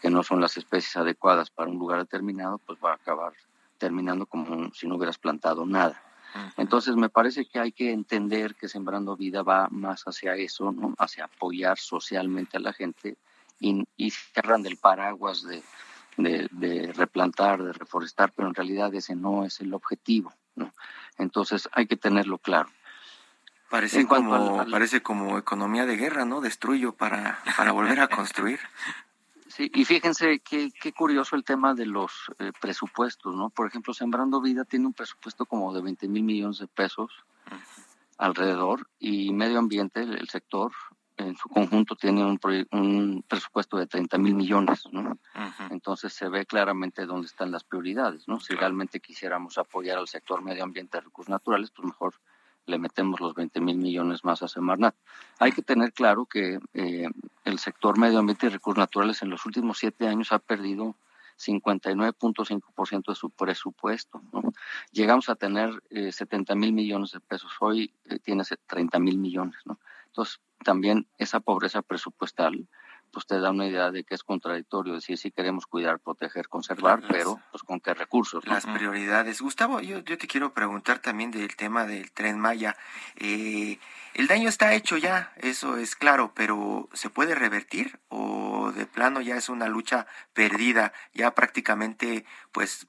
Que 0.00 0.10
no 0.10 0.22
son 0.22 0.40
las 0.40 0.56
especies 0.56 0.96
adecuadas 0.96 1.50
para 1.50 1.70
un 1.70 1.78
lugar 1.78 1.98
determinado, 2.00 2.58
pues 2.58 2.78
va 2.84 2.92
a 2.92 2.96
acabar 2.96 3.32
terminando 3.78 4.26
como 4.26 4.72
si 4.72 4.86
no 4.86 4.96
hubieras 4.96 5.18
plantado 5.18 5.66
nada. 5.66 6.00
Entonces 6.56 6.96
me 6.96 7.08
parece 7.08 7.46
que 7.46 7.60
hay 7.60 7.72
que 7.72 7.92
entender 7.92 8.54
que 8.54 8.68
Sembrando 8.68 9.16
Vida 9.16 9.42
va 9.42 9.68
más 9.70 10.02
hacia 10.04 10.34
eso, 10.34 10.72
¿no? 10.72 10.94
hacia 10.98 11.24
apoyar 11.24 11.78
socialmente 11.78 12.56
a 12.56 12.60
la 12.60 12.72
gente 12.72 13.16
y, 13.60 13.84
y 13.96 14.10
cerran 14.10 14.62
del 14.62 14.76
paraguas 14.76 15.44
de, 15.44 15.62
de, 16.16 16.92
replantar, 16.92 17.62
de 17.62 17.72
reforestar, 17.72 18.32
pero 18.34 18.48
en 18.48 18.54
realidad 18.54 18.94
ese 18.94 19.14
no 19.14 19.44
es 19.44 19.60
el 19.60 19.74
objetivo. 19.74 20.32
¿no? 20.56 20.72
Entonces 21.18 21.68
hay 21.72 21.86
que 21.86 21.96
tenerlo 21.96 22.38
claro. 22.38 22.68
Parece 23.70 24.06
como, 24.06 24.64
parece 24.70 25.02
como 25.02 25.36
economía 25.36 25.84
de 25.84 25.96
guerra, 25.96 26.24
¿no? 26.24 26.40
Destruyo 26.40 26.92
para, 26.92 27.40
para 27.56 27.72
volver 27.72 28.00
a 28.00 28.08
construir. 28.08 28.60
Sí, 29.56 29.70
y 29.72 29.84
fíjense 29.84 30.40
qué, 30.40 30.70
qué 30.82 30.92
curioso 30.92 31.36
el 31.36 31.44
tema 31.44 31.74
de 31.74 31.86
los 31.86 32.10
eh, 32.40 32.50
presupuestos, 32.60 33.36
¿no? 33.36 33.50
Por 33.50 33.68
ejemplo, 33.68 33.94
Sembrando 33.94 34.40
Vida 34.40 34.64
tiene 34.64 34.86
un 34.86 34.94
presupuesto 34.94 35.46
como 35.46 35.72
de 35.72 35.80
20 35.80 36.08
mil 36.08 36.24
millones 36.24 36.58
de 36.58 36.66
pesos 36.66 37.12
alrededor 38.18 38.88
y 38.98 39.32
Medio 39.32 39.60
Ambiente, 39.60 40.02
el, 40.02 40.28
sector, 40.28 40.72
en 41.16 41.36
su 41.36 41.48
conjunto 41.48 41.94
tiene 41.94 42.24
un, 42.24 42.40
un 42.72 43.24
presupuesto 43.28 43.76
de 43.76 43.86
30 43.86 44.18
mil 44.18 44.34
millones, 44.34 44.82
¿no? 44.90 45.20
Entonces 45.70 46.12
se 46.12 46.28
ve 46.28 46.46
claramente 46.46 47.06
dónde 47.06 47.28
están 47.28 47.52
las 47.52 47.62
prioridades, 47.62 48.26
¿no? 48.26 48.40
Si 48.40 48.54
realmente 48.54 48.98
quisiéramos 48.98 49.56
apoyar 49.56 49.98
al 49.98 50.08
sector 50.08 50.42
medio 50.42 50.64
ambiente 50.64 50.96
de 50.96 51.02
recursos 51.02 51.30
naturales, 51.30 51.70
pues 51.70 51.86
mejor 51.86 52.14
le 52.66 52.78
metemos 52.78 53.20
los 53.20 53.34
20 53.34 53.60
mil 53.60 53.76
millones 53.76 54.24
más 54.24 54.42
a 54.42 54.48
Semarnat. 54.48 54.94
Hay 55.38 55.52
que 55.52 55.62
tener 55.62 55.92
claro 55.92 56.26
que 56.26 56.58
eh, 56.74 57.08
el 57.44 57.58
sector 57.58 57.98
medio 57.98 58.18
ambiente 58.18 58.46
y 58.46 58.50
recursos 58.50 58.78
naturales 58.78 59.22
en 59.22 59.30
los 59.30 59.44
últimos 59.46 59.78
siete 59.78 60.08
años 60.08 60.32
ha 60.32 60.38
perdido 60.38 60.96
59.5% 61.38 63.08
de 63.08 63.14
su 63.14 63.30
presupuesto. 63.30 64.22
Llegamos 64.92 65.28
a 65.28 65.34
tener 65.34 65.82
70 65.90 66.52
eh, 66.52 66.56
mil 66.56 66.72
millones 66.72 67.12
de 67.12 67.20
pesos, 67.20 67.52
hoy 67.60 67.92
eh, 68.06 68.18
tiene 68.18 68.44
30 68.44 68.98
mil 68.98 69.18
millones. 69.18 69.56
¿no? 69.64 69.78
Entonces, 70.06 70.40
también 70.64 71.06
esa 71.18 71.40
pobreza 71.40 71.82
presupuestal 71.82 72.66
pues 73.14 73.26
te 73.26 73.38
da 73.38 73.50
una 73.50 73.66
idea 73.66 73.90
de 73.92 74.04
que 74.04 74.14
es 74.14 74.24
contradictorio 74.24 74.94
decir 74.94 75.16
si 75.16 75.30
queremos 75.30 75.66
cuidar, 75.66 76.00
proteger, 76.00 76.48
conservar, 76.48 77.02
pero 77.08 77.40
pues 77.52 77.62
con 77.62 77.80
qué 77.80 77.94
recursos. 77.94 78.44
Las 78.46 78.66
prioridades. 78.66 79.40
Gustavo, 79.40 79.80
yo, 79.80 80.00
yo 80.00 80.18
te 80.18 80.26
quiero 80.26 80.52
preguntar 80.52 80.98
también 80.98 81.30
del 81.30 81.54
tema 81.56 81.86
del 81.86 82.10
tren 82.10 82.38
Maya. 82.40 82.76
Eh, 83.16 83.78
el 84.14 84.26
daño 84.26 84.48
está 84.48 84.74
hecho 84.74 84.96
ya, 84.96 85.32
eso 85.36 85.76
es 85.76 85.96
claro, 85.96 86.32
pero 86.34 86.88
¿se 86.92 87.10
puede 87.10 87.34
revertir 87.34 87.98
o 88.08 88.72
de 88.72 88.86
plano 88.86 89.20
ya 89.20 89.36
es 89.36 89.48
una 89.48 89.68
lucha 89.68 90.06
perdida? 90.32 90.92
Ya 91.14 91.34
prácticamente 91.34 92.24
pues 92.52 92.86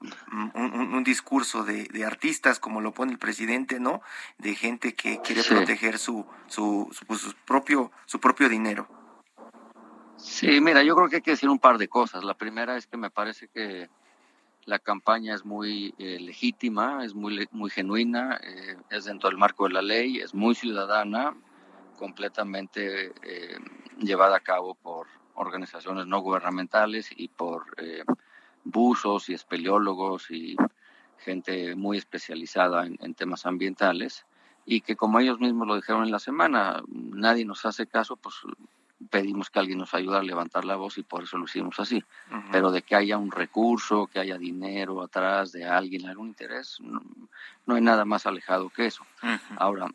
un, 0.53 1.03
discurso 1.03 1.63
de, 1.63 2.05
artistas 2.05 2.59
como 2.59 2.81
lo 2.81 2.93
pone 2.93 3.11
el 3.11 3.19
presidente, 3.19 3.79
¿no? 3.79 4.01
De 4.37 4.55
gente 4.55 4.93
que 4.95 5.19
quiere 5.21 5.43
proteger 5.43 5.97
su, 5.97 6.25
su, 6.47 6.91
pues, 7.07 7.21
su 7.21 7.33
propio, 7.45 7.91
su 8.05 8.19
propio 8.19 8.49
dinero. 8.49 8.87
Sí, 10.17 10.61
mira, 10.61 10.83
yo 10.83 10.95
creo 10.95 11.09
que 11.09 11.17
hay 11.17 11.21
que 11.21 11.31
decir 11.31 11.49
un 11.49 11.59
par 11.59 11.77
de 11.77 11.87
cosas. 11.87 12.23
La 12.23 12.33
primera 12.33 12.77
es 12.77 12.87
que 12.87 12.97
me 12.97 13.09
parece 13.09 13.47
que 13.47 13.89
la 14.65 14.79
campaña 14.79 15.35
es 15.35 15.45
muy 15.45 15.93
eh, 15.97 16.19
legítima, 16.19 17.05
es 17.05 17.13
muy, 17.13 17.47
muy 17.51 17.69
genuina, 17.69 18.39
eh, 18.43 18.77
es 18.89 19.05
dentro 19.05 19.29
del 19.29 19.37
marco 19.37 19.67
de 19.67 19.73
la 19.73 19.81
ley, 19.81 20.19
es 20.19 20.33
muy 20.33 20.55
ciudadana, 20.55 21.35
completamente 21.97 23.13
eh, 23.23 23.57
llevada 23.99 24.37
a 24.37 24.41
cabo 24.41 24.75
por 24.75 25.07
organizaciones 25.35 26.07
no 26.07 26.19
gubernamentales 26.19 27.09
y 27.15 27.27
por 27.27 27.65
buzos 28.63 29.29
y 29.29 29.33
espeleólogos 29.33 30.31
y 30.31 30.55
gente 31.17 31.75
muy 31.75 31.97
especializada 31.97 32.85
en, 32.85 32.97
en 33.01 33.13
temas 33.13 33.45
ambientales 33.45 34.25
y 34.65 34.81
que 34.81 34.95
como 34.95 35.19
ellos 35.19 35.39
mismos 35.39 35.67
lo 35.67 35.75
dijeron 35.75 36.03
en 36.03 36.11
la 36.11 36.19
semana, 36.19 36.81
nadie 36.87 37.45
nos 37.45 37.65
hace 37.65 37.85
caso, 37.85 38.15
pues 38.15 38.35
pedimos 39.09 39.49
que 39.49 39.59
alguien 39.59 39.79
nos 39.79 39.93
ayude 39.93 40.17
a 40.17 40.23
levantar 40.23 40.65
la 40.65 40.75
voz 40.75 40.97
y 40.97 41.03
por 41.03 41.23
eso 41.23 41.37
lo 41.37 41.45
hicimos 41.45 41.79
así. 41.79 42.03
Pero 42.51 42.71
de 42.71 42.81
que 42.81 42.95
haya 42.95 43.17
un 43.17 43.31
recurso, 43.31 44.07
que 44.07 44.19
haya 44.19 44.37
dinero 44.37 45.01
atrás 45.01 45.51
de 45.51 45.65
alguien, 45.65 46.07
algún 46.07 46.29
interés, 46.29 46.79
no, 46.81 47.75
hay 47.75 47.81
nada 47.81 48.05
más 48.05 48.25
alejado 48.25 48.69
que 48.69 48.87
eso. 48.87 49.05
Ahora, 49.57 49.87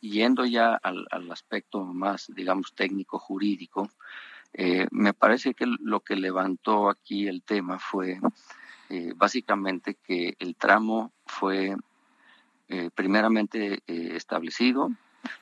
yendo 0.00 0.44
ya 0.46 0.74
al, 0.74 1.06
aspecto 1.30 1.84
más, 1.84 2.32
digamos, 2.34 2.74
técnico, 2.74 3.18
jurídico, 3.18 3.90
eh, 4.54 4.86
me 4.90 5.12
parece 5.12 5.54
que 5.54 5.66
lo 5.66 6.00
que 6.00 6.16
levantó 6.16 6.88
aquí 6.88 7.28
el 7.28 7.42
tema 7.42 7.78
fue 7.78 8.18
eh, 8.88 9.12
básicamente 9.14 9.94
que 9.94 10.36
el 10.38 10.56
tramo 10.56 11.12
fue 11.26 11.76
eh, 12.68 12.90
primeramente 12.94 13.82
establecido, 13.86 14.90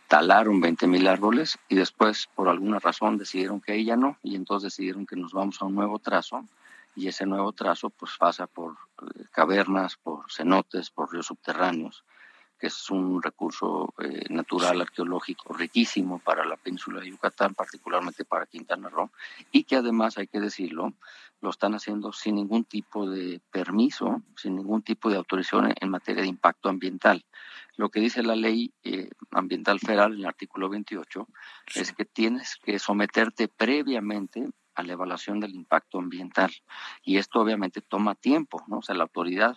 talaron 0.08 0.60
20 0.60 0.86
mil 0.86 1.06
árboles 1.08 1.58
y 1.68 1.74
después 1.74 2.28
por 2.34 2.48
alguna 2.48 2.78
razón 2.78 3.18
decidieron 3.18 3.60
que 3.60 3.74
ella 3.74 3.96
no 3.96 4.18
y 4.22 4.36
entonces 4.36 4.72
decidieron 4.72 5.06
que 5.06 5.16
nos 5.16 5.32
vamos 5.32 5.60
a 5.60 5.64
un 5.64 5.74
nuevo 5.74 5.98
trazo 5.98 6.44
y 6.96 7.08
ese 7.08 7.26
nuevo 7.26 7.52
trazo 7.52 7.90
pues 7.90 8.12
pasa 8.18 8.46
por 8.46 8.72
eh, 8.72 9.24
cavernas, 9.30 9.96
por 9.96 10.32
cenotes, 10.32 10.90
por 10.90 11.12
ríos 11.12 11.26
subterráneos, 11.26 12.04
que 12.58 12.68
es 12.68 12.90
un 12.90 13.22
recurso 13.22 13.92
eh, 13.98 14.24
natural 14.30 14.80
arqueológico 14.80 15.52
riquísimo 15.52 16.18
para 16.18 16.44
la 16.46 16.56
península 16.56 17.00
de 17.00 17.10
Yucatán, 17.10 17.54
particularmente 17.54 18.24
para 18.24 18.46
Quintana 18.46 18.88
Roo, 18.88 19.10
y 19.52 19.64
que 19.64 19.76
además, 19.76 20.16
hay 20.16 20.26
que 20.26 20.40
decirlo, 20.40 20.94
lo 21.42 21.50
están 21.50 21.74
haciendo 21.74 22.12
sin 22.12 22.36
ningún 22.36 22.64
tipo 22.64 23.08
de 23.08 23.40
permiso, 23.50 24.22
sin 24.36 24.56
ningún 24.56 24.82
tipo 24.82 25.10
de 25.10 25.16
autorización 25.16 25.74
en 25.78 25.90
materia 25.90 26.22
de 26.22 26.28
impacto 26.28 26.70
ambiental. 26.70 27.24
Lo 27.76 27.90
que 27.90 28.00
dice 28.00 28.22
la 28.22 28.36
ley 28.36 28.72
eh, 28.84 29.10
ambiental 29.30 29.80
federal 29.80 30.14
en 30.14 30.20
el 30.20 30.26
artículo 30.26 30.68
28 30.68 31.28
es 31.74 31.92
que 31.92 32.06
tienes 32.06 32.56
que 32.62 32.78
someterte 32.78 33.48
previamente 33.48 34.48
a 34.74 34.82
la 34.82 34.92
evaluación 34.92 35.40
del 35.40 35.54
impacto 35.54 35.98
ambiental. 35.98 36.50
Y 37.02 37.18
esto 37.18 37.40
obviamente 37.40 37.82
toma 37.82 38.14
tiempo, 38.14 38.62
¿no? 38.66 38.78
O 38.78 38.82
sea, 38.82 38.94
la 38.94 39.04
autoridad, 39.04 39.56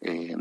eh, 0.00 0.36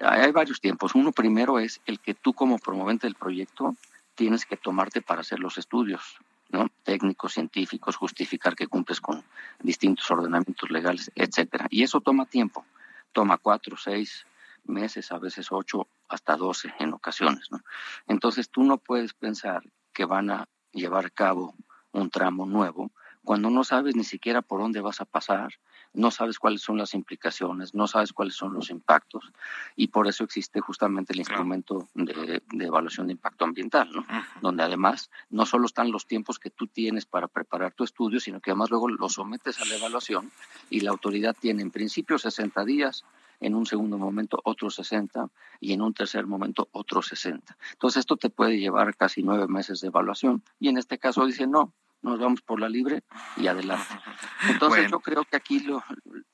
hay 0.00 0.32
varios 0.32 0.60
tiempos. 0.60 0.94
Uno 0.94 1.12
primero 1.12 1.58
es 1.58 1.80
el 1.86 2.00
que 2.00 2.14
tú 2.14 2.34
como 2.34 2.58
promovente 2.58 3.06
del 3.06 3.14
proyecto 3.14 3.74
tienes 4.14 4.44
que 4.44 4.56
tomarte 4.56 5.00
para 5.02 5.22
hacer 5.22 5.38
los 5.38 5.56
estudios, 5.56 6.18
¿no? 6.50 6.68
Técnicos, 6.82 7.34
científicos, 7.34 7.96
justificar 7.96 8.54
que 8.54 8.66
cumples 8.66 9.00
con 9.00 9.22
distintos 9.60 10.10
ordenamientos 10.10 10.70
legales, 10.70 11.10
etcétera. 11.14 11.66
Y 11.70 11.82
eso 11.82 12.00
toma 12.00 12.26
tiempo, 12.26 12.64
toma 13.12 13.38
cuatro, 13.38 13.76
seis 13.76 14.26
meses, 14.68 15.12
a 15.12 15.18
veces 15.18 15.48
ocho, 15.50 15.88
hasta 16.08 16.36
doce 16.36 16.72
en 16.78 16.92
ocasiones, 16.92 17.50
¿no? 17.50 17.60
Entonces 18.06 18.50
tú 18.50 18.62
no 18.62 18.78
puedes 18.78 19.14
pensar 19.14 19.62
que 19.92 20.04
van 20.04 20.30
a 20.30 20.48
llevar 20.72 21.06
a 21.06 21.10
cabo 21.10 21.54
un 21.92 22.10
tramo 22.10 22.46
nuevo 22.46 22.90
cuando 23.26 23.50
no 23.50 23.64
sabes 23.64 23.96
ni 23.96 24.04
siquiera 24.04 24.40
por 24.40 24.60
dónde 24.60 24.80
vas 24.80 25.00
a 25.00 25.04
pasar, 25.04 25.52
no 25.92 26.12
sabes 26.12 26.38
cuáles 26.38 26.62
son 26.62 26.78
las 26.78 26.94
implicaciones, 26.94 27.74
no 27.74 27.88
sabes 27.88 28.12
cuáles 28.12 28.36
son 28.36 28.54
los 28.54 28.70
impactos, 28.70 29.32
y 29.74 29.88
por 29.88 30.06
eso 30.06 30.22
existe 30.22 30.60
justamente 30.60 31.12
el 31.12 31.18
instrumento 31.18 31.88
de, 31.94 32.40
evaluación 32.52 33.08
de 33.08 33.14
impacto 33.14 33.44
ambiental, 33.44 33.90
¿no? 33.90 34.06
donde 34.40 34.62
además 34.62 35.10
no 35.28 35.44
solo 35.44 35.66
están 35.66 35.90
los 35.90 36.06
tiempos 36.06 36.38
que 36.38 36.50
tú 36.50 36.68
tienes 36.68 37.04
para 37.04 37.26
preparar 37.26 37.72
tu 37.72 37.82
estudio, 37.82 38.20
sino 38.20 38.40
que 38.40 38.52
además 38.52 38.70
luego 38.70 38.88
lo 38.88 39.08
sometes 39.08 39.60
a 39.60 39.64
la 39.64 39.74
evaluación 39.74 40.30
y 40.70 40.80
la 40.82 40.92
autoridad 40.92 41.34
tiene 41.34 41.62
en 41.62 41.72
principio 41.72 42.18
60 42.18 42.64
días, 42.64 43.04
en 43.40 43.54
un 43.54 43.66
segundo 43.66 43.98
momento 43.98 44.40
otros 44.44 44.74
60 44.76 45.28
y 45.60 45.72
en 45.72 45.82
un 45.82 45.94
tercer 45.94 46.26
momento 46.26 46.68
otros 46.72 47.06
60. 47.08 47.56
Entonces 47.72 48.00
esto 48.00 48.16
te 48.16 48.30
puede 48.30 48.58
llevar 48.58 48.96
casi 48.96 49.22
nueve 49.22 49.46
meses 49.48 49.80
de 49.80 49.88
evaluación 49.88 50.42
y 50.58 50.68
en 50.68 50.78
este 50.78 50.98
caso 50.98 51.26
dice 51.26 51.46
no, 51.46 51.72
nos 52.02 52.18
vamos 52.18 52.40
por 52.42 52.60
la 52.60 52.68
libre 52.68 53.02
y 53.36 53.46
adelante. 53.46 53.86
Entonces 54.48 54.90
yo 54.90 55.00
creo 55.00 55.24
que 55.24 55.36
aquí 55.36 55.60
lo, 55.60 55.82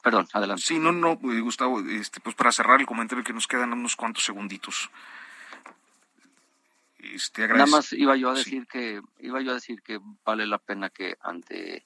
perdón, 0.02 0.28
adelante. 0.32 0.62
Sí, 0.62 0.78
no, 0.78 0.92
no, 0.92 1.12
eh, 1.12 1.40
Gustavo, 1.40 1.80
este, 1.80 2.20
pues 2.20 2.34
para 2.34 2.52
cerrar 2.52 2.80
el 2.80 2.86
comentario 2.86 3.24
que 3.24 3.32
nos 3.32 3.46
quedan 3.46 3.72
unos 3.72 3.96
cuantos 3.96 4.24
segunditos. 4.24 4.90
Este, 6.98 7.48
Nada 7.48 7.66
más 7.66 7.92
iba 7.92 8.14
yo 8.16 8.30
a 8.30 8.34
decir 8.34 8.66
que 8.68 9.00
iba 9.18 9.40
yo 9.40 9.50
a 9.50 9.54
decir 9.54 9.82
que 9.82 9.98
vale 10.24 10.46
la 10.46 10.58
pena 10.58 10.88
que 10.88 11.16
ante 11.20 11.84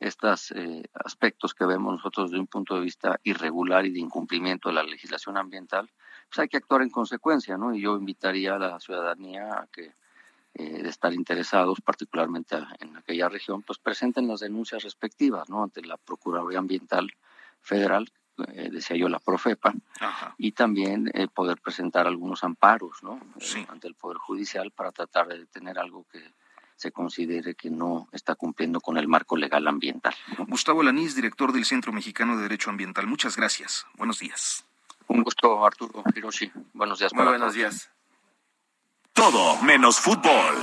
estos 0.00 0.52
eh, 0.52 0.84
aspectos 0.94 1.54
que 1.54 1.66
vemos 1.66 1.92
nosotros 1.92 2.30
de 2.30 2.38
un 2.38 2.46
punto 2.46 2.76
de 2.76 2.82
vista 2.82 3.18
irregular 3.24 3.84
y 3.86 3.92
de 3.92 4.00
incumplimiento 4.00 4.68
de 4.68 4.76
la 4.76 4.82
legislación 4.82 5.36
ambiental, 5.36 5.90
pues 6.28 6.38
hay 6.38 6.48
que 6.48 6.58
actuar 6.58 6.82
en 6.82 6.90
consecuencia, 6.90 7.56
¿no? 7.56 7.74
Y 7.74 7.80
yo 7.80 7.96
invitaría 7.96 8.54
a 8.54 8.58
la 8.58 8.80
ciudadanía 8.80 9.52
a 9.52 9.66
que 9.72 9.92
eh, 10.54 10.82
de 10.82 10.88
estar 10.88 11.12
interesados, 11.12 11.80
particularmente 11.80 12.56
en 12.80 12.96
aquella 12.96 13.28
región, 13.28 13.62
pues 13.62 13.78
presenten 13.78 14.26
las 14.26 14.40
denuncias 14.40 14.82
respectivas, 14.82 15.48
¿no? 15.48 15.62
Ante 15.62 15.82
la 15.82 15.96
Procuraduría 15.96 16.58
Ambiental 16.58 17.10
Federal, 17.60 18.10
eh, 18.48 18.68
decía 18.70 18.96
yo, 18.96 19.08
la 19.08 19.18
Profepa, 19.18 19.72
y 20.36 20.52
también 20.52 21.10
eh, 21.14 21.28
poder 21.28 21.60
presentar 21.60 22.06
algunos 22.06 22.44
amparos, 22.44 23.02
¿no? 23.02 23.20
ante 23.68 23.88
el 23.88 23.94
Poder 23.94 24.18
Judicial 24.18 24.70
para 24.70 24.92
tratar 24.92 25.28
de 25.28 25.38
detener 25.38 25.78
algo 25.78 26.06
que 26.10 26.34
se 26.78 26.92
considere 26.92 27.56
que 27.56 27.70
no 27.70 28.08
está 28.12 28.36
cumpliendo 28.36 28.80
con 28.80 28.98
el 28.98 29.08
marco 29.08 29.36
legal 29.36 29.66
ambiental. 29.66 30.14
Gustavo 30.46 30.84
Lanís, 30.84 31.16
director 31.16 31.52
del 31.52 31.64
Centro 31.64 31.92
Mexicano 31.92 32.36
de 32.36 32.42
Derecho 32.42 32.70
Ambiental. 32.70 33.08
Muchas 33.08 33.36
gracias. 33.36 33.84
Buenos 33.96 34.20
días. 34.20 34.64
Un 35.08 35.24
gusto, 35.24 35.66
Arturo 35.66 36.04
Hiroshi. 36.14 36.52
Buenos 36.72 37.00
días. 37.00 37.12
Muy 37.12 37.24
buenos 37.24 37.54
días. 37.54 37.90
Todo 39.12 39.60
menos 39.62 39.98
fútbol. 39.98 40.54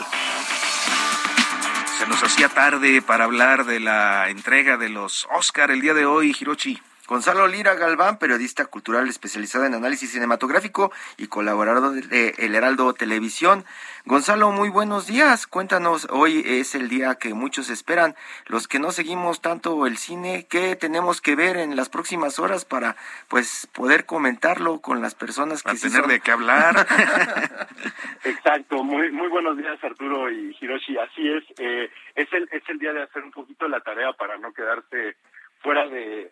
Se 1.99 2.07
nos 2.07 2.23
hacía 2.23 2.47
tarde 2.47 3.01
para 3.01 3.25
hablar 3.25 3.65
de 3.65 3.81
la 3.81 4.29
entrega 4.29 4.77
de 4.77 4.87
los 4.87 5.27
Oscar 5.35 5.69
el 5.69 5.81
día 5.81 5.93
de 5.93 6.05
hoy, 6.05 6.33
Hirochi. 6.39 6.81
Gonzalo 7.07 7.47
Lira 7.47 7.75
Galván, 7.75 8.17
periodista 8.17 8.65
cultural 8.65 9.07
especializado 9.07 9.65
en 9.65 9.75
análisis 9.75 10.11
cinematográfico 10.11 10.91
y 11.17 11.27
colaborador 11.27 11.93
de 11.93 12.33
El 12.39 12.55
Heraldo 12.55 12.93
Televisión. 12.93 13.63
Gonzalo, 14.05 14.49
muy 14.51 14.69
buenos 14.69 15.05
días. 15.05 15.45
Cuéntanos, 15.45 16.07
hoy 16.09 16.41
es 16.43 16.73
el 16.73 16.89
día 16.89 17.13
que 17.15 17.35
muchos 17.35 17.69
esperan. 17.69 18.15
Los 18.47 18.67
que 18.67 18.79
no 18.79 18.89
seguimos 18.89 19.39
tanto 19.39 19.85
el 19.85 19.97
cine, 19.97 20.47
¿qué 20.49 20.75
tenemos 20.75 21.21
que 21.21 21.35
ver 21.35 21.57
en 21.57 21.75
las 21.75 21.89
próximas 21.89 22.39
horas 22.39 22.65
para 22.65 22.95
pues 23.27 23.67
poder 23.71 24.07
comentarlo 24.07 24.81
con 24.81 25.03
las 25.03 25.13
personas 25.13 25.61
que 25.61 25.73
para 25.73 25.79
tener 25.79 26.07
de 26.07 26.19
qué 26.21 26.31
hablar? 26.31 26.75
Exacto, 28.23 28.83
muy 28.83 29.11
muy 29.11 29.27
buenos 29.27 29.55
días 29.57 29.77
Arturo 29.83 30.31
y 30.31 30.57
Hiroshi. 30.59 30.97
Así 30.97 31.29
es, 31.29 31.43
eh, 31.59 31.91
es 32.15 32.33
el 32.33 32.49
es 32.51 32.63
el 32.67 32.79
día 32.79 32.93
de 32.93 33.03
hacer 33.03 33.23
un 33.23 33.31
poquito 33.31 33.67
la 33.67 33.81
tarea 33.81 34.11
para 34.13 34.39
no 34.39 34.51
quedarse 34.53 35.17
fuera 35.61 35.87
de 35.87 36.31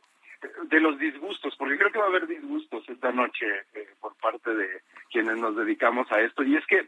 de 0.63 0.79
los 0.79 0.97
disgustos, 0.99 1.55
porque 1.57 1.77
creo 1.77 1.91
que 1.91 1.99
va 1.99 2.05
a 2.05 2.09
haber 2.09 2.27
disgustos 2.27 2.87
esta 2.87 3.11
noche 3.11 3.45
eh, 3.73 3.87
por 3.99 4.15
parte 4.15 4.53
de 4.53 4.81
quienes 5.11 5.37
nos 5.37 5.55
dedicamos 5.55 6.11
a 6.11 6.21
esto. 6.21 6.43
Y 6.43 6.55
es 6.55 6.65
que 6.67 6.87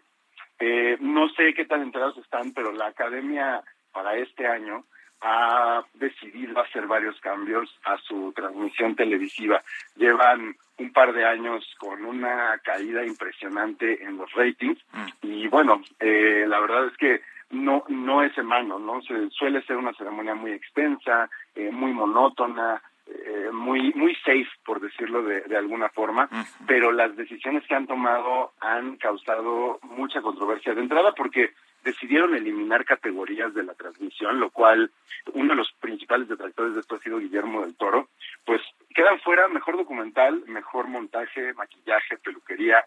eh, 0.60 0.98
no 1.00 1.30
sé 1.30 1.54
qué 1.54 1.66
tan 1.66 1.82
enterados 1.82 2.18
están, 2.18 2.54
pero 2.54 2.72
la 2.72 2.88
academia 2.88 3.62
para 3.92 4.18
este 4.18 4.48
año 4.48 4.86
ha 5.22 5.84
decidido 5.94 6.60
hacer 6.60 6.88
varios 6.88 7.20
cambios 7.22 7.70
a 7.86 7.98
su 7.98 8.32
transmisión 8.34 8.96
televisiva. 8.96 9.64
Llevan 9.96 10.56
un 10.78 10.94
par 10.94 11.14
de 11.14 11.26
años 11.26 11.66
con 11.80 12.06
una 12.06 12.60
caída 12.64 13.06
impresionante 13.06 14.04
en 14.04 14.18
los 14.18 14.32
ratings 14.34 14.78
mm. 14.92 15.08
y 15.24 15.48
bueno, 15.48 15.82
eh, 16.00 16.46
la 16.48 16.60
verdad 16.60 16.88
es 16.88 16.98
que 16.98 17.22
no 17.52 17.86
no 17.88 18.24
es 18.24 18.38
en 18.38 18.46
mano, 18.48 18.80
no 18.80 19.02
se 19.02 19.30
suele 19.30 19.62
ser 19.64 19.78
una 19.78 19.94
ceremonia 19.94 20.36
muy 20.36 20.52
extensa, 20.52 21.30
eh, 21.56 21.72
muy 21.72 21.92
monótona, 21.94 22.82
eh, 23.08 23.50
muy 23.52 23.94
muy 23.94 24.16
safe 24.16 24.48
por 24.66 24.80
decirlo 24.82 25.24
de, 25.24 25.42
de 25.42 25.58
alguna 25.58 25.90
forma 25.90 26.28
pero 26.68 26.92
las 26.92 27.16
decisiones 27.16 27.64
que 27.68 27.76
han 27.76 27.88
tomado 27.88 28.54
han 28.60 28.98
causado 28.98 29.80
mucha 29.84 30.22
controversia. 30.22 30.74
De 30.74 30.82
entrada 30.82 31.14
porque 31.14 31.52
decidieron 31.84 32.34
eliminar 32.34 32.84
categorías 32.84 33.54
de 33.54 33.64
la 33.64 33.74
transmisión 33.76 34.40
lo 34.40 34.50
cual 34.50 34.92
uno 35.34 35.50
de 35.50 35.56
los 35.56 35.72
principales 35.80 36.28
detractores 36.28 36.74
de 36.74 36.80
esto 36.80 36.96
ha 36.96 37.00
sido 37.00 37.20
Guillermo 37.20 37.62
del 37.62 37.76
Toro 37.76 38.10
pues 38.44 38.62
quedan 38.94 39.20
fuera 39.20 39.48
mejor 39.48 39.78
documental 39.78 40.44
mejor 40.48 40.88
montaje 40.88 41.54
maquillaje 41.54 42.18
peluquería 42.18 42.84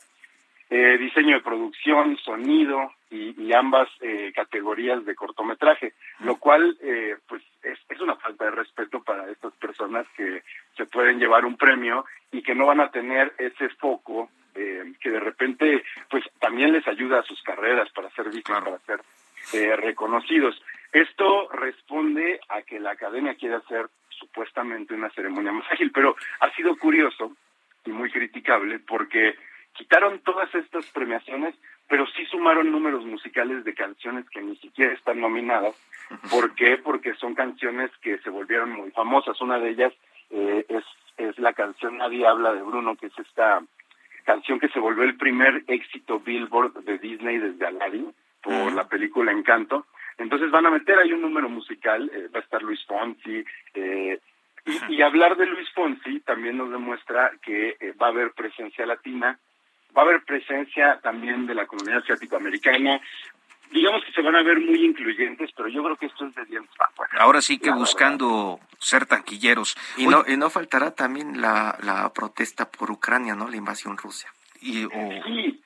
eh, 0.71 0.99
diseño 0.99 1.37
de 1.37 1.43
producción, 1.43 2.17
sonido 2.19 2.93
y, 3.11 3.53
ambas 3.55 3.89
eh, 4.03 4.31
categorías 4.35 5.05
de 5.07 5.15
cortometraje, 5.15 5.95
lo 6.21 6.37
cual 6.37 6.77
eh, 6.83 7.17
pues 7.27 7.43
es, 7.63 7.79
es, 7.89 8.01
una 8.01 8.15
falta 8.17 8.45
de 8.45 8.51
respeto 8.51 9.03
para 9.03 9.31
estas 9.31 9.55
personas 9.55 10.07
que 10.15 10.43
se 10.77 10.85
pueden 10.85 11.19
llevar 11.19 11.47
un 11.47 11.57
premio 11.57 12.05
y 12.31 12.43
que 12.43 12.55
no 12.55 12.67
van 12.67 12.81
a 12.81 12.91
tener 12.91 13.33
ese 13.39 13.71
foco 13.71 14.31
que 15.01 15.11
de 15.11 15.21
repente 15.21 15.85
pues 16.11 16.25
también 16.41 16.73
les 16.73 16.87
ayuda 16.89 17.21
a 17.21 17.23
sus 17.23 17.41
carreras 17.43 17.89
para 17.93 18.11
ser 18.11 18.29
vistos, 18.29 18.61
para 18.61 18.79
ser 18.81 19.01
reconocidos. 19.79 20.61
Esto 20.93 21.49
responde 21.51 22.41
a 22.49 22.63
que 22.63 22.81
la 22.81 22.91
academia 22.91 23.37
quiere 23.37 23.55
hacer 23.55 23.87
supuestamente 24.09 24.95
una 24.95 25.11
ceremonia 25.11 25.53
más 25.53 25.71
ágil, 25.71 25.93
pero 25.93 26.17
ha 26.41 26.51
sido 26.57 26.77
curioso 26.77 27.37
y 27.85 27.91
muy 27.91 28.11
criticable 28.11 28.81
porque 28.81 29.37
quitaron 29.75 30.21
todas 30.21 30.53
estas 30.55 30.87
premiaciones, 30.93 31.55
pero 31.89 32.07
sí 32.09 32.25
sumaron 32.27 32.71
números 32.71 33.05
musicales 33.07 33.65
de 33.65 33.75
canciones 33.75 34.29
que 34.31 34.43
ni 34.43 34.57
siquiera 34.57 34.93
están 34.93 35.21
nominadas. 35.21 35.75
¿Por 36.31 36.55
qué? 36.55 36.77
Porque 36.77 37.15
son 37.15 37.35
canciones 37.35 37.91
que 38.03 38.19
se 38.19 38.31
volvieron 38.31 38.71
muy 38.73 38.91
famosas. 38.91 39.41
Una 39.41 39.59
de 39.59 39.71
ellas 39.71 39.93
eh, 40.31 40.67
es, 40.69 40.85
es 41.17 41.39
la 41.39 41.53
canción 41.55 41.97
Nadie 41.97 42.27
habla 42.27 42.53
de 42.53 42.63
Bruno, 42.63 42.97
que 42.97 43.07
es 43.07 43.19
esta 43.19 43.63
canción 44.25 44.61
que 44.61 44.69
se 44.69 44.81
volvió 44.81 45.05
el 45.05 45.17
primer 45.17 45.65
éxito 45.67 46.21
Billboard 46.21 46.85
de 46.85 46.99
Disney 46.99 47.39
desde 47.39 47.67
Aladdin 47.67 48.13
por 48.43 48.73
la 48.73 48.87
película 48.87 49.33
Encanto. 49.33 49.87
Entonces 50.19 50.51
van 50.51 50.67
a 50.67 50.71
meter 50.71 50.99
ahí 50.99 51.13
un 51.13 51.23
número 51.23 51.49
musical, 51.49 52.11
eh, 52.13 52.29
va 52.35 52.41
a 52.41 52.43
estar 52.43 52.63
Luis 52.63 52.85
Fonsi, 52.85 53.45
eh, 53.75 54.21
y, 54.91 55.01
hablar 55.01 55.37
de 55.37 55.47
Luis 55.47 55.71
Fonsi 55.73 56.21
también 56.21 56.59
nos 56.59 56.71
demuestra 56.71 57.33
que 57.41 57.79
va 58.01 58.09
a 58.09 58.11
haber 58.11 58.33
presencia 58.33 58.85
latina, 58.85 59.39
va 59.99 60.03
a 60.03 60.07
haber 60.07 60.23
presencia 60.23 61.01
también 61.03 61.47
de 61.47 61.55
la 61.55 61.67
comunidad 61.67 61.99
asiático-americana, 61.99 63.01
digamos 63.73 64.05
que 64.05 64.13
se 64.13 64.23
van 64.23 64.37
a 64.37 64.43
ver 64.43 64.61
muy 64.61 64.85
incluyentes, 64.85 65.51
pero 65.57 65.69
yo 65.69 65.83
creo 65.83 65.97
que 65.97 66.07
esto 66.07 66.27
es 66.27 66.35
de 66.37 66.45
dientes 66.45 66.73
Ahora 67.19 67.43
sí 67.43 67.59
que 67.59 67.71
buscando 67.71 68.61
ser 68.79 69.07
tanquilleros. 69.07 69.77
Y 69.97 70.07
no, 70.07 70.25
y 70.27 70.37
no 70.37 70.51
faltará 70.51 70.93
también 70.93 71.41
la, 71.41 71.77
la 71.83 72.13
protesta 72.13 72.71
por 72.71 72.91
Ucrania, 72.91 73.35
¿no? 73.35 73.49
La 73.49 73.57
invasión 73.57 73.97
rusa. 73.97 74.29
Y, 74.61 74.85
o, 74.85 74.91
sí. 75.27 75.61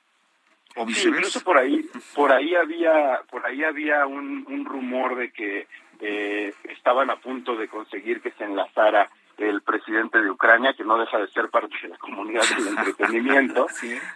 O 0.75 0.85
viceversa. 0.85 1.19
incluso 1.19 1.43
por 1.43 1.57
ahí, 1.59 1.85
por 2.15 2.31
ahí 2.31 2.55
había, 2.55 3.21
por 3.29 3.45
ahí 3.45 3.63
había 3.63 4.07
un, 4.07 4.45
un 4.47 4.65
rumor 4.65 5.15
de 5.15 5.31
que 5.31 5.67
eh, 5.99 6.53
estaban 6.63 7.11
a 7.11 7.17
punto 7.17 7.55
de 7.55 7.67
conseguir 7.67 8.21
que 8.21 8.31
se 8.31 8.43
enlazara 8.43 9.09
el 9.37 9.61
presidente 9.61 10.21
de 10.21 10.29
Ucrania, 10.29 10.73
que 10.73 10.83
no 10.83 10.97
deja 10.97 11.17
de 11.17 11.27
ser 11.27 11.49
parte 11.49 11.75
de 11.81 11.89
la 11.89 11.97
comunidad 11.97 12.43
del 12.55 12.67
entretenimiento. 12.77 13.67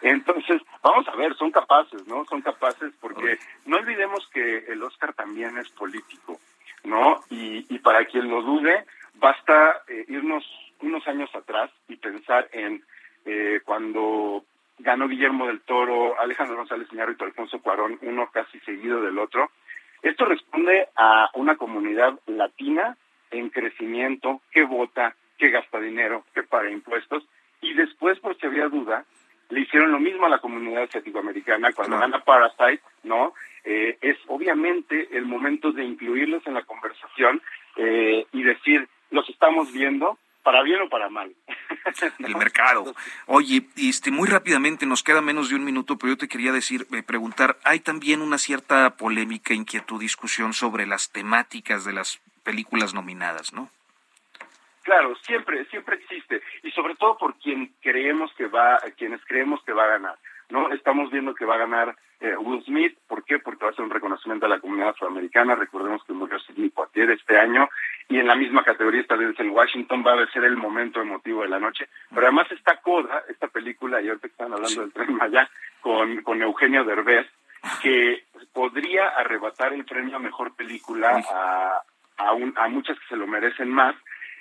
Entonces, 0.02 0.62
vamos 0.82 1.08
a 1.08 1.16
ver, 1.16 1.36
son 1.36 1.52
capaces, 1.52 2.08
¿no? 2.08 2.26
Son 2.26 2.42
capaces 2.42 2.94
porque 3.00 3.40
no 3.66 3.78
olvidemos 3.78 4.28
que 4.34 4.66
el 4.68 4.82
Oscar 4.84 5.14
también 5.14 5.58
es 5.58 5.70
político, 5.70 6.40
¿no? 6.84 7.22
Y, 7.30 7.66
y 7.74 7.80
para 7.80 8.06
quien 8.06 8.30
lo 8.30 8.42
dude, 8.42 8.86
basta 9.16 9.82
eh, 9.88 10.06
irnos 10.08 10.46
unos 10.82 11.08
años 11.08 11.30
atrás 11.34 11.72
y 11.88 11.96
pensar 11.96 12.48
en 12.52 12.84
eh, 13.26 13.62
cuando 13.66 14.44
ganó 14.80 15.08
Guillermo 15.08 15.48
del 15.48 15.62
Toro, 15.62 16.20
Alejandro 16.20 16.58
González 16.58 16.88
Iñárritu, 16.92 17.26
Alfonso 17.26 17.60
Cuarón, 17.60 17.98
uno 18.02 18.30
casi 18.32 18.60
seguido 18.60 19.02
del 19.02 19.18
otro. 19.18 19.50
Esto 20.02 20.26
responde 20.26 20.88
a 20.96 21.30
una 21.34 21.58
comunidad 21.58 22.20
latina 22.28 22.96
en 23.32 23.50
crecimiento, 23.50 24.42
que 24.52 24.64
vota, 24.64 25.16
que 25.38 25.50
gasta 25.50 25.80
dinero, 25.80 26.26
que 26.34 26.44
paga 26.44 26.70
impuestos, 26.70 27.24
y 27.62 27.74
después, 27.74 28.20
por 28.20 28.38
si 28.38 28.46
había 28.46 28.68
duda, 28.68 29.06
le 29.50 29.62
hicieron 29.62 29.92
lo 29.92 30.00
mismo 30.00 30.26
a 30.26 30.30
la 30.30 30.40
comunidad 30.40 30.84
asiático-americana 30.84 31.72
cuando 31.74 31.98
gana 31.98 32.24
Parasite, 32.24 32.82
¿no? 33.04 33.34
Eh, 33.64 33.98
es 34.02 34.18
obviamente 34.28 35.10
el 35.12 35.26
momento 35.26 35.72
de 35.72 35.84
incluirlos 35.84 36.46
en 36.48 36.54
la 36.54 36.64
conversación 36.64 37.42
eh, 37.78 38.26
y 38.32 38.44
decir, 38.44 38.88
los 39.12 39.28
estamos 39.30 39.72
viendo, 39.72 40.18
para 40.48 40.64
bien 40.64 40.82
o 40.82 40.88
para 40.88 41.10
mal. 41.10 41.34
El 42.20 42.38
mercado. 42.38 42.96
Oye, 43.26 43.66
este, 43.76 44.12
muy 44.12 44.30
rápidamente, 44.30 44.86
nos 44.86 45.04
queda 45.04 45.20
menos 45.20 45.50
de 45.50 45.56
un 45.56 45.66
minuto, 45.66 45.98
pero 45.98 46.14
yo 46.14 46.18
te 46.18 46.30
quería 46.30 46.54
decir, 46.54 46.88
eh, 46.94 47.04
preguntar, 47.04 47.58
hay 47.66 47.82
también 47.82 48.22
una 48.22 48.38
cierta 48.38 48.96
polémica, 48.96 49.54
inquietud, 49.54 50.00
discusión 50.00 50.54
sobre 50.54 50.86
las 50.86 51.12
temáticas 51.12 51.84
de 51.84 51.92
las 51.92 52.22
películas 52.48 52.94
nominadas, 52.94 53.52
¿no? 53.52 53.70
Claro, 54.84 55.14
siempre, 55.18 55.66
siempre 55.66 55.98
existe. 55.98 56.42
Y 56.64 56.72
sobre 56.72 56.96
todo 56.96 57.18
por 57.18 57.38
quien 57.40 57.74
creemos 57.82 58.32
que 58.38 58.48
va, 58.48 58.80
quienes 58.98 59.20
creemos 59.26 59.62
que 59.66 59.74
va 59.74 59.84
a 59.84 59.98
ganar, 59.98 60.16
¿no? 60.48 60.72
Estamos 60.72 61.12
viendo 61.12 61.36
que 61.36 61.44
va 61.44 61.56
a 61.56 61.66
ganar 61.66 61.98
eh, 62.22 62.38
Will 62.38 62.64
Smith, 62.64 62.98
¿por 63.06 63.26
qué? 63.26 63.38
Porque 63.40 63.66
va 63.66 63.72
a 63.72 63.74
ser 63.74 63.84
un 63.84 63.92
reconocimiento 63.92 64.46
a 64.46 64.50
la 64.50 64.62
comunidad 64.62 64.92
afroamericana, 64.92 65.56
recordemos 65.56 66.02
que 66.06 66.14
murió 66.14 66.40
Sidney 66.40 66.70
Poitier 66.70 67.12
este 67.12 67.38
año. 67.38 67.70
Y 68.08 68.18
en 68.18 68.28
la 68.28 68.36
misma 68.36 68.64
categoría 68.64 69.02
esta 69.02 69.18
vez 69.18 69.38
en 69.42 69.50
Washington. 69.50 70.06
Va 70.08 70.14
a 70.14 70.32
ser 70.32 70.46
el 70.46 70.56
momento 70.56 71.02
emotivo 71.02 71.42
de 71.42 71.50
la 71.50 71.60
noche, 71.60 71.90
pero 72.10 72.28
además 72.28 72.50
está 72.54 72.78
Coda, 72.78 73.26
esta 73.28 73.50
película, 73.50 74.02
y 74.02 74.08
ahorita 74.08 74.28
están 74.28 74.54
hablando 74.54 74.82
del 74.82 74.94
tren 74.94 75.14
Maya, 75.16 75.50
con, 75.82 76.24
con 76.24 76.42
Eugenio 76.42 76.86
Derbez, 76.86 77.28
que 77.82 78.24
podría 78.54 79.10
arrebatar 79.10 79.74
el 79.74 79.84
premio 79.84 80.16
a 80.16 80.20
mejor 80.20 80.56
película 80.56 81.22
a, 81.30 81.82
a, 82.18 82.30
a 82.64 82.68
muchas 82.68 82.98
que 83.00 83.08
se 83.10 83.16
lo 83.16 83.28
merecen 83.28 83.70
más. 83.70 83.96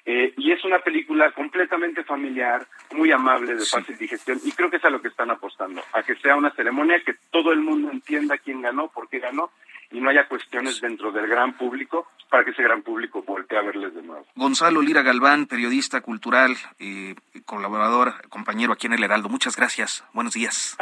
Eh, 0.08 0.32
y 0.36 0.52
es 0.52 0.64
una 0.64 0.78
película 0.78 1.32
completamente 1.32 2.04
familiar, 2.04 2.64
muy 2.92 3.10
amable, 3.10 3.56
de 3.56 3.66
fácil 3.66 3.98
digestión, 3.98 4.38
y 4.44 4.52
creo 4.52 4.70
que 4.70 4.76
es 4.76 4.84
a 4.84 4.90
lo 4.90 5.02
que 5.02 5.08
están 5.08 5.32
apostando, 5.32 5.82
a 5.92 6.04
que 6.04 6.14
sea 6.14 6.36
una 6.36 6.52
ceremonia 6.52 7.02
que 7.04 7.16
todo 7.32 7.50
el 7.50 7.58
mundo 7.58 7.90
entienda 7.90 8.38
quién 8.38 8.62
ganó, 8.62 8.86
por 8.86 9.08
qué 9.08 9.18
ganó, 9.18 9.50
y 9.90 10.00
no 10.00 10.08
haya 10.10 10.28
cuestiones 10.28 10.80
dentro 10.80 11.10
del 11.10 11.26
gran 11.26 11.56
público 11.56 12.06
para 12.30 12.44
que 12.44 12.52
ese 12.52 12.62
gran 12.62 12.82
público 12.82 13.22
voltee 13.22 13.58
a 13.58 13.62
verles 13.62 13.94
de 13.94 14.02
nuevo. 14.02 14.24
Gonzalo 14.36 14.80
Lira 14.80 15.02
Galván, 15.02 15.46
periodista 15.46 16.00
cultural, 16.00 16.56
eh, 16.78 17.16
colaborador, 17.44 18.14
compañero 18.28 18.72
aquí 18.72 18.86
en 18.86 18.92
El 18.92 19.02
Heraldo, 19.02 19.28
muchas 19.28 19.56
gracias, 19.56 20.04
buenos 20.12 20.34
días. 20.34 20.76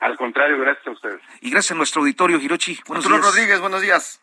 Al, 0.00 0.16
contrario, 0.16 0.58
gracias 0.58 0.86
a 0.86 0.90
ustedes. 0.92 1.20
Y 1.42 1.50
gracias 1.50 1.72
a 1.72 1.74
nuestro 1.74 2.00
auditorio, 2.00 2.40
Hirochi. 2.40 2.78
Buenos 2.86 3.06
días. 3.06 3.20
Rodríguez, 3.20 3.60
buenos 3.60 3.82
días. 3.82 4.22